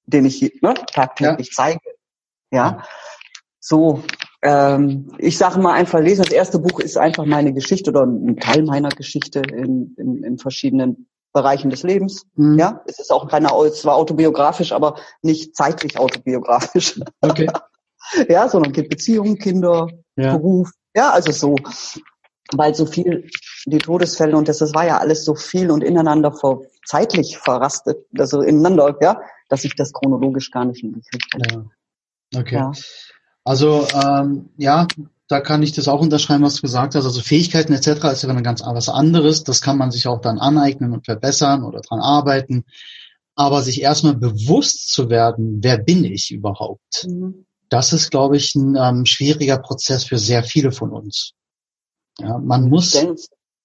den 0.07 0.25
ich 0.25 0.41
ne, 0.61 0.75
tagtäglich 0.93 1.49
ja. 1.49 1.55
zeige. 1.55 1.81
Ja, 2.51 2.85
so 3.61 4.03
ähm, 4.43 5.13
ich 5.19 5.39
sage 5.39 5.61
mal 5.61 5.73
einfach 5.73 6.01
lesen. 6.01 6.25
Das 6.25 6.33
erste 6.33 6.59
Buch 6.59 6.81
ist 6.81 6.99
einfach 6.99 7.25
meine 7.25 7.53
Geschichte 7.53 7.91
oder 7.91 8.05
ein 8.05 8.37
Teil 8.37 8.65
meiner 8.65 8.89
Geschichte 8.91 9.41
in, 9.41 9.95
in, 9.97 10.25
in 10.25 10.39
verschiedenen 10.39 11.09
Bereichen 11.33 11.71
des 11.71 11.83
Lebens. 11.83 12.27
Mhm. 12.35 12.59
Ja, 12.59 12.83
es 12.87 12.99
ist 12.99 13.11
auch 13.11 13.29
keine, 13.29 13.49
zwar 13.73 13.97
autobiografisch, 13.97 14.73
aber 14.73 14.97
nicht 15.23 15.57
zeitlich 15.57 15.99
autobiografisch. 15.99 17.01
Okay. 17.21 17.49
ja, 18.29 18.49
sondern 18.49 18.73
geht 18.73 18.91
Beziehungen, 18.91 19.39
Kinder, 19.39 19.87
ja. 20.17 20.37
Beruf. 20.37 20.71
Ja, 20.95 21.11
also 21.11 21.31
so, 21.31 21.55
weil 22.53 22.75
so 22.75 22.85
viel 22.85 23.31
die 23.65 23.79
Todesfälle 23.79 24.37
und 24.37 24.49
das, 24.49 24.59
das 24.59 24.75
war 24.75 24.85
ja 24.85 24.99
alles 24.99 25.25
so 25.25 25.37
viel 25.37 25.71
und 25.71 25.85
ineinander 25.85 26.33
ver, 26.33 26.61
zeitlich 26.85 27.39
verrastet, 27.39 28.05
also 28.19 28.43
ineinander, 28.43 28.97
ja, 29.01 29.21
dass 29.49 29.65
ich 29.65 29.77
das 29.77 29.93
chronologisch 29.93 30.51
gar 30.51 30.65
nicht 30.65 30.81
hingekriegt 30.81 31.33
habe. 31.33 31.65
Ja. 32.35 32.41
Okay. 32.41 32.55
Ja. 32.57 32.73
Also 33.45 33.87
ähm, 33.95 34.51
ja, 34.57 34.87
da 35.29 35.41
kann 35.41 35.63
ich 35.63 35.73
das 35.73 35.89
auch 35.89 36.01
unterschreiben, 36.01 36.45
was 36.45 36.57
du 36.57 36.63
gesagt 36.63 36.95
hast. 36.95 37.05
Also 37.05 37.21
Fähigkeiten 37.21 37.73
etc. 37.73 38.05
ist 38.13 38.23
ja 38.23 38.29
dann 38.29 38.43
ganz 38.43 38.63
was 38.63 38.89
anderes. 38.89 39.45
Das 39.45 39.61
kann 39.61 39.79
man 39.79 39.91
sich 39.91 40.07
auch 40.07 40.21
dann 40.21 40.39
aneignen 40.39 40.93
und 40.93 41.07
verbessern 41.07 41.65
oder 41.65 41.81
dran 41.81 42.01
arbeiten. 42.01 42.65
Aber 43.35 43.63
sich 43.63 43.81
erstmal 43.81 44.15
bewusst 44.15 44.93
zu 44.93 45.09
werden, 45.09 45.61
wer 45.63 45.79
bin 45.79 46.05
ich 46.05 46.31
überhaupt, 46.31 47.07
mhm. 47.07 47.47
das 47.71 47.95
ist, 47.95 48.11
glaube 48.11 48.37
ich, 48.37 48.55
ein 48.55 48.77
ähm, 48.77 49.07
schwieriger 49.07 49.57
Prozess 49.57 50.05
für 50.05 50.19
sehr 50.19 50.45
viele 50.45 50.71
von 50.71 50.91
uns. 50.91 51.33
Ja, 52.19 52.37
man 52.39 52.69
muss. 52.69 52.95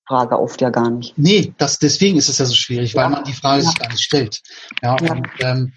Frage 0.07 0.39
oft 0.39 0.61
ja 0.61 0.69
gar 0.69 0.89
nicht. 0.89 1.17
Nee, 1.17 1.53
das, 1.57 1.79
deswegen 1.79 2.17
ist 2.17 2.29
es 2.29 2.37
ja 2.37 2.45
so 2.45 2.55
schwierig, 2.55 2.93
ja. 2.93 3.03
weil 3.03 3.09
man 3.09 3.25
die 3.25 3.33
Frage 3.33 3.63
ja. 3.63 3.69
sich 3.69 3.77
gar 3.77 3.89
nicht 3.89 4.03
stellt. 4.03 4.41
Ja, 4.81 4.95
ja. 5.01 5.11
und 5.11 5.27
ähm, 5.39 5.73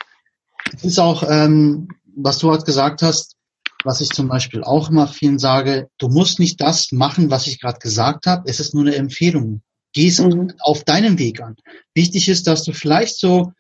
es 0.73 0.85
ist 0.85 1.01
auch, 1.01 1.25
ähm, 1.29 1.89
was 2.15 2.39
du 2.39 2.53
halt 2.53 2.65
gesagt 2.65 3.03
hast, 3.03 3.35
was 3.85 4.01
ich 4.01 4.11
zum 4.11 4.29
Beispiel 4.29 4.63
auch 4.63 4.91
immer 4.91 5.07
vielen 5.07 5.39
sage, 5.39 5.89
du 5.99 6.09
musst 6.09 6.39
nicht 6.39 6.61
das 6.61 6.93
machen, 6.93 7.31
was 7.31 7.47
ich 7.47 7.61
gerade 7.61 7.79
gesagt 7.79 8.27
habe. 8.27 8.45
Es 8.47 8.61
ist 8.61 8.75
nur 8.75 8.85
eine 8.85 8.97
Empfehlung. 8.97 9.63
Geh 9.93 10.09
es 10.09 10.21
mhm. 10.21 10.53
auf 10.61 10.85
deinem 10.85 11.19
Weg 11.19 11.43
an. 11.43 11.57
Wichtig 11.95 12.29
ist, 12.29 12.47
dass 12.47 12.63
du 12.65 12.73
vielleicht 12.73 13.19
so, 13.19 13.53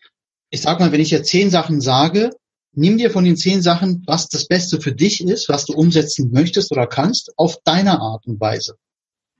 ich 0.50 0.60
sag 0.60 0.78
mal, 0.78 0.92
wenn 0.92 1.00
ich 1.00 1.10
jetzt 1.10 1.30
zehn 1.30 1.50
Sachen 1.50 1.80
sage, 1.80 2.30
nimm 2.72 2.98
dir 2.98 3.10
von 3.10 3.24
den 3.24 3.36
zehn 3.36 3.62
Sachen, 3.62 4.04
was 4.06 4.28
das 4.28 4.46
Beste 4.46 4.80
für 4.80 4.92
dich 4.92 5.22
ist, 5.22 5.48
was 5.48 5.64
du 5.64 5.74
umsetzen 5.74 6.30
möchtest 6.32 6.70
oder 6.70 6.86
kannst, 6.86 7.32
auf 7.36 7.58
deine 7.64 8.00
Art 8.00 8.26
und 8.26 8.40
Weise. 8.40 8.76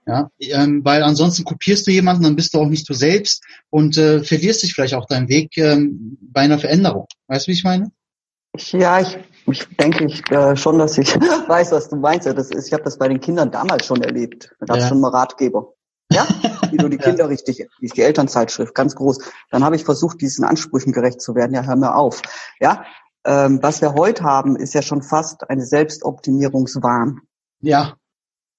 Ja, 0.07 0.31
ähm, 0.41 0.85
weil 0.85 1.03
ansonsten 1.03 1.45
kopierst 1.45 1.87
du 1.87 1.93
jemanden, 1.93 2.25
dann 2.25 2.35
bist 2.35 2.55
du 2.55 2.59
auch 2.59 2.67
nicht 2.67 2.89
du 2.89 2.95
selbst 2.95 3.45
und 3.69 3.97
äh, 3.97 4.25
verlierst 4.25 4.63
dich 4.63 4.73
vielleicht 4.75 4.95
auch 4.95 5.07
deinen 5.07 5.29
Weg 5.29 5.57
ähm, 5.59 6.19
bei 6.21 6.41
einer 6.41 6.59
Veränderung. 6.59 7.07
Weißt 7.29 7.47
du, 7.47 7.51
wie 7.51 7.55
ich 7.55 7.65
meine? 7.65 7.93
Ja, 8.73 9.01
ich 9.01 9.17
ich 9.53 9.67
denke 9.77 10.05
ich 10.05 10.29
äh, 10.31 10.57
schon, 10.57 10.79
dass 10.79 10.99
ich 10.99 11.15
weiß, 11.49 11.73
was 11.73 11.89
du 11.89 11.97
meinst. 11.97 12.27
Das 12.27 12.51
ist, 12.51 12.69
ich 12.69 12.73
habe 12.73 12.83
das 12.83 12.99
bei 12.99 13.09
den 13.09 13.21
Kindern 13.21 13.51
damals 13.51 13.87
schon 13.87 14.03
erlebt. 14.03 14.55
Da 14.61 14.67
gab 14.67 14.77
es 14.77 14.85
ja. 14.85 14.89
schon 14.89 15.01
mal 15.01 15.11
Ratgeber. 15.11 15.75
Ja, 16.13 16.27
wie 16.71 16.77
du 16.77 16.89
die 16.89 16.99
Kinder 16.99 17.25
ja. 17.25 17.27
richtig, 17.27 17.69
die 17.81 18.03
Elternzeitschrift, 18.03 18.75
ganz 18.75 18.97
groß. 18.97 19.19
Dann 19.51 19.65
habe 19.65 19.77
ich 19.77 19.85
versucht, 19.85 20.21
diesen 20.21 20.45
Ansprüchen 20.45 20.93
gerecht 20.93 21.21
zu 21.21 21.35
werden. 21.35 21.55
Ja, 21.55 21.63
hör 21.63 21.77
mir 21.77 21.95
auf. 21.95 22.21
Ja, 22.61 22.85
ähm, 23.25 23.63
was 23.63 23.81
wir 23.81 23.95
heute 23.95 24.25
haben, 24.25 24.57
ist 24.57 24.75
ja 24.75 24.83
schon 24.83 25.03
fast 25.03 25.49
eine 25.49 25.65
Selbstoptimierungswahn. 25.65 27.21
Ja. 27.61 27.97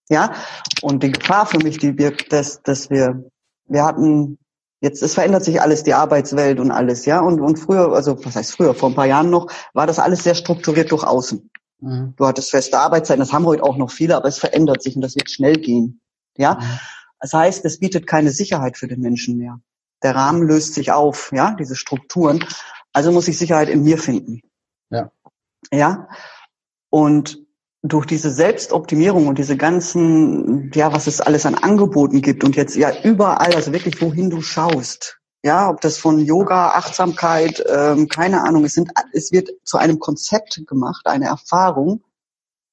Ja. 0.09 0.33
Und 0.81 1.03
die 1.03 1.11
Gefahr 1.11 1.45
für 1.45 1.57
mich, 1.57 1.77
die 1.77 1.97
wirkt, 1.97 2.31
dass, 2.31 2.61
dass 2.61 2.89
wir, 2.89 3.29
wir 3.65 3.83
hatten 3.83 4.37
Jetzt, 4.81 5.03
es 5.03 5.13
verändert 5.13 5.45
sich 5.45 5.61
alles, 5.61 5.83
die 5.83 5.93
Arbeitswelt 5.93 6.59
und 6.59 6.71
alles, 6.71 7.05
ja. 7.05 7.19
Und, 7.19 7.39
und 7.39 7.57
früher, 7.57 7.93
also 7.93 8.17
was 8.25 8.35
heißt 8.35 8.53
früher, 8.53 8.73
vor 8.73 8.89
ein 8.89 8.95
paar 8.95 9.05
Jahren 9.05 9.29
noch, 9.29 9.51
war 9.73 9.85
das 9.85 9.99
alles 9.99 10.23
sehr 10.23 10.33
strukturiert 10.33 10.91
durch 10.91 11.03
außen. 11.03 11.51
Mhm. 11.81 12.13
Du 12.17 12.25
hattest 12.25 12.49
feste 12.49 12.79
Arbeitszeiten, 12.79 13.19
das 13.19 13.31
haben 13.31 13.45
heute 13.45 13.63
auch 13.63 13.77
noch 13.77 13.91
viele, 13.91 14.15
aber 14.17 14.27
es 14.27 14.39
verändert 14.39 14.81
sich 14.81 14.95
und 14.95 15.03
das 15.03 15.15
wird 15.15 15.29
schnell 15.29 15.55
gehen. 15.55 16.01
Ja. 16.35 16.55
Mhm. 16.55 16.79
Das 17.19 17.33
heißt, 17.33 17.63
es 17.65 17.79
bietet 17.79 18.07
keine 18.07 18.31
Sicherheit 18.31 18.75
für 18.75 18.87
den 18.87 19.01
Menschen 19.01 19.37
mehr. 19.37 19.59
Der 20.01 20.15
Rahmen 20.15 20.41
löst 20.41 20.73
sich 20.73 20.91
auf, 20.91 21.31
ja, 21.31 21.51
diese 21.51 21.75
Strukturen. 21.75 22.43
Also 22.91 23.11
muss 23.11 23.27
ich 23.27 23.37
Sicherheit 23.37 23.69
in 23.69 23.83
mir 23.83 23.99
finden. 23.99 24.41
Ja. 24.89 25.11
Ja. 25.71 26.07
Und 26.89 27.37
durch 27.83 28.05
diese 28.05 28.29
Selbstoptimierung 28.29 29.27
und 29.27 29.39
diese 29.39 29.57
ganzen, 29.57 30.71
ja, 30.73 30.93
was 30.93 31.07
es 31.07 31.19
alles 31.19 31.45
an 31.45 31.55
Angeboten 31.55 32.21
gibt 32.21 32.43
und 32.43 32.55
jetzt 32.55 32.75
ja 32.75 32.91
überall, 33.03 33.55
also 33.55 33.73
wirklich 33.73 34.01
wohin 34.01 34.29
du 34.29 34.41
schaust, 34.41 35.19
ja, 35.43 35.69
ob 35.69 35.81
das 35.81 35.97
von 35.97 36.19
Yoga, 36.19 36.69
Achtsamkeit, 36.71 37.63
ähm, 37.67 38.07
keine 38.07 38.43
Ahnung, 38.43 38.65
es 38.65 38.73
sind, 38.73 38.91
es 39.13 39.31
wird 39.31 39.49
zu 39.63 39.77
einem 39.77 39.97
Konzept 39.97 40.61
gemacht, 40.67 41.07
eine 41.07 41.25
Erfahrung, 41.25 42.03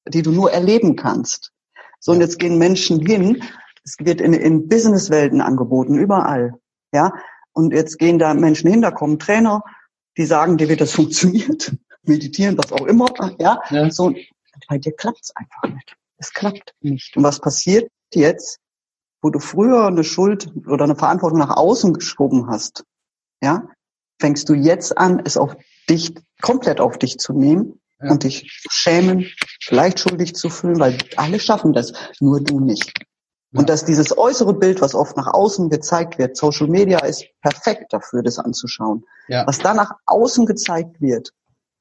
die 0.07 0.21
du 0.21 0.31
nur 0.31 0.51
erleben 0.51 0.95
kannst. 0.95 1.51
So 1.99 2.11
und 2.11 2.21
jetzt 2.21 2.37
gehen 2.37 2.59
Menschen 2.59 3.03
hin, 3.03 3.43
es 3.83 3.95
wird 3.99 4.21
in, 4.21 4.33
in 4.33 4.67
Businesswelten 4.67 5.41
angeboten, 5.41 5.95
überall, 5.95 6.53
ja, 6.93 7.11
und 7.53 7.73
jetzt 7.73 7.97
gehen 7.97 8.19
da 8.19 8.35
Menschen 8.35 8.69
hin, 8.69 8.83
da 8.83 8.91
kommen 8.91 9.17
Trainer, 9.17 9.63
die 10.17 10.25
sagen 10.25 10.57
dir, 10.57 10.69
wie 10.69 10.75
das 10.75 10.91
funktioniert, 10.93 11.75
meditieren, 12.03 12.59
was 12.59 12.71
auch 12.71 12.85
immer, 12.85 13.07
ja, 13.39 13.59
ja. 13.71 13.89
so 13.89 14.13
bei 14.69 14.77
dir 14.77 14.93
klappt 14.93 15.19
es 15.23 15.35
einfach 15.35 15.63
nicht. 15.63 15.97
Es 16.17 16.31
klappt 16.31 16.73
nicht. 16.79 17.17
Und 17.17 17.23
was 17.23 17.39
passiert 17.41 17.89
jetzt, 18.13 18.59
wo 19.21 19.29
du 19.29 19.39
früher 19.39 19.87
eine 19.87 20.03
Schuld 20.03 20.49
oder 20.67 20.85
eine 20.85 20.95
Verantwortung 20.95 21.39
nach 21.39 21.57
außen 21.57 21.93
geschoben 21.93 22.47
hast, 22.47 22.83
ja, 23.41 23.67
fängst 24.19 24.47
du 24.47 24.53
jetzt 24.53 24.97
an, 24.97 25.21
es 25.25 25.37
auf 25.37 25.57
dich, 25.89 26.13
komplett 26.41 26.79
auf 26.79 26.97
dich 26.97 27.17
zu 27.17 27.33
nehmen 27.33 27.81
ja. 28.01 28.11
und 28.11 28.23
dich 28.23 28.61
schämen, 28.69 29.25
vielleicht 29.61 29.99
schuldig 29.99 30.35
zu 30.35 30.49
fühlen, 30.49 30.79
weil 30.79 30.97
alle 31.17 31.39
schaffen 31.39 31.73
das, 31.73 31.93
nur 32.19 32.41
du 32.41 32.59
nicht. 32.59 32.93
Ja. 33.51 33.61
Und 33.61 33.69
dass 33.69 33.85
dieses 33.85 34.15
äußere 34.15 34.53
Bild, 34.53 34.81
was 34.81 34.93
oft 34.93 35.17
nach 35.17 35.27
außen 35.27 35.69
gezeigt 35.69 36.19
wird, 36.19 36.37
Social 36.37 36.67
Media 36.67 36.99
ist 36.99 37.25
perfekt 37.41 37.91
dafür, 37.91 38.21
das 38.21 38.37
anzuschauen. 38.37 39.03
Ja. 39.27 39.47
Was 39.47 39.57
da 39.57 39.73
nach 39.73 39.93
außen 40.05 40.45
gezeigt 40.45 41.01
wird, 41.01 41.33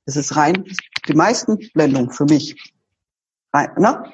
das 0.06 0.16
ist 0.16 0.36
rein, 0.36 0.64
die 1.06 1.14
meisten 1.14 1.58
Blendungen 1.74 2.10
für 2.10 2.24
mich. 2.24 2.56
Rein, 3.52 3.70
ne? 3.78 4.12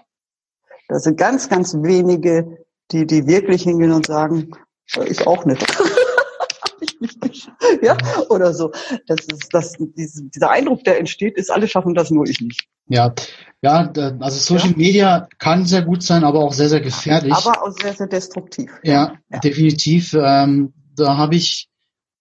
Das 0.88 1.04
sind 1.04 1.16
ganz, 1.16 1.48
ganz 1.48 1.74
wenige, 1.74 2.58
die, 2.92 3.06
die 3.06 3.26
wirklich 3.26 3.62
hingehen 3.62 3.92
und 3.92 4.06
sagen, 4.06 4.50
ich 5.06 5.26
auch 5.26 5.44
nicht. 5.44 5.64
ja, 7.82 7.96
oder 8.28 8.52
so. 8.52 8.70
Das 9.06 9.20
ist, 9.20 9.48
das, 9.52 9.72
dieser 9.78 10.50
Eindruck, 10.50 10.84
der 10.84 10.98
entsteht, 10.98 11.36
ist, 11.36 11.50
alle 11.50 11.68
schaffen 11.68 11.94
das, 11.94 12.10
nur 12.10 12.26
ich 12.26 12.40
nicht. 12.40 12.68
Ja, 12.86 13.14
ja, 13.62 13.90
also 14.20 14.38
Social 14.38 14.72
ja. 14.72 14.76
Media 14.76 15.28
kann 15.38 15.64
sehr 15.64 15.82
gut 15.82 16.02
sein, 16.02 16.22
aber 16.22 16.40
auch 16.40 16.52
sehr, 16.52 16.68
sehr 16.68 16.82
gefährlich. 16.82 17.32
Aber 17.32 17.62
auch 17.62 17.72
sehr, 17.72 17.94
sehr 17.94 18.08
destruktiv. 18.08 18.70
Ja, 18.82 19.14
ja. 19.30 19.38
definitiv. 19.38 20.12
Ähm, 20.12 20.74
da 20.94 21.16
habe 21.16 21.36
ich 21.36 21.70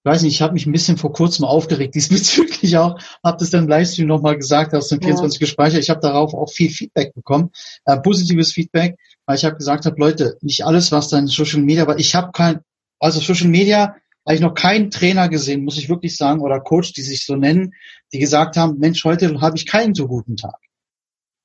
weiß 0.05 0.23
nicht, 0.23 0.33
ich 0.33 0.41
habe 0.41 0.53
mich 0.53 0.65
ein 0.65 0.71
bisschen 0.71 0.97
vor 0.97 1.13
kurzem 1.13 1.45
aufgeregt 1.45 1.95
diesbezüglich 1.95 2.77
auch, 2.77 2.99
habe 3.23 3.37
das 3.39 3.49
dann 3.49 3.63
im 3.63 3.69
Livestream 3.69 4.07
nochmal 4.07 4.37
gesagt, 4.37 4.73
aus 4.73 4.89
dem 4.89 5.01
24 5.01 5.39
ja. 5.39 5.45
gespeichert. 5.45 5.81
Ich 5.81 5.89
habe 5.89 6.01
darauf 6.01 6.33
auch 6.33 6.51
viel 6.51 6.69
Feedback 6.69 7.13
bekommen, 7.13 7.51
äh, 7.85 7.97
positives 7.99 8.51
Feedback, 8.51 8.97
weil 9.25 9.37
ich 9.37 9.45
habe 9.45 9.57
gesagt 9.57 9.85
habe, 9.85 9.99
Leute, 9.99 10.37
nicht 10.41 10.65
alles, 10.65 10.91
was 10.91 11.09
da 11.09 11.17
in 11.19 11.27
Social 11.27 11.61
Media 11.61 11.87
war, 11.87 11.97
ich 11.97 12.15
habe 12.15 12.31
kein, 12.31 12.59
also 12.99 13.19
Social 13.19 13.49
Media 13.49 13.95
habe 14.25 14.35
ich 14.35 14.41
noch 14.41 14.53
keinen 14.53 14.89
Trainer 14.89 15.27
gesehen, 15.27 15.63
muss 15.63 15.77
ich 15.77 15.89
wirklich 15.89 16.15
sagen, 16.15 16.41
oder 16.41 16.61
Coach, 16.61 16.93
die 16.93 17.01
sich 17.01 17.25
so 17.25 17.35
nennen, 17.35 17.73
die 18.13 18.19
gesagt 18.19 18.55
haben, 18.55 18.79
Mensch, 18.79 19.03
heute 19.03 19.41
habe 19.41 19.57
ich 19.57 19.65
keinen 19.65 19.93
so 19.95 20.07
guten 20.07 20.37
Tag. 20.37 20.55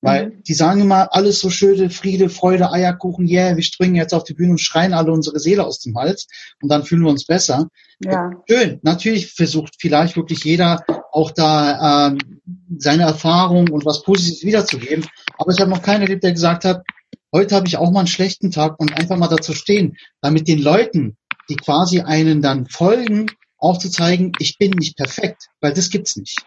Weil 0.00 0.26
mhm. 0.26 0.42
die 0.44 0.54
sagen 0.54 0.80
immer, 0.80 1.08
alles 1.12 1.40
so 1.40 1.50
schöne 1.50 1.90
Friede, 1.90 2.28
Freude, 2.28 2.70
Eierkuchen, 2.70 3.26
yeah, 3.26 3.56
wir 3.56 3.62
springen 3.62 3.96
jetzt 3.96 4.14
auf 4.14 4.24
die 4.24 4.34
Bühne 4.34 4.52
und 4.52 4.60
schreien 4.60 4.94
alle 4.94 5.12
unsere 5.12 5.40
Seele 5.40 5.64
aus 5.64 5.80
dem 5.80 5.96
Hals 5.96 6.28
und 6.62 6.68
dann 6.68 6.84
fühlen 6.84 7.02
wir 7.02 7.10
uns 7.10 7.26
besser. 7.26 7.68
Ja. 8.04 8.30
Schön, 8.48 8.78
natürlich 8.82 9.32
versucht 9.32 9.74
vielleicht 9.80 10.16
wirklich 10.16 10.44
jeder 10.44 10.84
auch 11.10 11.32
da 11.32 12.08
ähm, 12.08 12.40
seine 12.76 13.02
Erfahrung 13.02 13.70
und 13.70 13.84
was 13.84 14.02
Positives 14.04 14.44
wiederzugeben. 14.44 15.04
Aber 15.36 15.50
ich 15.52 15.60
habe 15.60 15.70
noch 15.70 15.82
keinen 15.82 16.02
erlebt, 16.02 16.22
der 16.22 16.32
gesagt 16.32 16.64
hat, 16.64 16.84
heute 17.32 17.56
habe 17.56 17.66
ich 17.66 17.76
auch 17.76 17.90
mal 17.90 18.00
einen 18.00 18.08
schlechten 18.08 18.52
Tag 18.52 18.78
und 18.78 18.96
einfach 18.96 19.16
mal 19.16 19.28
dazu 19.28 19.52
stehen, 19.52 19.96
damit 20.20 20.46
den 20.46 20.60
Leuten, 20.60 21.16
die 21.48 21.56
quasi 21.56 22.02
einen 22.02 22.40
dann 22.40 22.66
folgen, 22.66 23.26
aufzuzeigen, 23.56 24.32
ich 24.38 24.58
bin 24.58 24.70
nicht 24.72 24.96
perfekt, 24.96 25.48
weil 25.60 25.72
das 25.72 25.90
gibt's 25.90 26.16
nicht. 26.16 26.38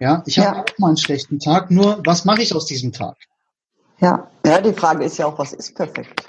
Ja, 0.00 0.22
ich 0.26 0.38
habe 0.38 0.60
auch 0.60 0.78
mal 0.78 0.88
einen 0.88 0.96
schlechten 0.96 1.40
Tag, 1.40 1.70
nur 1.70 2.00
was 2.04 2.24
mache 2.24 2.42
ich 2.42 2.54
aus 2.54 2.66
diesem 2.66 2.92
Tag? 2.92 3.16
Ja, 4.00 4.30
ja, 4.46 4.60
die 4.60 4.72
Frage 4.72 5.04
ist 5.04 5.18
ja 5.18 5.26
auch, 5.26 5.38
was 5.38 5.52
ist 5.52 5.74
perfekt? 5.74 6.26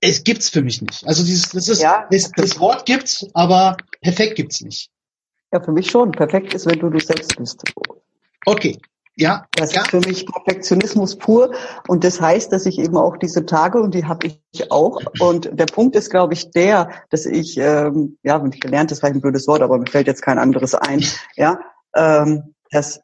Es 0.00 0.24
gibt's 0.24 0.48
für 0.48 0.62
mich 0.62 0.80
nicht. 0.80 1.06
Also 1.06 1.22
dieses, 1.24 1.50
das 1.50 1.68
ist, 1.68 1.82
ja, 1.82 2.06
das, 2.10 2.30
das 2.36 2.58
Wort 2.58 2.86
gibt's, 2.86 3.26
aber 3.34 3.76
perfekt 4.00 4.36
gibt's 4.36 4.60
nicht. 4.62 4.90
Ja, 5.52 5.60
für 5.60 5.72
mich 5.72 5.90
schon. 5.90 6.12
Perfekt 6.12 6.54
ist, 6.54 6.66
wenn 6.66 6.78
du 6.78 6.88
du 6.88 6.98
selbst 6.98 7.36
bist. 7.36 7.62
Okay. 8.46 8.78
Ja. 9.16 9.46
Das 9.54 9.74
ja. 9.74 9.82
ist 9.82 9.90
für 9.90 10.00
mich 10.00 10.24
Perfektionismus 10.26 11.16
pur. 11.18 11.52
Und 11.88 12.04
das 12.04 12.20
heißt, 12.20 12.50
dass 12.50 12.64
ich 12.64 12.78
eben 12.78 12.96
auch 12.96 13.18
diese 13.18 13.44
Tage, 13.44 13.82
und 13.82 13.94
die 13.94 14.06
habe 14.06 14.28
ich 14.28 14.70
auch. 14.70 15.02
Und 15.20 15.50
der 15.52 15.66
Punkt 15.66 15.94
ist, 15.96 16.08
glaube 16.08 16.32
ich, 16.32 16.50
der, 16.50 16.90
dass 17.10 17.26
ich, 17.26 17.58
ähm, 17.58 18.16
ja, 18.22 18.42
wenn 18.42 18.52
ich 18.52 18.60
gelernt, 18.60 18.90
das 18.90 19.02
war 19.02 19.10
ein 19.10 19.20
blödes 19.20 19.46
Wort, 19.46 19.60
aber 19.60 19.78
mir 19.78 19.90
fällt 19.90 20.06
jetzt 20.06 20.22
kein 20.22 20.38
anderes 20.38 20.74
ein, 20.74 21.04
ja, 21.36 21.58
ähm, 21.94 22.54
das, 22.72 23.00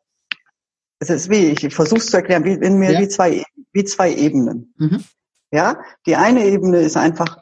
es 0.99 1.11
ist 1.11 1.31
wie, 1.31 1.47
ich 1.51 1.75
versuche 1.75 2.01
es 2.01 2.11
zu 2.11 2.17
erklären, 2.17 2.45
wie 2.45 2.55
in 2.55 2.79
mir 2.79 2.93
ja. 2.93 3.01
wie 3.01 3.09
zwei, 3.09 3.45
wie 3.73 3.85
zwei 3.85 4.13
Ebenen. 4.13 4.75
Mhm. 4.77 5.05
Ja, 5.53 5.81
die 6.07 6.17
eine 6.17 6.45
Ebene 6.45 6.81
ist 6.81 6.97
einfach 6.97 7.39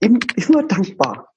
immer 0.00 0.62
dankbar, 0.66 1.32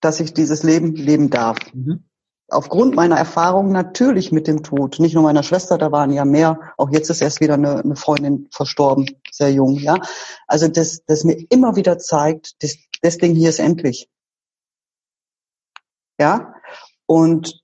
dass 0.00 0.20
ich 0.20 0.34
dieses 0.34 0.62
Leben 0.62 0.94
leben 0.94 1.30
darf. 1.30 1.58
Mhm. 1.72 2.04
Aufgrund 2.48 2.96
meiner 2.96 3.16
Erfahrung 3.16 3.70
natürlich 3.70 4.32
mit 4.32 4.48
dem 4.48 4.64
Tod, 4.64 4.98
nicht 4.98 5.14
nur 5.14 5.22
meiner 5.22 5.44
Schwester, 5.44 5.78
da 5.78 5.92
waren 5.92 6.10
ja 6.10 6.24
mehr, 6.24 6.74
auch 6.76 6.90
jetzt 6.90 7.08
ist 7.08 7.22
erst 7.22 7.40
wieder 7.40 7.54
eine, 7.54 7.78
eine 7.78 7.94
Freundin 7.94 8.48
verstorben, 8.50 9.06
sehr 9.30 9.52
jung, 9.52 9.74
ja. 9.78 9.98
Also 10.48 10.66
das, 10.66 11.04
das 11.04 11.22
mir 11.22 11.46
immer 11.48 11.76
wieder 11.76 11.98
zeigt, 11.98 12.62
das, 12.62 12.76
das 13.02 13.18
Ding 13.18 13.36
hier 13.36 13.50
ist 13.50 13.60
endlich. 13.60 14.08
Ja. 16.18 16.54
Und 17.06 17.59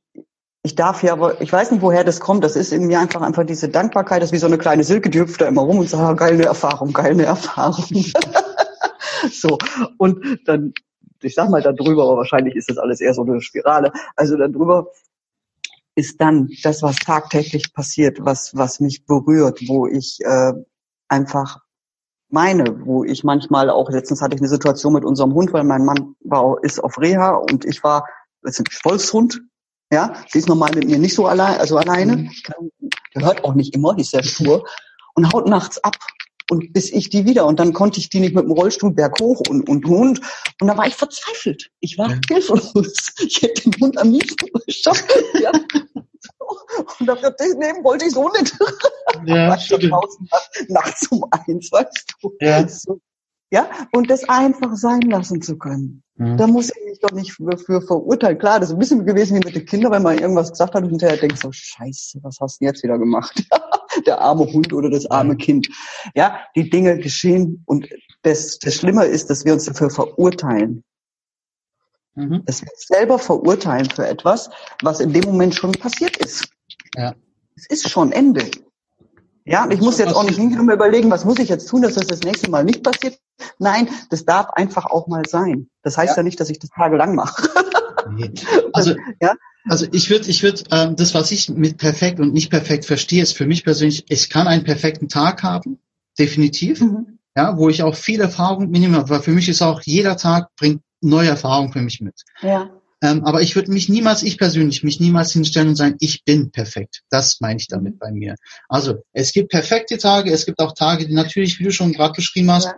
ich 0.67 0.75
darf 0.75 1.05
ja, 1.05 1.13
aber 1.13 1.41
ich 1.41 1.53
weiß 1.53 1.71
nicht, 1.71 1.81
woher 1.81 2.03
das 2.03 2.19
kommt. 2.19 2.43
Das 2.43 2.57
ist 2.57 2.73
in 2.73 2.89
mir 2.89 2.99
einfach 2.99 3.23
einfach 3.23 3.47
diese 3.47 3.69
Dankbarkeit, 3.69 4.21
das 4.21 4.31
ist 4.31 4.33
wie 4.33 4.39
so 4.39 4.49
eine 4.49 4.59
kleine 4.59 4.83
Silke, 4.83 5.11
die 5.11 5.21
hüpft 5.21 5.41
da 5.41 5.47
immer 5.47 5.63
rum 5.63 5.79
und 5.79 5.89
sagt, 5.89 6.03
ah, 6.03 6.13
geile 6.15 6.45
Erfahrung, 6.45 6.93
geile 6.93 7.23
Erfahrung. 7.23 7.85
so. 9.31 9.59
Und 9.97 10.41
dann, 10.45 10.75
ich 11.23 11.37
sag 11.37 11.51
mal 11.51 11.63
darüber, 11.63 12.03
aber 12.03 12.17
wahrscheinlich 12.17 12.57
ist 12.57 12.69
das 12.69 12.79
alles 12.79 13.01
eher 13.01 13.15
so 13.15 13.23
eine 13.23 13.41
Spirale. 13.41 13.93
Also 14.17 14.37
darüber 14.37 14.89
ist 15.95 16.21
dann 16.21 16.51
das, 16.65 16.83
was 16.83 16.97
tagtäglich 16.97 17.73
passiert, 17.73 18.19
was, 18.21 18.57
was 18.57 18.81
mich 18.81 19.07
berührt, 19.07 19.61
wo 19.69 19.87
ich 19.87 20.19
äh, 20.25 20.53
einfach 21.07 21.61
meine, 22.29 22.85
wo 22.85 23.05
ich 23.05 23.23
manchmal 23.23 23.71
auch, 23.71 23.89
letztens 23.89 24.21
hatte 24.21 24.35
ich 24.35 24.41
eine 24.41 24.49
Situation 24.49 24.95
mit 24.95 25.05
unserem 25.05 25.33
Hund, 25.33 25.53
weil 25.53 25.63
mein 25.63 25.85
Mann 25.85 26.17
war, 26.25 26.57
ist 26.63 26.83
auf 26.83 26.99
Reha 26.99 27.37
und 27.37 27.65
ich 27.65 27.85
war, 27.85 28.09
das 28.43 28.59
ist 28.59 28.67
ein 28.67 28.91
Wolfshund, 28.91 29.43
ja, 29.93 30.15
sie 30.29 30.39
ist 30.39 30.49
normal 30.49 30.73
mit 30.75 30.89
mir 30.89 30.99
nicht 30.99 31.15
so 31.15 31.27
allein, 31.27 31.59
also 31.59 31.77
alleine. 31.77 32.17
Mhm. 32.17 32.31
Der 33.15 33.25
hört 33.25 33.45
auch 33.45 33.55
nicht 33.55 33.75
immer, 33.75 33.95
die 33.95 34.03
ist 34.03 34.11
sehr 34.11 34.23
stur 34.23 34.65
und 35.15 35.33
haut 35.33 35.49
nachts 35.49 35.83
ab. 35.83 35.97
Und 36.49 36.73
bis 36.73 36.93
ich 36.93 37.11
die 37.11 37.25
wieder, 37.25 37.45
und 37.47 37.59
dann 37.59 37.73
konnte 37.73 37.99
ich 37.99 38.09
die 38.09 38.21
nicht 38.21 38.35
mit 38.35 38.45
dem 38.45 38.53
Rollstuhl 38.53 38.93
berghoch 38.93 39.41
und, 39.49 39.69
und 39.69 39.85
Hund. 39.87 40.21
Und 40.61 40.69
da 40.69 40.77
war 40.77 40.87
ich 40.87 40.95
verzweifelt. 40.95 41.71
Ich 41.81 41.99
war 41.99 42.11
ja. 42.11 42.21
hilflos. 42.29 42.73
Ich 43.19 43.43
hätte 43.43 43.69
den 43.69 43.81
Hund 43.81 43.99
am 43.99 44.13
liebsten 44.13 44.47
geschafft. 44.65 45.13
Ja. 45.41 45.51
Und 47.01 47.07
dafür 47.07 47.35
nehmen 47.59 47.83
wollte 47.83 48.05
ich 48.05 48.13
so 48.13 48.29
nicht. 48.31 48.57
Ja. 49.25 49.49
Nachts 50.69 51.09
um 51.09 51.25
eins, 51.33 51.73
weißt 51.73 52.15
du. 52.23 52.33
Ja. 52.41 52.69
So, 52.69 53.01
ja, 53.51 53.69
und 53.93 54.11
das 54.11 54.29
einfach 54.29 54.75
sein 54.75 55.03
lassen 55.03 55.41
zu 55.41 55.57
können. 55.57 56.03
Mhm. 56.17 56.37
Da 56.37 56.47
muss 56.47 56.71
ich 56.71 56.85
mich 56.85 56.99
doch 57.01 57.13
nicht 57.13 57.33
für, 57.33 57.57
für 57.59 57.81
verurteilen. 57.81 58.39
Klar, 58.39 58.59
das 58.59 58.71
ist 58.71 58.75
ein 58.75 58.79
bisschen 58.79 59.07
gewesen 59.07 59.37
wie 59.37 59.47
mit 59.47 59.55
den 59.55 59.67
Kindern, 59.67 59.93
wenn 59.93 60.03
man 60.03 60.19
irgendwas 60.19 60.51
gesagt 60.51 60.75
hat 60.75 60.83
und 60.83 60.91
hinterher 60.91 61.17
denkt 61.17 61.39
so, 61.39 61.53
scheiße, 61.53 62.19
was 62.23 62.39
hast 62.41 62.61
du 62.61 62.65
jetzt 62.65 62.83
wieder 62.83 62.99
gemacht? 62.99 63.45
Der 64.07 64.21
arme 64.21 64.53
Hund 64.53 64.73
oder 64.75 64.91
das 64.91 65.07
arme. 65.11 65.37
Kind. 65.37 65.69
Ja, 66.15 66.41
die 66.55 66.69
Dinge 66.69 66.99
geschehen 66.99 67.63
und 67.65 67.89
das, 68.23 68.59
das 68.59 68.75
Schlimme 68.75 69.07
ist, 69.07 69.31
dass 69.31 69.47
wir 69.47 69.55
uns 69.55 69.65
dafür 69.65 69.89
verurteilen. 69.89 70.85
Mhm. 72.15 72.45
Dass 72.45 72.63
wir 72.63 72.71
uns 72.71 72.87
selber 72.87 73.19
verurteilen 73.19 73.89
für 73.89 74.07
etwas, 74.07 74.51
was 74.83 75.01
in 75.01 75.15
dem 75.15 75.25
Moment 75.25 75.55
schon 75.55 75.73
passiert 75.73 76.17
ist. 76.19 76.49
Ja. 76.95 77.15
Es 77.55 77.67
ist 77.67 77.89
schon 77.89 78.13
Ende. 78.13 78.43
Ja, 79.47 79.69
ich 79.71 79.81
muss 79.81 79.99
jetzt 79.99 80.15
auch 80.15 80.25
nicht 80.25 80.39
hingehen 80.39 80.59
und 80.59 80.71
überlegen, 80.71 81.09
was 81.09 81.25
muss 81.25 81.39
ich 81.39 81.49
jetzt 81.49 81.69
tun, 81.69 81.83
dass 81.83 81.95
das 81.95 82.09
das 82.09 82.21
nächste 82.23 82.51
Mal 82.51 82.65
nicht 82.65 82.83
passiert. 82.83 83.17
Nein, 83.61 83.89
das 84.11 84.25
darf 84.25 84.51
einfach 84.51 84.87
auch 84.87 85.07
mal 85.07 85.23
sein. 85.27 85.69
Das 85.83 85.97
heißt 85.97 86.17
ja, 86.17 86.17
ja 86.17 86.23
nicht, 86.25 86.41
dass 86.41 86.51
ich 86.51 86.59
das 86.59 86.71
tagelang 86.71 87.15
mache. 87.15 87.49
Nee. 88.11 88.33
Also, 88.73 88.95
ja? 89.23 89.35
also 89.69 89.87
ich 89.91 90.11
würde, 90.11 90.29
ich 90.29 90.43
würde, 90.43 90.63
ähm, 90.71 90.97
das, 90.97 91.15
was 91.15 91.31
ich 91.31 91.49
mit 91.49 91.79
perfekt 91.79 92.21
und 92.21 92.35
nicht 92.35 92.51
perfekt 92.51 92.85
verstehe, 92.85 93.23
ist 93.23 93.37
für 93.37 93.47
mich 93.47 93.65
persönlich, 93.65 94.05
ich 94.11 94.29
kann 94.29 94.47
einen 94.47 94.65
perfekten 94.65 95.09
Tag 95.09 95.43
haben, 95.43 95.79
definitiv, 96.19 96.83
mhm. 96.83 97.19
ja, 97.35 97.57
wo 97.57 97.71
ich 97.71 97.83
auch 97.83 97.95
viel 97.95 98.21
Erfahrung 98.21 98.69
mitnehme, 98.69 98.99
aber 98.99 99.23
für 99.23 99.31
mich 99.31 99.49
ist 99.49 99.63
auch 99.63 99.81
jeder 99.83 100.19
Tag 100.19 100.51
bringt 100.57 100.83
neue 101.01 101.31
Erfahrungen 101.31 101.73
für 101.73 101.81
mich 101.81 102.03
mit. 102.03 102.23
Ja. 102.43 102.69
Ähm, 103.07 103.25
aber 103.25 103.41
ich 103.41 103.55
würde 103.55 103.71
mich 103.71 103.89
niemals, 103.89 104.25
ich 104.25 104.37
persönlich, 104.37 104.83
mich 104.83 104.99
niemals 104.99 105.33
hinstellen 105.33 105.69
und 105.69 105.77
sagen, 105.77 105.95
ich 106.01 106.25
bin 106.25 106.51
perfekt. 106.51 107.03
Das 107.09 107.41
meine 107.41 107.61
ich 107.61 107.69
damit 107.69 108.01
bei 108.01 108.11
mir. 108.11 108.35
Also 108.69 108.97
es 109.13 109.33
gibt 109.33 109.51
perfekte 109.51 109.97
Tage, 109.97 110.33
es 110.33 110.45
gibt 110.45 110.59
auch 110.59 110.73
Tage, 110.73 111.07
die 111.07 111.15
natürlich, 111.15 111.61
wie 111.61 111.65
du 111.65 111.71
schon 111.71 111.93
gerade 111.93 112.15
beschrieben 112.15 112.51
hast, 112.51 112.67
ja. 112.67 112.75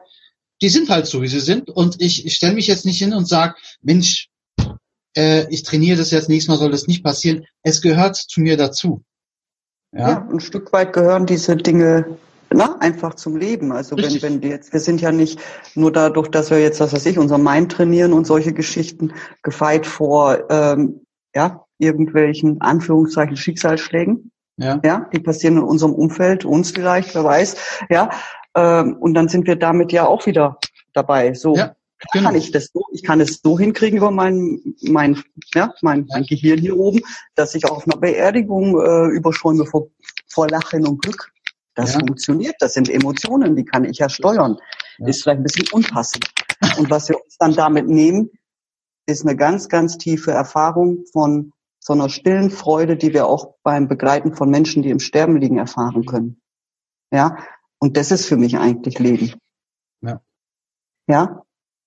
die 0.61 0.69
sind 0.69 0.91
halt 0.91 1.07
so, 1.07 1.23
wie 1.23 1.29
sie 1.29 1.41
sind. 1.41 1.71
Und 1.71 2.03
ich, 2.03 2.27
ich 2.27 2.35
stelle 2.35 2.53
mich 2.53 2.67
jetzt 2.67 2.85
nicht 2.85 2.99
hin 2.99 3.15
und 3.15 3.27
sage, 3.27 3.55
Mensch, 3.81 4.29
äh, 5.17 5.47
ich 5.49 5.63
trainiere 5.63 5.97
das 5.97 6.11
jetzt, 6.11 6.29
nächstes 6.29 6.49
Mal 6.49 6.59
soll 6.59 6.73
das 6.73 6.87
nicht 6.87 7.03
passieren. 7.03 7.47
Es 7.63 7.81
gehört 7.81 8.17
zu 8.17 8.43
mir 8.43 8.59
dazu. 8.59 9.03
Ja, 9.93 10.11
ja 10.11 10.29
ein 10.31 10.41
Stück 10.41 10.75
weit 10.75 10.93
gehören 10.93 11.25
diese 11.25 11.57
Dinge 11.57 12.19
na, 12.51 12.77
einfach 12.81 13.15
zum 13.15 13.37
Leben. 13.37 13.73
Also 13.73 13.97
Richtig. 13.97 14.23
wenn, 14.23 14.35
wenn 14.35 14.41
die 14.41 14.49
jetzt, 14.49 14.73
wir 14.73 14.81
sind 14.81 15.01
ja 15.01 15.13
nicht 15.13 15.41
nur 15.75 15.93
dadurch, 15.93 16.29
dass 16.29 16.51
wir 16.51 16.61
jetzt, 16.61 16.81
was 16.81 16.93
weiß 16.93 17.07
ich, 17.07 17.19
unser 17.19 17.39
Mind 17.39 17.73
trainieren 17.73 18.13
und 18.13 18.27
solche 18.27 18.53
Geschichten 18.53 19.13
gefeit 19.43 19.87
vor 19.87 20.51
ähm, 20.51 21.01
ja, 21.35 21.65
irgendwelchen 21.79 22.61
Anführungszeichen 22.61 23.37
Schicksalsschlägen. 23.37 24.31
Ja. 24.57 24.81
ja, 24.85 25.09
die 25.13 25.21
passieren 25.21 25.59
in 25.59 25.63
unserem 25.63 25.95
Umfeld, 25.95 26.45
uns 26.45 26.73
vielleicht, 26.73 27.15
wer 27.15 27.23
weiß, 27.23 27.57
ja. 27.91 28.11
Ähm, 28.57 28.97
und 28.99 29.15
dann 29.15 29.29
sind 29.29 29.47
wir 29.47 29.55
damit 29.55 29.93
ja 29.93 30.05
auch 30.07 30.27
wieder 30.27 30.59
dabei. 30.93 31.35
So 31.35 31.55
ja, 31.55 31.77
genau. 32.13 32.27
kann 32.27 32.35
ich 32.35 32.51
das 32.51 32.71
so, 32.73 32.85
ich 32.91 33.05
kann 33.05 33.21
es 33.21 33.41
so 33.41 33.57
hinkriegen 33.57 33.99
über 33.99 34.11
mein, 34.11 34.75
mein, 34.83 35.23
ja, 35.55 35.73
mein, 35.81 36.07
mein 36.11 36.25
Gehirn 36.25 36.59
hier 36.59 36.77
oben, 36.77 37.01
dass 37.37 37.55
ich 37.55 37.67
auf 37.67 37.87
einer 37.87 37.99
Beerdigung 37.99 38.81
äh, 38.81 39.17
überschäume 39.17 39.65
vor, 39.65 39.89
vor 40.27 40.49
Lachen 40.49 40.87
und 40.87 41.03
Glück. 41.03 41.31
Das 41.79 41.93
ja. 41.93 42.01
funktioniert, 42.01 42.57
das 42.59 42.75
sind 42.75 42.89
Emotionen, 42.89 43.55
die 43.55 43.65
kann 43.65 43.85
ich 43.85 43.99
ja 43.99 44.09
steuern. 44.09 44.59
Ja. 44.99 45.07
Ist 45.07 45.23
vielleicht 45.23 45.39
ein 45.39 45.45
bisschen 45.45 45.69
unpassend. 45.71 46.29
Und 46.77 46.91
was 46.91 47.09
wir 47.09 47.23
uns 47.23 47.37
dann 47.39 47.55
damit 47.55 47.87
nehmen, 47.87 48.31
ist 49.07 49.25
eine 49.25 49.37
ganz, 49.37 49.69
ganz 49.69 49.97
tiefe 49.97 50.33
Erfahrung 50.33 51.05
von 51.13 51.53
so 51.79 51.93
einer 51.93 52.09
stillen 52.09 52.51
Freude, 52.51 52.97
die 52.97 53.15
wir 53.15 53.27
auch 53.27 53.55
beim 53.63 53.87
Begleiten 53.87 54.35
von 54.35 54.51
Menschen, 54.51 54.83
die 54.83 54.91
im 54.91 54.99
Sterben 54.99 55.37
liegen, 55.37 55.57
erfahren 55.57 56.05
können. 56.05 56.43
Ja, 57.13 57.37
und 57.79 57.97
das 57.97 58.11
ist 58.11 58.27
für 58.27 58.37
mich 58.37 58.59
eigentlich 58.59 58.99
Leben. 58.99 59.35
Ja. 60.01 60.21
Ja, 61.07 61.45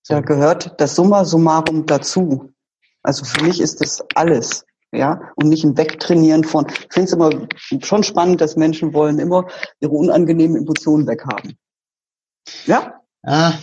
da 0.08 0.22
gehört 0.22 0.80
das 0.80 0.96
Summa 0.96 1.26
summarum 1.26 1.86
dazu. 1.86 2.54
Also 3.04 3.26
für 3.26 3.44
mich 3.44 3.60
ist 3.60 3.82
das 3.82 4.06
alles 4.16 4.66
ja, 4.92 5.32
und 5.36 5.48
nicht 5.48 5.64
ein 5.64 5.78
Wegtrainieren 5.78 6.44
von. 6.44 6.68
Ich 6.68 6.94
finde 6.94 7.08
es 7.08 7.14
immer 7.14 7.30
schon 7.82 8.04
spannend, 8.04 8.42
dass 8.42 8.58
Menschen 8.58 8.94
wollen 8.94 9.20
immer 9.20 9.48
ihre 9.80 9.94
unangenehmen 9.94 10.58
Emotionen 10.58 11.08
weghaben. 11.08 11.58
Ja? 12.66 13.02
Ah, 13.24 13.54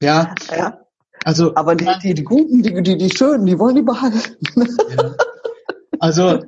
ja. 0.00 0.34
Ja. 0.56 0.80
Also, 1.24 1.54
aber 1.56 1.74
die, 1.74 1.88
die, 2.02 2.14
die 2.14 2.24
guten, 2.24 2.62
die, 2.62 2.82
die, 2.82 2.96
die 2.96 3.10
schönen, 3.10 3.46
die 3.46 3.58
wollen 3.58 3.76
die 3.76 3.82
behalten. 3.82 4.36
Ja. 4.56 5.14
Also, 6.00 6.44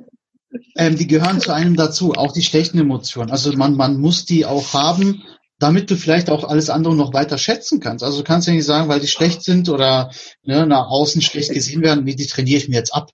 ähm, 0.77 0.95
die 0.95 1.07
gehören 1.07 1.41
zu 1.41 1.53
einem 1.53 1.75
dazu, 1.75 2.13
auch 2.13 2.31
die 2.31 2.41
schlechten 2.41 2.79
Emotionen. 2.79 3.31
Also 3.31 3.51
man, 3.53 3.75
man 3.75 3.99
muss 3.99 4.25
die 4.25 4.45
auch 4.45 4.73
haben, 4.73 5.23
damit 5.59 5.91
du 5.91 5.95
vielleicht 5.95 6.29
auch 6.29 6.43
alles 6.43 6.69
andere 6.69 6.95
noch 6.95 7.13
weiter 7.13 7.37
schätzen 7.37 7.79
kannst. 7.79 8.03
Also 8.03 8.19
du 8.19 8.23
kannst 8.23 8.47
ja 8.47 8.53
nicht 8.53 8.65
sagen, 8.65 8.89
weil 8.89 8.99
die 8.99 9.07
schlecht 9.07 9.43
sind 9.43 9.69
oder 9.69 10.11
ne, 10.43 10.65
nach 10.65 10.87
außen 10.89 11.21
schlecht 11.21 11.53
gesehen 11.53 11.81
werden, 11.81 12.05
wie 12.05 12.15
die 12.15 12.27
trainiere 12.27 12.57
ich 12.57 12.69
mir 12.69 12.77
jetzt 12.77 12.93
ab. 12.93 13.11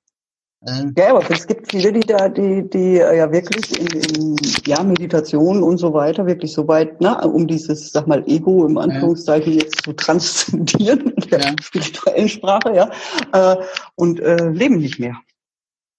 Ähm, 0.66 0.94
ja, 0.98 1.12
aber 1.12 1.30
es 1.30 1.46
gibt 1.46 1.70
viele, 1.70 1.94
die 1.94 2.00
da, 2.00 2.30
die, 2.30 2.68
die 2.68 2.98
äh, 2.98 3.18
ja 3.18 3.32
wirklich 3.32 3.80
in, 3.80 3.88
in 3.88 4.36
ja, 4.66 4.84
Meditation 4.84 5.62
und 5.62 5.78
so 5.78 5.94
weiter, 5.94 6.26
wirklich 6.26 6.52
so 6.52 6.68
weit, 6.68 7.00
ne, 7.00 7.16
um 7.28 7.46
dieses, 7.46 7.92
sag 7.92 8.08
mal, 8.08 8.24
Ego 8.28 8.66
im 8.66 8.78
Anführungszeichen 8.80 9.54
jetzt 9.54 9.84
zu 9.84 9.94
transzendieren 9.94 11.12
in 11.16 11.30
der 11.30 11.42
ja. 11.42 11.56
spirituellen 11.62 12.28
Sprache, 12.28 12.74
ja, 12.74 12.92
äh, 13.34 13.58
und 13.96 14.20
äh, 14.20 14.50
leben 14.50 14.80
nicht 14.80 15.00
mehr. 15.00 15.16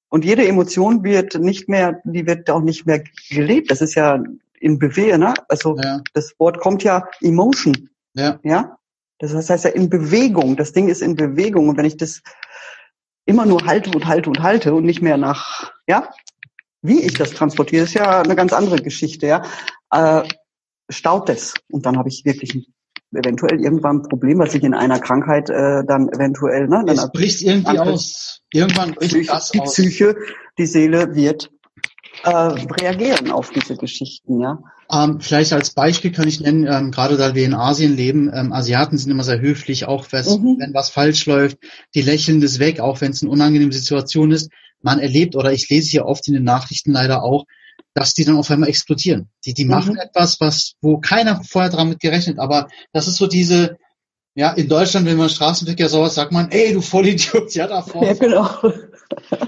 Und 0.08 0.24
jede 0.24 0.46
Emotion 0.46 1.04
wird 1.04 1.38
nicht 1.38 1.68
mehr, 1.68 2.00
die 2.04 2.26
wird 2.26 2.50
auch 2.50 2.62
nicht 2.62 2.86
mehr 2.86 3.04
gelebt. 3.30 3.70
Das 3.70 3.80
ist 3.80 3.94
ja 3.94 4.20
in 4.58 4.78
Bewegung, 4.78 5.20
ne? 5.20 5.34
Also 5.48 5.76
ja. 5.76 6.00
das 6.14 6.34
Wort 6.38 6.58
kommt 6.60 6.82
ja 6.82 7.06
Emotion. 7.20 7.90
Ja. 8.14 8.40
Ja. 8.42 8.78
Das 9.18 9.34
heißt 9.34 9.64
ja 9.64 9.70
in 9.70 9.90
Bewegung. 9.90 10.56
Das 10.56 10.72
Ding 10.72 10.88
ist 10.88 11.02
in 11.02 11.14
Bewegung. 11.14 11.68
Und 11.68 11.76
wenn 11.76 11.84
ich 11.84 11.96
das 11.96 12.22
immer 13.28 13.44
nur 13.44 13.66
halte 13.66 13.90
und 13.90 14.06
halte 14.06 14.30
und 14.30 14.42
halte 14.42 14.74
und 14.74 14.84
nicht 14.84 15.02
mehr 15.02 15.18
nach, 15.18 15.70
ja, 15.86 16.08
wie 16.80 17.02
ich 17.02 17.12
das 17.14 17.32
transportiere, 17.32 17.84
ist 17.84 17.92
ja 17.92 18.22
eine 18.22 18.34
ganz 18.34 18.54
andere 18.54 18.80
Geschichte, 18.80 19.26
ja, 19.26 19.42
äh, 19.90 20.26
staut 20.88 21.28
es. 21.28 21.52
Und 21.70 21.84
dann 21.84 21.98
habe 21.98 22.08
ich 22.08 22.24
wirklich 22.24 22.66
eventuell 23.12 23.60
irgendwann 23.60 23.98
ein 23.98 24.08
Problem, 24.08 24.38
was 24.38 24.54
ich 24.54 24.62
in 24.62 24.72
einer 24.72 24.98
Krankheit 24.98 25.50
äh, 25.50 25.84
dann 25.86 26.08
eventuell, 26.08 26.68
ne? 26.68 26.84
Dann 26.86 26.96
es 26.96 27.12
bricht 27.12 27.42
irgendwie 27.42 27.78
aus. 27.78 28.40
Irgendwann 28.52 28.94
bricht 28.94 29.12
Psyche, 29.12 29.30
das 29.30 29.50
die 29.50 29.60
aus. 29.60 29.74
Die 29.74 29.82
Psyche, 29.82 30.16
die 30.56 30.66
Seele 30.66 31.14
wird 31.14 31.50
äh, 32.24 32.30
reagieren 32.30 33.30
auf 33.30 33.50
diese 33.50 33.76
Geschichten, 33.76 34.40
ja. 34.40 34.58
Ähm, 34.90 35.20
vielleicht 35.20 35.52
als 35.52 35.70
Beispiel 35.70 36.12
kann 36.12 36.28
ich 36.28 36.40
nennen, 36.40 36.66
ähm, 36.66 36.90
gerade 36.90 37.16
da 37.16 37.34
wir 37.34 37.44
in 37.44 37.54
Asien 37.54 37.94
leben, 37.94 38.30
ähm, 38.32 38.52
Asiaten 38.52 38.96
sind 38.96 39.10
immer 39.10 39.24
sehr 39.24 39.40
höflich, 39.40 39.86
auch 39.86 40.06
mhm. 40.10 40.56
wenn 40.58 40.72
was 40.72 40.88
falsch 40.88 41.26
läuft, 41.26 41.58
die 41.94 42.00
lächeln 42.00 42.40
das 42.40 42.58
weg, 42.58 42.80
auch 42.80 43.00
wenn 43.00 43.12
es 43.12 43.22
eine 43.22 43.30
unangenehme 43.30 43.72
Situation 43.72 44.30
ist. 44.30 44.50
Man 44.80 44.98
erlebt, 44.98 45.36
oder 45.36 45.52
ich 45.52 45.68
lese 45.68 45.90
hier 45.90 46.06
oft 46.06 46.26
in 46.28 46.34
den 46.34 46.44
Nachrichten 46.44 46.92
leider 46.92 47.22
auch, 47.22 47.44
dass 47.92 48.14
die 48.14 48.24
dann 48.24 48.36
auf 48.36 48.50
einmal 48.50 48.68
explodieren. 48.68 49.28
Die, 49.44 49.52
die 49.52 49.64
mhm. 49.64 49.70
machen 49.70 49.96
etwas, 49.96 50.40
was, 50.40 50.74
wo 50.80 50.98
keiner 50.98 51.42
vorher 51.44 51.70
damit 51.70 52.00
gerechnet, 52.00 52.38
aber 52.38 52.68
das 52.92 53.08
ist 53.08 53.16
so 53.16 53.26
diese, 53.26 53.76
ja, 54.34 54.52
in 54.52 54.68
Deutschland, 54.68 55.04
wenn 55.04 55.16
man 55.16 55.28
Straßenverkehr 55.28 55.88
sowas 55.88 56.14
sagt 56.14 56.32
man, 56.32 56.50
ey, 56.50 56.72
du 56.72 56.80
Vollidiot, 56.80 57.52
ja, 57.54 57.66
da 57.66 57.82
vorne. 57.82 58.08
Ja, 58.08 58.14
genau. 58.14 58.48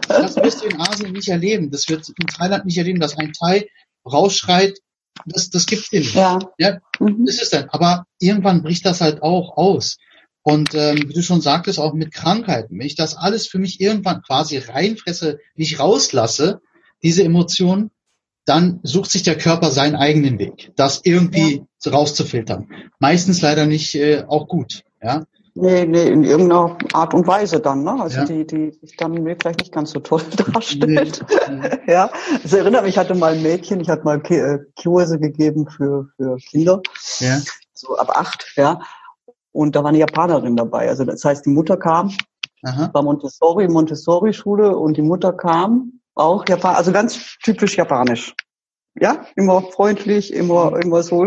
Das 0.09 0.36
wirst 0.36 0.62
du 0.62 0.66
in 0.66 0.80
Asien 0.80 1.12
nicht 1.12 1.28
erleben. 1.28 1.70
Das 1.70 1.88
wird 1.88 2.09
in 2.09 2.26
Thailand 2.26 2.64
nicht 2.64 2.76
erleben, 2.76 2.99
dass 2.99 3.16
ein 3.16 3.32
Thai 3.32 3.68
rausschreit, 4.05 4.78
das, 5.27 5.51
das 5.51 5.66
gibt's 5.66 5.93
nicht. 5.93 6.14
Ja. 6.14 6.39
ja 6.59 6.79
mhm. 6.99 7.27
Ist 7.27 7.53
dann. 7.53 7.68
Aber 7.71 8.07
irgendwann 8.18 8.62
bricht 8.62 8.87
das 8.87 9.01
halt 9.01 9.23
auch 9.23 9.57
aus. 9.57 9.97
Und 10.43 10.75
ähm, 10.75 11.09
wie 11.09 11.12
du 11.12 11.23
schon 11.23 11.41
sagtest, 11.41 11.79
auch 11.79 11.93
mit 11.93 12.12
Krankheiten. 12.12 12.79
Wenn 12.79 12.87
ich 12.87 12.97
das 12.97 13.16
alles 13.16 13.47
für 13.47 13.59
mich 13.59 13.81
irgendwann 13.81 14.23
quasi 14.23 14.59
reinfresse, 14.59 15.39
nicht 15.55 15.79
rauslasse, 15.79 16.61
diese 17.03 17.25
Emotionen, 17.25 17.91
dann 18.47 18.81
sucht 18.83 19.11
sich 19.11 19.23
der 19.23 19.37
Körper 19.37 19.71
seinen 19.71 19.97
eigenen 19.97 20.39
Weg, 20.39 20.73
das 20.77 21.03
irgendwie 21.05 21.62
ja. 21.85 21.93
rauszufiltern. 21.93 22.68
Meistens 22.99 23.43
leider 23.43 23.66
nicht 23.66 23.95
äh, 23.95 24.25
auch 24.27 24.49
gut. 24.49 24.83
Ja. 25.03 25.25
Nee, 25.61 25.84
nee, 25.84 26.08
in 26.08 26.24
irgendeiner 26.24 26.78
Art 26.94 27.12
und 27.12 27.26
Weise 27.26 27.61
dann, 27.61 27.82
ne? 27.82 28.00
Also 28.00 28.20
ja. 28.20 28.24
die, 28.24 28.46
die 28.46 28.70
sich 28.80 28.96
dann 28.96 29.14
vielleicht 29.14 29.61
nicht 29.61 29.72
ganz 29.72 29.90
so 29.90 30.00
toll 30.00 30.22
darstellt. 30.52 31.24
Nee. 31.48 31.92
ja. 31.92 32.11
Es 32.42 32.52
erinnert 32.52 32.84
mich, 32.84 32.94
ich 32.94 32.98
hatte 32.98 33.14
mal 33.14 33.34
ein 33.34 33.42
Mädchen, 33.42 33.80
ich 33.80 33.90
hatte 33.90 34.04
mal 34.04 34.22
äh, 34.30 34.58
Kurse 34.80 35.18
gegeben 35.18 35.68
für, 35.68 36.08
für 36.16 36.36
Kinder. 36.36 36.80
Ja. 37.18 37.40
So 37.74 37.96
ab 37.96 38.11
acht, 38.14 38.52
ja. 38.56 38.80
Und 39.52 39.76
da 39.76 39.82
war 39.82 39.90
eine 39.90 39.98
Japanerin 39.98 40.56
dabei. 40.56 40.88
Also 40.88 41.04
das 41.04 41.24
heißt, 41.24 41.44
die 41.44 41.50
Mutter 41.50 41.76
kam, 41.76 42.11
Aha. 42.62 42.88
war 42.92 43.02
Montessori, 43.02 43.68
Montessori-Schule 43.68 44.76
und 44.76 44.96
die 44.96 45.02
Mutter 45.02 45.32
kam 45.32 46.00
auch 46.14 46.48
Japan, 46.48 46.76
also 46.76 46.92
ganz 46.92 47.36
typisch 47.42 47.76
japanisch 47.76 48.34
ja, 48.99 49.24
immer 49.36 49.62
freundlich, 49.62 50.32
immer, 50.32 50.78
immer 50.82 51.03
so. 51.03 51.24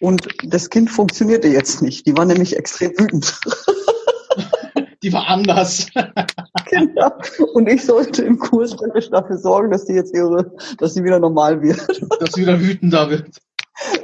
Und 0.00 0.28
das 0.44 0.70
Kind 0.70 0.90
funktionierte 0.90 1.48
jetzt 1.48 1.82
nicht. 1.82 2.06
Die 2.06 2.16
war 2.16 2.24
nämlich 2.24 2.56
extrem 2.56 2.92
wütend. 2.98 3.38
Die 5.02 5.12
war 5.12 5.28
anders. 5.28 5.86
genau. 6.70 7.12
Und 7.54 7.68
ich 7.68 7.84
sollte 7.84 8.24
im 8.24 8.38
Kurs 8.38 8.76
dafür 9.10 9.38
sorgen, 9.38 9.70
dass 9.70 9.84
die 9.84 9.92
jetzt 9.92 10.12
ihre, 10.12 10.52
dass 10.78 10.94
sie 10.94 11.04
wieder 11.04 11.20
normal 11.20 11.62
wird. 11.62 11.78
Dass 12.20 12.32
sie 12.32 12.42
wieder 12.42 12.60
wütender 12.60 13.08
wird. 13.08 13.28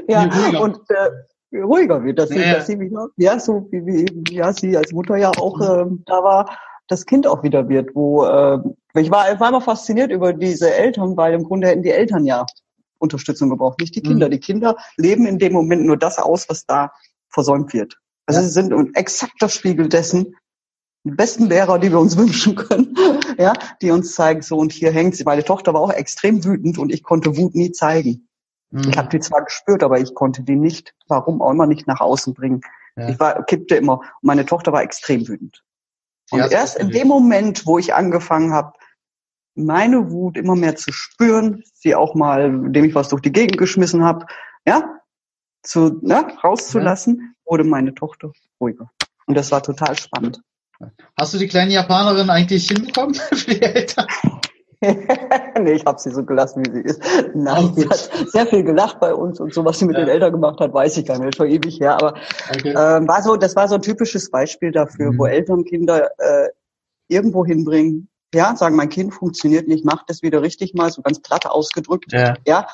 Ja, 0.06 0.30
und 0.60 0.78
äh, 0.90 1.58
ruhiger 1.58 2.04
wird, 2.04 2.20
dass, 2.20 2.28
sie, 2.28 2.38
dass 2.38 2.66
sie 2.68 2.78
wieder, 2.78 3.08
ja, 3.16 3.40
so 3.40 3.66
wie, 3.72 3.84
wie 3.84 4.34
ja, 4.34 4.52
sie 4.52 4.76
als 4.76 4.92
Mutter 4.92 5.16
ja 5.16 5.30
auch 5.30 5.60
äh, 5.60 5.84
da 6.06 6.22
war, 6.22 6.56
das 6.86 7.06
Kind 7.06 7.26
auch 7.26 7.42
wieder 7.42 7.68
wird, 7.68 7.90
wo 7.94 8.24
äh, 8.24 8.58
ich 8.94 9.10
war, 9.10 9.32
ich 9.32 9.40
war 9.40 9.48
immer 9.48 9.60
fasziniert 9.60 10.12
über 10.12 10.32
diese 10.32 10.72
Eltern, 10.72 11.16
weil 11.16 11.34
im 11.34 11.42
Grunde 11.42 11.68
hätten 11.68 11.82
die 11.82 11.90
Eltern 11.90 12.24
ja 12.24 12.46
Unterstützung 13.04 13.50
gebraucht, 13.50 13.80
nicht 13.80 13.94
die 13.94 14.02
Kinder. 14.02 14.26
Mhm. 14.26 14.32
Die 14.32 14.40
Kinder 14.40 14.76
leben 14.96 15.26
in 15.26 15.38
dem 15.38 15.52
Moment 15.52 15.84
nur 15.84 15.96
das 15.96 16.18
aus, 16.18 16.48
was 16.48 16.66
da 16.66 16.92
versäumt 17.28 17.72
wird. 17.72 17.98
Also 18.26 18.40
ja. 18.40 18.46
sie 18.46 18.52
sind 18.52 18.72
ein 18.72 18.94
exakter 18.94 19.48
Spiegel 19.48 19.88
dessen, 19.88 20.36
die 21.04 21.10
besten 21.10 21.46
Lehrer, 21.46 21.78
die 21.78 21.90
wir 21.90 22.00
uns 22.00 22.16
wünschen 22.16 22.54
können, 22.56 22.96
ja, 23.38 23.52
die 23.82 23.90
uns 23.90 24.14
zeigen, 24.14 24.42
so 24.42 24.56
und 24.56 24.72
hier 24.72 24.90
hängt 24.90 25.16
sie. 25.16 25.24
Meine 25.24 25.44
Tochter 25.44 25.74
war 25.74 25.80
auch 25.80 25.92
extrem 25.92 26.44
wütend 26.44 26.78
und 26.78 26.92
ich 26.92 27.02
konnte 27.02 27.36
Wut 27.36 27.54
nie 27.54 27.72
zeigen. 27.72 28.28
Mhm. 28.70 28.88
Ich 28.88 28.98
habe 28.98 29.08
die 29.08 29.20
zwar 29.20 29.44
gespürt, 29.44 29.82
aber 29.82 30.00
ich 30.00 30.14
konnte 30.14 30.42
die 30.42 30.56
nicht, 30.56 30.94
warum 31.06 31.42
auch 31.42 31.50
immer, 31.50 31.66
nicht 31.66 31.86
nach 31.86 32.00
außen 32.00 32.34
bringen. 32.34 32.62
Ja. 32.96 33.08
Ich 33.08 33.20
war, 33.20 33.44
kippte 33.44 33.76
immer. 33.76 34.00
Und 34.00 34.22
meine 34.22 34.46
Tochter 34.46 34.72
war 34.72 34.82
extrem 34.82 35.26
wütend. 35.28 35.62
Und 36.30 36.50
erst 36.50 36.78
in 36.78 36.90
dem 36.90 37.06
Moment, 37.06 37.66
wo 37.66 37.78
ich 37.78 37.94
angefangen 37.94 38.52
habe, 38.52 38.72
meine 39.54 40.10
Wut 40.10 40.36
immer 40.36 40.56
mehr 40.56 40.76
zu 40.76 40.92
spüren, 40.92 41.62
sie 41.74 41.94
auch 41.94 42.14
mal, 42.14 42.44
indem 42.44 42.84
ich 42.84 42.94
was 42.94 43.08
durch 43.08 43.22
die 43.22 43.32
Gegend 43.32 43.56
geschmissen 43.56 44.04
habe, 44.04 44.26
ja, 44.66 45.00
zu, 45.62 45.98
ne, 46.02 46.26
rauszulassen, 46.42 47.18
ja. 47.20 47.50
wurde 47.50 47.64
meine 47.64 47.94
Tochter 47.94 48.32
ruhiger. 48.60 48.90
Und 49.26 49.36
das 49.36 49.50
war 49.50 49.62
total 49.62 49.96
spannend. 49.96 50.42
Hast 51.18 51.34
du 51.34 51.38
die 51.38 51.48
kleine 51.48 51.72
Japanerin 51.72 52.30
eigentlich 52.30 52.68
hinbekommen 52.68 53.14
für 53.32 53.54
die 53.54 53.62
Eltern? 53.62 54.06
nee, 55.60 55.72
ich 55.72 55.84
habe 55.86 55.98
sie 55.98 56.10
so 56.10 56.24
gelassen, 56.24 56.64
wie 56.66 56.70
sie 56.70 56.80
ist. 56.80 57.02
Nein, 57.34 57.70
oh, 57.70 57.74
sie 57.74 57.88
hat 57.88 58.10
sehr 58.26 58.46
viel 58.46 58.64
gelacht 58.64 59.00
bei 59.00 59.14
uns 59.14 59.40
und 59.40 59.54
so, 59.54 59.64
was 59.64 59.78
sie 59.78 59.86
mit 59.86 59.96
ja. 59.96 60.04
den 60.04 60.10
Eltern 60.10 60.32
gemacht 60.32 60.60
hat, 60.60 60.74
weiß 60.74 60.98
ich 60.98 61.06
gar 61.06 61.18
nicht, 61.18 61.36
schon 61.36 61.48
ewig 61.48 61.80
her. 61.80 61.94
Aber 61.94 62.14
okay. 62.50 62.74
ähm, 62.76 63.08
war 63.08 63.22
so, 63.22 63.36
das 63.36 63.56
war 63.56 63.68
so 63.68 63.76
ein 63.76 63.82
typisches 63.82 64.30
Beispiel 64.30 64.72
dafür, 64.72 65.12
mhm. 65.12 65.18
wo 65.18 65.26
Eltern 65.26 65.64
Kinder 65.64 66.10
äh, 66.18 66.48
irgendwo 67.08 67.46
hinbringen, 67.46 68.08
ja, 68.34 68.54
sagen, 68.56 68.76
mein 68.76 68.88
Kind 68.88 69.14
funktioniert 69.14 69.68
nicht, 69.68 69.84
macht 69.84 70.08
das 70.08 70.22
wieder 70.22 70.42
richtig 70.42 70.74
mal, 70.74 70.90
so 70.90 71.02
ganz 71.02 71.20
platt 71.20 71.46
ausgedrückt, 71.46 72.12
ja, 72.12 72.34
ja 72.46 72.66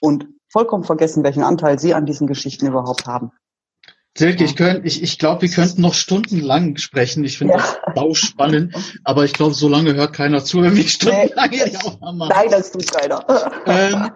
und 0.00 0.26
vollkommen 0.48 0.84
vergessen, 0.84 1.24
welchen 1.24 1.42
Anteil 1.42 1.78
sie 1.78 1.94
an 1.94 2.06
diesen 2.06 2.26
Geschichten 2.26 2.66
überhaupt 2.66 3.06
haben. 3.06 3.32
Silke, 4.16 4.42
ich, 4.42 4.56
könnt, 4.56 4.84
ich, 4.84 5.02
ich 5.02 5.18
glaube, 5.18 5.42
wir 5.42 5.48
könnten 5.48 5.80
noch 5.80 5.94
stundenlang 5.94 6.76
sprechen. 6.76 7.22
Ich 7.22 7.38
finde 7.38 7.54
ja. 7.54 7.58
das 7.60 7.94
bauspannend, 7.94 8.74
aber 9.04 9.24
ich 9.24 9.32
glaube, 9.32 9.54
so 9.54 9.68
lange 9.68 9.94
hört 9.94 10.12
keiner 10.12 10.42
zu, 10.42 10.60
wenn 10.60 10.74
wir 10.74 10.88
stundenlang 10.88 11.50
nee. 11.50 11.70
die 11.70 11.76
Aufnahme 11.76 12.18
machen. 12.18 12.32
Nein, 12.34 12.50
das 12.50 12.72
tut 12.72 12.90
keiner. 12.90 13.24
Ähm, 13.66 14.10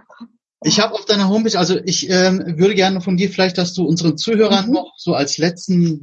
ich 0.65 0.81
habe 0.81 0.95
auf 0.95 1.05
deiner 1.05 1.29
Homepage, 1.29 1.57
also 1.57 1.79
ich 1.85 2.09
ähm, 2.11 2.43
würde 2.59 2.75
gerne 2.75 3.01
von 3.01 3.17
dir 3.17 3.31
vielleicht, 3.31 3.59
dass 3.59 3.75
du 3.75 3.85
unseren 3.85 4.17
Zuhörern 4.17 4.67
mhm. 4.67 4.73
noch 4.73 4.93
so 4.97 5.15
als 5.15 5.39
letzten 5.39 6.03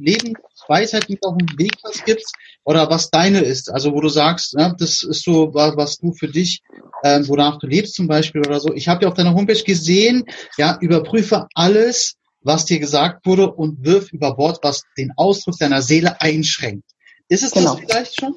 Lebensweisheit 0.70 1.08
mit 1.08 1.24
auf 1.24 1.36
den 1.36 1.58
Weg 1.58 1.72
was 1.82 2.04
gibst 2.04 2.34
oder 2.64 2.88
was 2.90 3.10
deine 3.10 3.40
ist. 3.40 3.70
Also 3.70 3.92
wo 3.92 4.00
du 4.00 4.08
sagst, 4.08 4.54
ja, 4.56 4.74
das 4.78 5.02
ist 5.02 5.24
so, 5.24 5.52
was, 5.54 5.98
du 5.98 6.12
für 6.12 6.28
dich, 6.28 6.62
ähm, 7.04 7.26
wonach 7.28 7.58
du 7.58 7.66
lebst 7.66 7.94
zum 7.94 8.06
Beispiel 8.06 8.40
oder 8.42 8.60
so. 8.60 8.72
Ich 8.74 8.88
habe 8.88 9.02
ja 9.02 9.08
auf 9.08 9.14
deiner 9.14 9.34
Homepage 9.34 9.62
gesehen, 9.62 10.24
ja, 10.56 10.78
überprüfe 10.80 11.48
alles, 11.54 12.16
was 12.42 12.64
dir 12.64 12.78
gesagt 12.78 13.26
wurde 13.26 13.50
und 13.50 13.84
wirf 13.84 14.12
über 14.12 14.36
Bord, 14.36 14.60
was 14.62 14.82
den 14.96 15.12
Ausdruck 15.16 15.58
deiner 15.58 15.82
Seele 15.82 16.20
einschränkt. 16.20 16.88
Ist 17.28 17.42
es 17.42 17.52
genau. 17.52 17.74
das 17.74 17.80
vielleicht 17.80 18.20
schon? 18.20 18.36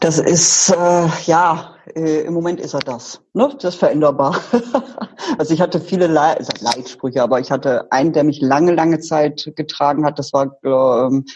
Das 0.00 0.18
ist, 0.18 0.70
äh, 0.70 1.08
ja, 1.26 1.74
äh, 1.94 2.22
im 2.22 2.32
Moment 2.32 2.58
ist 2.58 2.74
er 2.74 2.80
das. 2.80 3.20
Ne? 3.34 3.50
Das 3.60 3.74
ist 3.74 3.80
veränderbar. 3.80 4.40
also 5.38 5.52
ich 5.52 5.60
hatte 5.60 5.78
viele 5.78 6.06
Le 6.06 6.20
also 6.38 6.50
Leitsprüche, 6.60 7.22
aber 7.22 7.38
ich 7.38 7.50
hatte 7.50 7.90
einen, 7.92 8.12
der 8.12 8.24
mich 8.24 8.40
lange, 8.40 8.72
lange 8.72 9.00
Zeit 9.00 9.52
getragen 9.56 10.06
hat. 10.06 10.18
Das 10.18 10.32
war 10.32 10.56
ähm, 10.64 11.26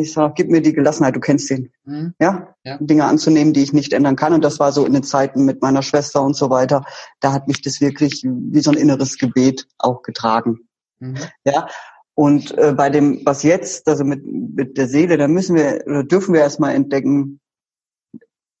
ich 0.00 0.12
sag, 0.12 0.36
gib 0.36 0.48
mir 0.48 0.62
die 0.62 0.72
Gelassenheit, 0.72 1.16
du 1.16 1.20
kennst 1.20 1.50
den. 1.50 1.70
Mhm. 1.84 2.14
Ja? 2.18 2.54
ja? 2.64 2.78
Dinge 2.80 3.04
anzunehmen, 3.04 3.52
die 3.52 3.62
ich 3.62 3.72
nicht 3.72 3.92
ändern 3.92 4.16
kann. 4.16 4.32
Und 4.32 4.42
das 4.42 4.58
war 4.58 4.72
so 4.72 4.86
in 4.86 4.94
den 4.94 5.02
Zeiten 5.02 5.44
mit 5.44 5.60
meiner 5.60 5.82
Schwester 5.82 6.22
und 6.22 6.34
so 6.34 6.50
weiter. 6.50 6.84
Da 7.20 7.32
hat 7.32 7.48
mich 7.48 7.60
das 7.62 7.80
wirklich 7.80 8.22
wie 8.24 8.60
so 8.60 8.70
ein 8.70 8.78
inneres 8.78 9.18
Gebet 9.18 9.66
auch 9.78 10.02
getragen. 10.02 10.60
Mhm. 10.98 11.18
Ja. 11.44 11.68
Und 12.14 12.56
äh, 12.58 12.72
bei 12.74 12.90
dem, 12.90 13.20
was 13.24 13.42
jetzt, 13.42 13.88
also 13.88 14.04
mit, 14.04 14.24
mit 14.24 14.76
der 14.76 14.88
Seele, 14.88 15.16
da 15.16 15.28
müssen 15.28 15.56
wir, 15.56 15.82
oder 15.86 16.04
dürfen 16.04 16.34
wir 16.34 16.40
erstmal 16.40 16.74
entdecken, 16.74 17.40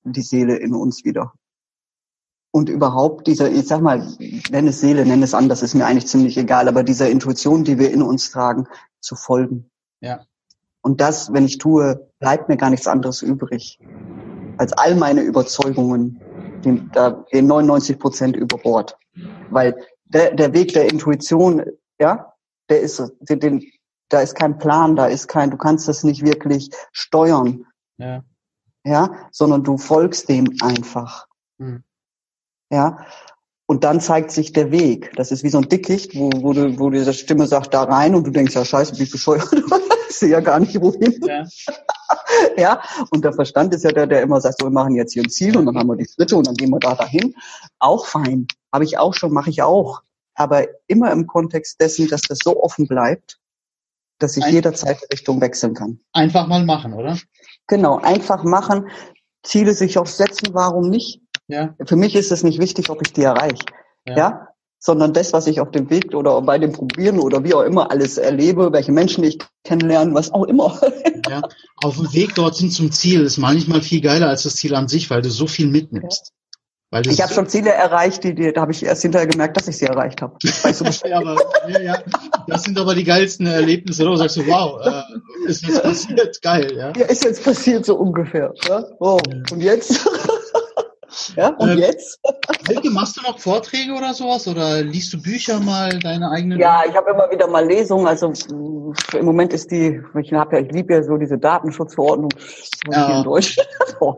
die 0.04 0.22
Seele 0.22 0.56
in 0.56 0.74
uns 0.74 1.04
wieder. 1.04 1.32
Und 2.50 2.68
überhaupt 2.68 3.26
dieser, 3.26 3.50
ich 3.50 3.66
sag 3.66 3.80
mal, 3.80 4.06
nenn 4.50 4.68
es 4.68 4.80
Seele, 4.80 5.06
nenn 5.06 5.22
es 5.22 5.32
anders, 5.32 5.62
ist 5.62 5.74
mir 5.74 5.86
eigentlich 5.86 6.06
ziemlich 6.06 6.36
egal, 6.36 6.68
aber 6.68 6.82
dieser 6.82 7.08
Intuition, 7.08 7.64
die 7.64 7.78
wir 7.78 7.90
in 7.90 8.02
uns 8.02 8.30
tragen, 8.30 8.66
zu 9.00 9.16
folgen. 9.16 9.70
Ja. 10.00 10.26
Und 10.82 11.00
das, 11.00 11.32
wenn 11.32 11.46
ich 11.46 11.58
tue, 11.58 12.10
bleibt 12.18 12.48
mir 12.48 12.58
gar 12.58 12.68
nichts 12.68 12.86
anderes 12.86 13.22
übrig, 13.22 13.78
als 14.58 14.72
all 14.74 14.96
meine 14.96 15.22
Überzeugungen, 15.22 16.20
die, 16.64 16.86
da 16.92 17.24
gehen 17.30 17.46
99 17.46 17.98
Prozent 17.98 18.36
über 18.36 18.58
Bord. 18.58 18.98
Weil 19.50 19.76
der, 20.04 20.34
der 20.34 20.52
Weg 20.52 20.74
der 20.74 20.90
Intuition, 20.90 21.64
ja, 21.98 22.34
der 22.68 22.80
ist, 22.80 23.02
den, 23.20 23.40
den, 23.40 23.64
da 24.08 24.20
ist 24.20 24.34
kein 24.34 24.58
Plan, 24.58 24.94
da 24.94 25.06
ist 25.06 25.26
kein, 25.26 25.50
du 25.50 25.56
kannst 25.56 25.88
das 25.88 26.04
nicht 26.04 26.24
wirklich 26.24 26.70
steuern. 26.92 27.64
Ja. 27.96 28.24
Ja, 28.84 29.28
sondern 29.30 29.62
du 29.62 29.78
folgst 29.78 30.28
dem 30.28 30.48
einfach. 30.60 31.26
Hm. 31.58 31.84
Ja. 32.70 33.06
Und 33.66 33.84
dann 33.84 34.00
zeigt 34.00 34.32
sich 34.32 34.52
der 34.52 34.70
Weg. 34.70 35.12
Das 35.16 35.30
ist 35.30 35.44
wie 35.44 35.48
so 35.48 35.58
ein 35.58 35.68
Dickicht, 35.68 36.16
wo, 36.16 36.30
wo, 36.34 36.52
du, 36.52 36.78
wo 36.78 36.90
diese 36.90 37.14
Stimme 37.14 37.46
sagt, 37.46 37.72
da 37.72 37.84
rein 37.84 38.14
und 38.14 38.26
du 38.26 38.30
denkst, 38.30 38.54
ja 38.54 38.64
scheiße, 38.64 38.98
wie 38.98 39.06
bescheuert. 39.06 39.48
ich 40.08 40.16
sehe 40.16 40.30
ja 40.30 40.40
gar 40.40 40.58
nicht 40.60 40.78
wohin. 40.80 41.20
Ja. 41.24 41.46
ja. 42.56 42.82
Und 43.10 43.24
der 43.24 43.32
Verstand 43.32 43.72
ist 43.72 43.84
ja 43.84 43.92
der, 43.92 44.06
der 44.06 44.22
immer 44.22 44.40
sagt, 44.40 44.60
so, 44.60 44.66
wir 44.66 44.70
machen 44.70 44.96
jetzt 44.96 45.12
hier 45.12 45.22
ein 45.22 45.30
Ziel 45.30 45.56
und 45.56 45.66
dann 45.66 45.78
haben 45.78 45.88
wir 45.88 45.96
die 45.96 46.06
Schritte 46.06 46.36
und 46.36 46.46
dann 46.46 46.54
gehen 46.54 46.70
wir 46.70 46.80
da 46.80 46.94
dahin. 46.94 47.34
Auch 47.78 48.06
fein. 48.06 48.46
Habe 48.72 48.84
ich 48.84 48.98
auch 48.98 49.14
schon, 49.14 49.32
mache 49.32 49.50
ich 49.50 49.62
auch. 49.62 50.02
Aber 50.34 50.66
immer 50.86 51.10
im 51.12 51.26
Kontext 51.26 51.80
dessen, 51.80 52.08
dass 52.08 52.22
das 52.22 52.38
so 52.42 52.62
offen 52.62 52.88
bleibt, 52.88 53.38
dass 54.18 54.36
ich 54.36 54.44
Ein 54.44 54.54
jederzeit 54.54 55.00
die 55.02 55.14
Richtung 55.14 55.40
wechseln 55.40 55.74
kann. 55.74 56.00
Einfach 56.12 56.46
mal 56.46 56.64
machen, 56.64 56.94
oder? 56.94 57.18
Genau, 57.66 57.98
einfach 57.98 58.44
machen. 58.44 58.88
Ziele 59.42 59.74
sich 59.74 59.98
auch 59.98 60.06
setzen, 60.06 60.48
warum 60.52 60.88
nicht? 60.88 61.20
Ja. 61.48 61.74
Für 61.84 61.96
mich 61.96 62.14
ist 62.14 62.32
es 62.32 62.42
nicht 62.42 62.60
wichtig, 62.60 62.90
ob 62.90 63.02
ich 63.02 63.12
die 63.12 63.22
erreiche. 63.22 63.64
Ja. 64.06 64.16
ja. 64.16 64.48
Sondern 64.78 65.12
das, 65.12 65.32
was 65.32 65.46
ich 65.46 65.60
auf 65.60 65.70
dem 65.70 65.90
Weg 65.90 66.12
oder 66.14 66.40
bei 66.42 66.58
dem 66.58 66.72
Probieren 66.72 67.20
oder 67.20 67.44
wie 67.44 67.54
auch 67.54 67.62
immer 67.62 67.90
alles 67.92 68.18
erlebe, 68.18 68.72
welche 68.72 68.90
Menschen 68.90 69.22
ich 69.22 69.38
kennenlerne, 69.64 70.14
was 70.14 70.32
auch 70.32 70.44
immer. 70.44 70.80
Ja. 71.30 71.40
Auf 71.76 71.98
dem 71.98 72.12
Weg 72.12 72.34
dorthin 72.34 72.72
zum 72.72 72.90
Ziel 72.90 73.22
ist 73.22 73.38
manchmal 73.38 73.80
viel 73.80 74.00
geiler 74.00 74.28
als 74.28 74.42
das 74.42 74.56
Ziel 74.56 74.74
an 74.74 74.88
sich, 74.88 75.08
weil 75.08 75.22
du 75.22 75.30
so 75.30 75.46
viel 75.46 75.68
mitnimmst. 75.68 76.32
Weil 76.92 77.06
ich 77.06 77.22
habe 77.22 77.32
schon 77.32 77.48
Ziele 77.48 77.70
erreicht, 77.70 78.22
die, 78.22 78.34
die 78.34 78.52
da 78.52 78.60
habe 78.60 78.72
ich 78.72 78.84
erst 78.84 79.00
hinterher 79.00 79.26
gemerkt, 79.26 79.56
dass 79.56 79.66
ich 79.66 79.78
sie 79.78 79.86
erreicht 79.86 80.20
habe. 80.20 80.36
ja, 80.42 81.16
aber, 81.16 81.36
ja, 81.66 81.80
ja, 81.80 81.98
das 82.48 82.64
sind 82.64 82.78
aber 82.78 82.94
die 82.94 83.04
geilsten 83.04 83.46
Erlebnisse, 83.46 84.06
oder? 84.06 84.18
Sagst 84.18 84.36
du, 84.36 84.46
wow, 84.46 84.78
äh, 84.84 85.02
ist 85.46 85.66
jetzt 85.66 85.82
passiert, 85.82 86.42
geil, 86.42 86.72
ja? 86.76 86.92
Ja, 86.96 87.06
ist 87.06 87.24
jetzt 87.24 87.44
passiert 87.44 87.84
so 87.84 87.96
ungefähr. 87.96 88.52
Ja? 88.68 88.84
Wow. 88.98 89.20
Und 89.50 89.60
jetzt? 89.60 90.08
Ja, 91.36 91.48
und 91.48 91.68
ähm, 91.68 91.78
jetzt? 91.78 92.20
Helge, 92.66 92.90
machst 92.90 93.16
du 93.16 93.22
noch 93.22 93.38
Vorträge 93.38 93.92
oder 93.92 94.14
sowas? 94.14 94.48
Oder 94.48 94.82
liest 94.82 95.12
du 95.12 95.20
Bücher 95.20 95.60
mal, 95.60 95.98
deine 95.98 96.30
eigenen? 96.30 96.58
Ja, 96.58 96.82
ich 96.88 96.94
habe 96.94 97.10
immer 97.10 97.30
wieder 97.30 97.48
mal 97.48 97.66
Lesungen. 97.66 98.06
Also 98.06 98.32
im 99.12 99.24
Moment 99.24 99.52
ist 99.52 99.70
die, 99.70 100.00
ich 100.20 100.32
habe 100.32 100.56
ja, 100.56 100.62
ich 100.62 100.72
liebe 100.72 100.94
ja 100.94 101.02
so 101.02 101.16
diese 101.16 101.38
Datenschutzverordnung 101.38 102.30
ja. 102.90 103.06
hier 103.06 103.16
in 103.18 103.24
Deutsch. 103.24 103.56
oh, 104.00 104.16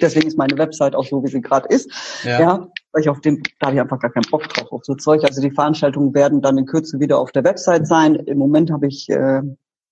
Deswegen 0.00 0.28
ist 0.28 0.38
meine 0.38 0.56
Website 0.58 0.94
auch 0.94 1.04
so, 1.04 1.22
wie 1.22 1.28
sie 1.28 1.40
gerade 1.40 1.68
ist. 1.68 1.90
Ja. 2.24 2.40
ja. 2.40 2.68
Weil 2.92 3.02
ich 3.02 3.08
auf 3.08 3.20
dem, 3.20 3.42
da 3.58 3.66
habe 3.66 3.76
ich 3.76 3.80
einfach 3.82 3.98
gar 3.98 4.10
keinen 4.10 4.30
Bock 4.30 4.48
drauf 4.48 4.70
auf 4.70 4.84
so 4.84 4.94
Zeug. 4.94 5.24
Also 5.24 5.40
die 5.40 5.50
Veranstaltungen 5.50 6.14
werden 6.14 6.40
dann 6.40 6.58
in 6.58 6.66
Kürze 6.66 7.00
wieder 7.00 7.18
auf 7.18 7.32
der 7.32 7.44
Website 7.44 7.86
sein. 7.86 8.14
Im 8.14 8.38
Moment 8.38 8.70
habe 8.70 8.86
ich 8.86 9.08
äh, 9.08 9.42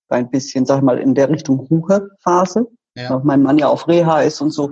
ein 0.08 0.30
bisschen, 0.30 0.66
sag 0.66 0.78
ich 0.78 0.82
mal, 0.82 0.98
in 0.98 1.14
der 1.14 1.28
Richtung 1.28 1.60
Ruhephase. 1.60 2.66
Ja. 2.94 3.10
Weil 3.10 3.20
mein 3.24 3.42
Mann 3.42 3.58
ja 3.58 3.68
auf 3.68 3.88
Reha 3.88 4.22
ist 4.22 4.40
und 4.40 4.50
so. 4.50 4.70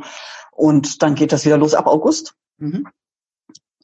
Und 0.50 1.02
dann 1.02 1.14
geht 1.14 1.32
das 1.32 1.44
wieder 1.44 1.58
los 1.58 1.74
ab 1.74 1.86
August. 1.86 2.34
Mhm. 2.58 2.86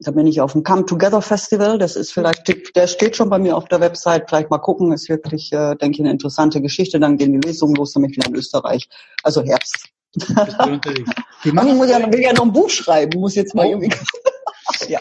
Da 0.02 0.12
bin 0.12 0.26
ich 0.26 0.40
auf 0.40 0.52
dem 0.52 0.62
Come 0.62 0.86
Together 0.86 1.20
Festival. 1.20 1.78
Das 1.78 1.94
ist 1.94 2.12
vielleicht, 2.12 2.48
der 2.74 2.86
steht 2.86 3.16
schon 3.16 3.28
bei 3.28 3.38
mir 3.38 3.54
auf 3.54 3.66
der 3.66 3.80
Website. 3.80 4.30
Vielleicht 4.30 4.48
mal 4.48 4.58
gucken. 4.58 4.92
Ist 4.92 5.10
wirklich, 5.10 5.52
äh, 5.52 5.74
denke 5.76 5.96
ich, 5.96 6.00
eine 6.00 6.10
interessante 6.10 6.62
Geschichte. 6.62 6.98
Dann 6.98 7.18
gehen 7.18 7.38
die 7.38 7.46
Lesungen 7.46 7.74
los, 7.74 7.94
nämlich 7.94 8.16
wieder 8.16 8.28
in 8.28 8.34
Österreich. 8.34 8.88
Also 9.22 9.42
Herbst. 9.42 9.88
ich 10.14 10.26
muss 11.52 11.90
ja, 11.90 12.10
will 12.10 12.20
ja 12.20 12.32
noch 12.32 12.44
ein 12.44 12.52
Buch 12.52 12.70
schreiben. 12.70 13.20
Muss 13.20 13.34
jetzt 13.34 13.54
mal 13.54 13.66
oh. 13.66 13.70
irgendwie. 13.70 13.92
ja. 14.88 15.00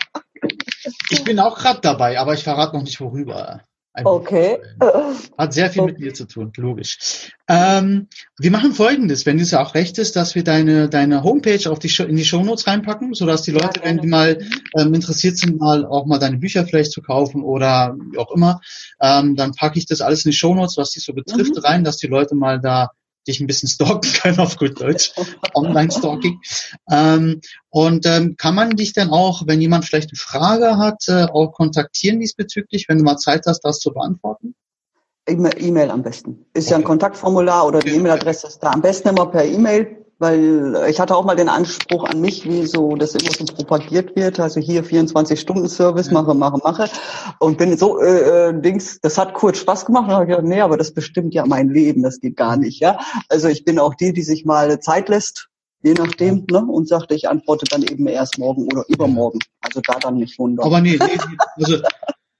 Ich 1.11 1.23
bin 1.23 1.39
auch 1.39 1.57
gerade 1.57 1.79
dabei, 1.81 2.19
aber 2.19 2.33
ich 2.33 2.43
verrate 2.43 2.75
noch 2.75 2.83
nicht 2.83 2.99
worüber. 2.99 3.61
Okay. 4.05 4.57
Hat 5.37 5.53
sehr 5.53 5.69
viel 5.69 5.83
okay. 5.83 5.91
mit 5.91 5.99
mir 5.99 6.13
zu 6.13 6.25
tun, 6.25 6.51
logisch. 6.57 7.31
Ähm, 7.47 8.07
wir 8.37 8.51
machen 8.51 8.73
folgendes, 8.73 9.25
wenn 9.25 9.39
es 9.39 9.53
auch 9.53 9.73
recht 9.73 9.97
ist, 9.97 10.15
dass 10.15 10.35
wir 10.35 10.43
deine, 10.43 10.89
deine 10.89 11.23
Homepage 11.23 11.69
auf 11.69 11.79
die, 11.79 11.91
in 12.03 12.15
die 12.15 12.25
Shownotes 12.25 12.67
reinpacken, 12.67 13.13
sodass 13.13 13.41
die 13.41 13.51
Leute, 13.51 13.79
ja, 13.79 13.85
wenn 13.85 13.97
die 13.97 14.07
mal 14.07 14.39
ähm, 14.77 14.93
interessiert 14.93 15.37
sind, 15.37 15.59
mal 15.59 15.85
auch 15.85 16.05
mal 16.05 16.19
deine 16.19 16.37
Bücher 16.37 16.65
vielleicht 16.65 16.91
zu 16.91 17.01
kaufen 17.01 17.43
oder 17.43 17.95
wie 18.11 18.17
auch 18.17 18.31
immer, 18.31 18.61
ähm, 19.01 19.35
dann 19.35 19.53
packe 19.53 19.79
ich 19.79 19.85
das 19.85 20.01
alles 20.01 20.25
in 20.25 20.31
die 20.31 20.37
Shownotes, 20.37 20.77
was 20.77 20.91
dich 20.91 21.03
so 21.03 21.13
betrifft, 21.13 21.55
mhm. 21.55 21.61
rein, 21.61 21.83
dass 21.83 21.97
die 21.97 22.07
Leute 22.07 22.35
mal 22.35 22.59
da 22.59 22.91
dich 23.27 23.39
ein 23.39 23.47
bisschen 23.47 23.69
stalken 23.69 24.11
können 24.13 24.39
auf 24.39 24.57
gut 24.57 24.79
Deutsch, 24.79 25.13
Online-Stalking. 25.53 26.39
Ähm, 26.91 27.41
und 27.69 28.05
ähm, 28.05 28.35
kann 28.37 28.55
man 28.55 28.71
dich 28.71 28.93
dann 28.93 29.09
auch, 29.09 29.43
wenn 29.45 29.61
jemand 29.61 29.85
vielleicht 29.85 30.09
eine 30.09 30.17
Frage 30.17 30.77
hat, 30.77 31.07
äh, 31.07 31.25
auch 31.25 31.51
kontaktieren 31.51 32.19
diesbezüglich, 32.19 32.87
wenn 32.87 32.97
du 32.97 33.03
mal 33.03 33.17
Zeit 33.17 33.45
hast, 33.45 33.61
das 33.61 33.79
zu 33.79 33.91
beantworten? 33.91 34.55
E-Mail 35.59 35.91
am 35.91 36.01
besten. 36.01 36.45
Ist 36.53 36.65
okay. 36.65 36.71
ja 36.71 36.77
ein 36.77 36.83
Kontaktformular 36.83 37.67
oder 37.67 37.79
die 37.79 37.91
E-Mail-Adresse 37.91 38.47
ist 38.47 38.59
da. 38.59 38.71
Am 38.71 38.81
besten 38.81 39.09
immer 39.09 39.27
per 39.27 39.45
E-Mail, 39.45 39.98
weil 40.19 40.75
ich 40.89 40.99
hatte 40.99 41.15
auch 41.15 41.25
mal 41.25 41.35
den 41.35 41.49
Anspruch 41.49 42.03
an 42.03 42.19
mich, 42.19 42.47
wie 42.47 42.65
so 42.65 42.95
das 42.95 43.15
immer 43.15 43.31
so 43.31 43.45
propagiert 43.45 44.15
wird. 44.15 44.39
Also 44.39 44.59
hier 44.59 44.83
24-Stunden-Service, 44.83 46.07
ja. 46.07 46.13
mache, 46.13 46.33
mache, 46.33 46.59
mache. 46.63 46.89
Und 47.39 47.57
bin 47.57 47.77
so, 47.77 47.99
äh, 48.01 48.49
äh, 48.49 48.61
Dings, 48.61 48.99
das 49.01 49.17
hat 49.17 49.33
kurz 49.33 49.59
Spaß 49.59 49.85
gemacht. 49.85 50.07
Und 50.07 50.13
habe 50.13 50.23
ich 50.25 50.29
gedacht, 50.29 50.45
nee, 50.45 50.61
aber 50.61 50.77
das 50.77 50.93
bestimmt 50.93 51.33
ja 51.33 51.45
mein 51.45 51.69
Leben, 51.69 52.03
das 52.03 52.19
geht 52.19 52.35
gar 52.35 52.57
nicht. 52.57 52.79
ja. 52.81 52.99
Also 53.29 53.47
ich 53.47 53.63
bin 53.63 53.79
auch 53.79 53.95
die, 53.95 54.13
die 54.13 54.21
sich 54.21 54.45
mal 54.45 54.79
Zeit 54.81 55.07
lässt, 55.07 55.47
je 55.81 55.93
nachdem, 55.93 56.45
ne? 56.51 56.65
Und 56.65 56.87
sagte, 56.87 57.15
ich 57.15 57.29
antworte 57.29 57.65
dann 57.69 57.83
eben 57.83 58.05
erst 58.07 58.37
morgen 58.37 58.65
oder 58.65 58.83
übermorgen. 58.89 59.39
Also 59.61 59.79
da 59.85 59.99
dann 59.99 60.17
nicht 60.17 60.37
wundern. 60.37 60.65
Aber 60.65 60.81
nee, 60.81 60.99
nee 60.99 61.17
also 61.55 61.77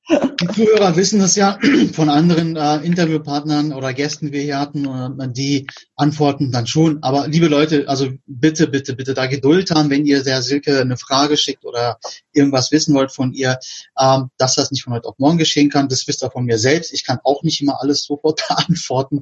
die 0.10 0.48
Zuhörer 0.48 0.96
wissen 0.96 1.20
das 1.20 1.36
ja 1.36 1.60
von 1.94 2.10
anderen 2.10 2.56
äh, 2.56 2.78
Interviewpartnern 2.78 3.74
oder 3.74 3.94
Gästen, 3.94 4.28
die 4.28 4.34
wir 4.34 4.42
hier 4.42 4.60
hatten, 4.60 4.86
äh, 4.86 5.30
die 5.30 5.68
antworten 5.96 6.52
dann 6.52 6.68
schon. 6.68 7.04
Aber 7.04 7.28
liebe 7.28 7.48
Leute, 7.48 7.86
also 7.88 8.10
bitte, 8.26 8.68
bitte, 8.68 8.96
bitte 8.96 9.14
da 9.14 9.28
Geduld 9.28 9.72
haben, 9.72 9.90
wenn 9.90 10.06
ihr 10.06 10.24
der 10.24 10.42
Silke 10.42 10.82
eine 10.82 10.98
Frage 10.98 11.38
schickt 11.38 11.66
oder 11.66 12.00
irgendwas 12.34 12.72
wissen 12.72 12.96
wollt 12.96 13.12
von 13.12 13.34
ihr, 13.34 13.60
ähm, 14.00 14.30
dass 14.38 14.56
das 14.56 14.72
nicht 14.72 14.84
von 14.84 14.94
heute 14.94 15.08
auf 15.08 15.20
morgen 15.20 15.38
geschehen 15.38 15.70
kann. 15.70 15.90
Das 15.90 16.08
wisst 16.08 16.24
ihr 16.24 16.32
von 16.32 16.46
mir 16.46 16.58
selbst. 16.58 16.94
Ich 16.94 17.06
kann 17.06 17.20
auch 17.24 17.44
nicht 17.44 17.62
immer 17.62 17.82
alles 17.82 18.04
sofort 18.04 18.42
beantworten. 18.48 19.20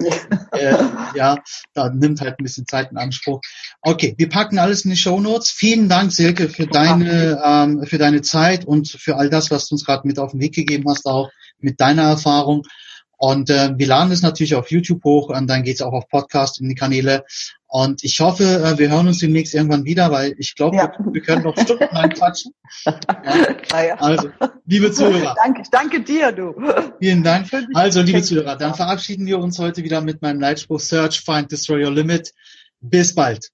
äh, 0.52 0.78
ja, 1.16 1.38
da 1.74 1.90
nimmt 1.90 2.22
halt 2.22 2.40
ein 2.40 2.44
bisschen 2.44 2.68
Zeit 2.68 2.92
in 2.92 2.98
Anspruch. 2.98 3.42
Okay, 3.82 4.16
wir 4.18 4.30
packen 4.30 4.60
alles 4.60 4.86
in 4.86 4.92
die 4.92 4.98
Show 4.98 5.20
Notes. 5.20 5.50
Vielen 5.50 5.90
Dank, 5.90 6.12
Silke, 6.12 6.50
für 6.50 6.68
deine, 6.68 7.42
ähm, 7.44 7.84
für 7.86 7.98
deine 7.98 8.22
Zeit 8.22 8.66
und 8.66 8.88
für 8.88 9.18
all 9.18 9.30
das, 9.30 9.52
was 9.52 9.68
du 9.68 9.76
uns 9.76 9.86
gerade 9.86 10.08
mit 10.08 10.20
auf 10.20 10.32
den 10.32 10.42
Weg 10.42 10.54
gegeben 10.54 10.77
gegeben 10.78 10.90
hast, 10.90 11.06
auch 11.06 11.30
mit 11.60 11.80
deiner 11.80 12.04
Erfahrung. 12.04 12.64
Und 13.20 13.50
äh, 13.50 13.72
wir 13.76 13.88
laden 13.88 14.12
es 14.12 14.22
natürlich 14.22 14.54
auf 14.54 14.70
YouTube 14.70 15.04
hoch 15.04 15.30
und 15.30 15.48
dann 15.48 15.64
geht 15.64 15.76
es 15.76 15.82
auch 15.82 15.94
auf 15.94 16.08
Podcast 16.08 16.62
in 16.62 16.70
die 16.70 16.76
Kanäle. 16.76 17.24
Und 17.66 18.04
ich 18.04 18.20
hoffe, 18.20 18.44
äh, 18.44 18.78
wir 18.78 18.90
hören 18.90 19.08
uns 19.08 19.18
demnächst 19.18 19.56
irgendwann 19.56 19.86
wieder, 19.86 20.12
weil 20.12 20.36
ich 20.38 20.54
glaube, 20.56 20.78
ja. 20.78 20.94
wir, 21.00 21.14
wir, 21.14 21.22
können 21.22 21.44
noch 21.44 21.58
stundenlang 21.58 22.10
quatschen. 22.10 22.54
Ja. 23.72 23.96
Also, 23.96 24.30
liebe 24.66 24.92
Zuhörer. 24.92 25.36
Danke, 25.44 25.64
danke 25.72 26.02
dir, 26.02 26.32
du. 26.32 26.56
Vielen 27.00 27.24
Dank. 27.24 27.48
Also, 27.74 28.02
liebe 28.02 28.22
Zuhörer, 28.22 28.56
dann 28.56 28.74
verabschieden 28.74 29.26
wir 29.26 29.40
uns 29.40 29.60
heute 29.60 29.84
wieder 29.84 30.02
mit 30.02 30.22
meinem 30.22 30.40
Leitspruch 30.40 30.80
Search, 30.80 31.22
Find, 31.22 31.52
Destroy 31.52 31.84
Your 31.86 31.92
Limit. 31.92 32.34
Bis 32.80 33.14
bald. 33.14 33.52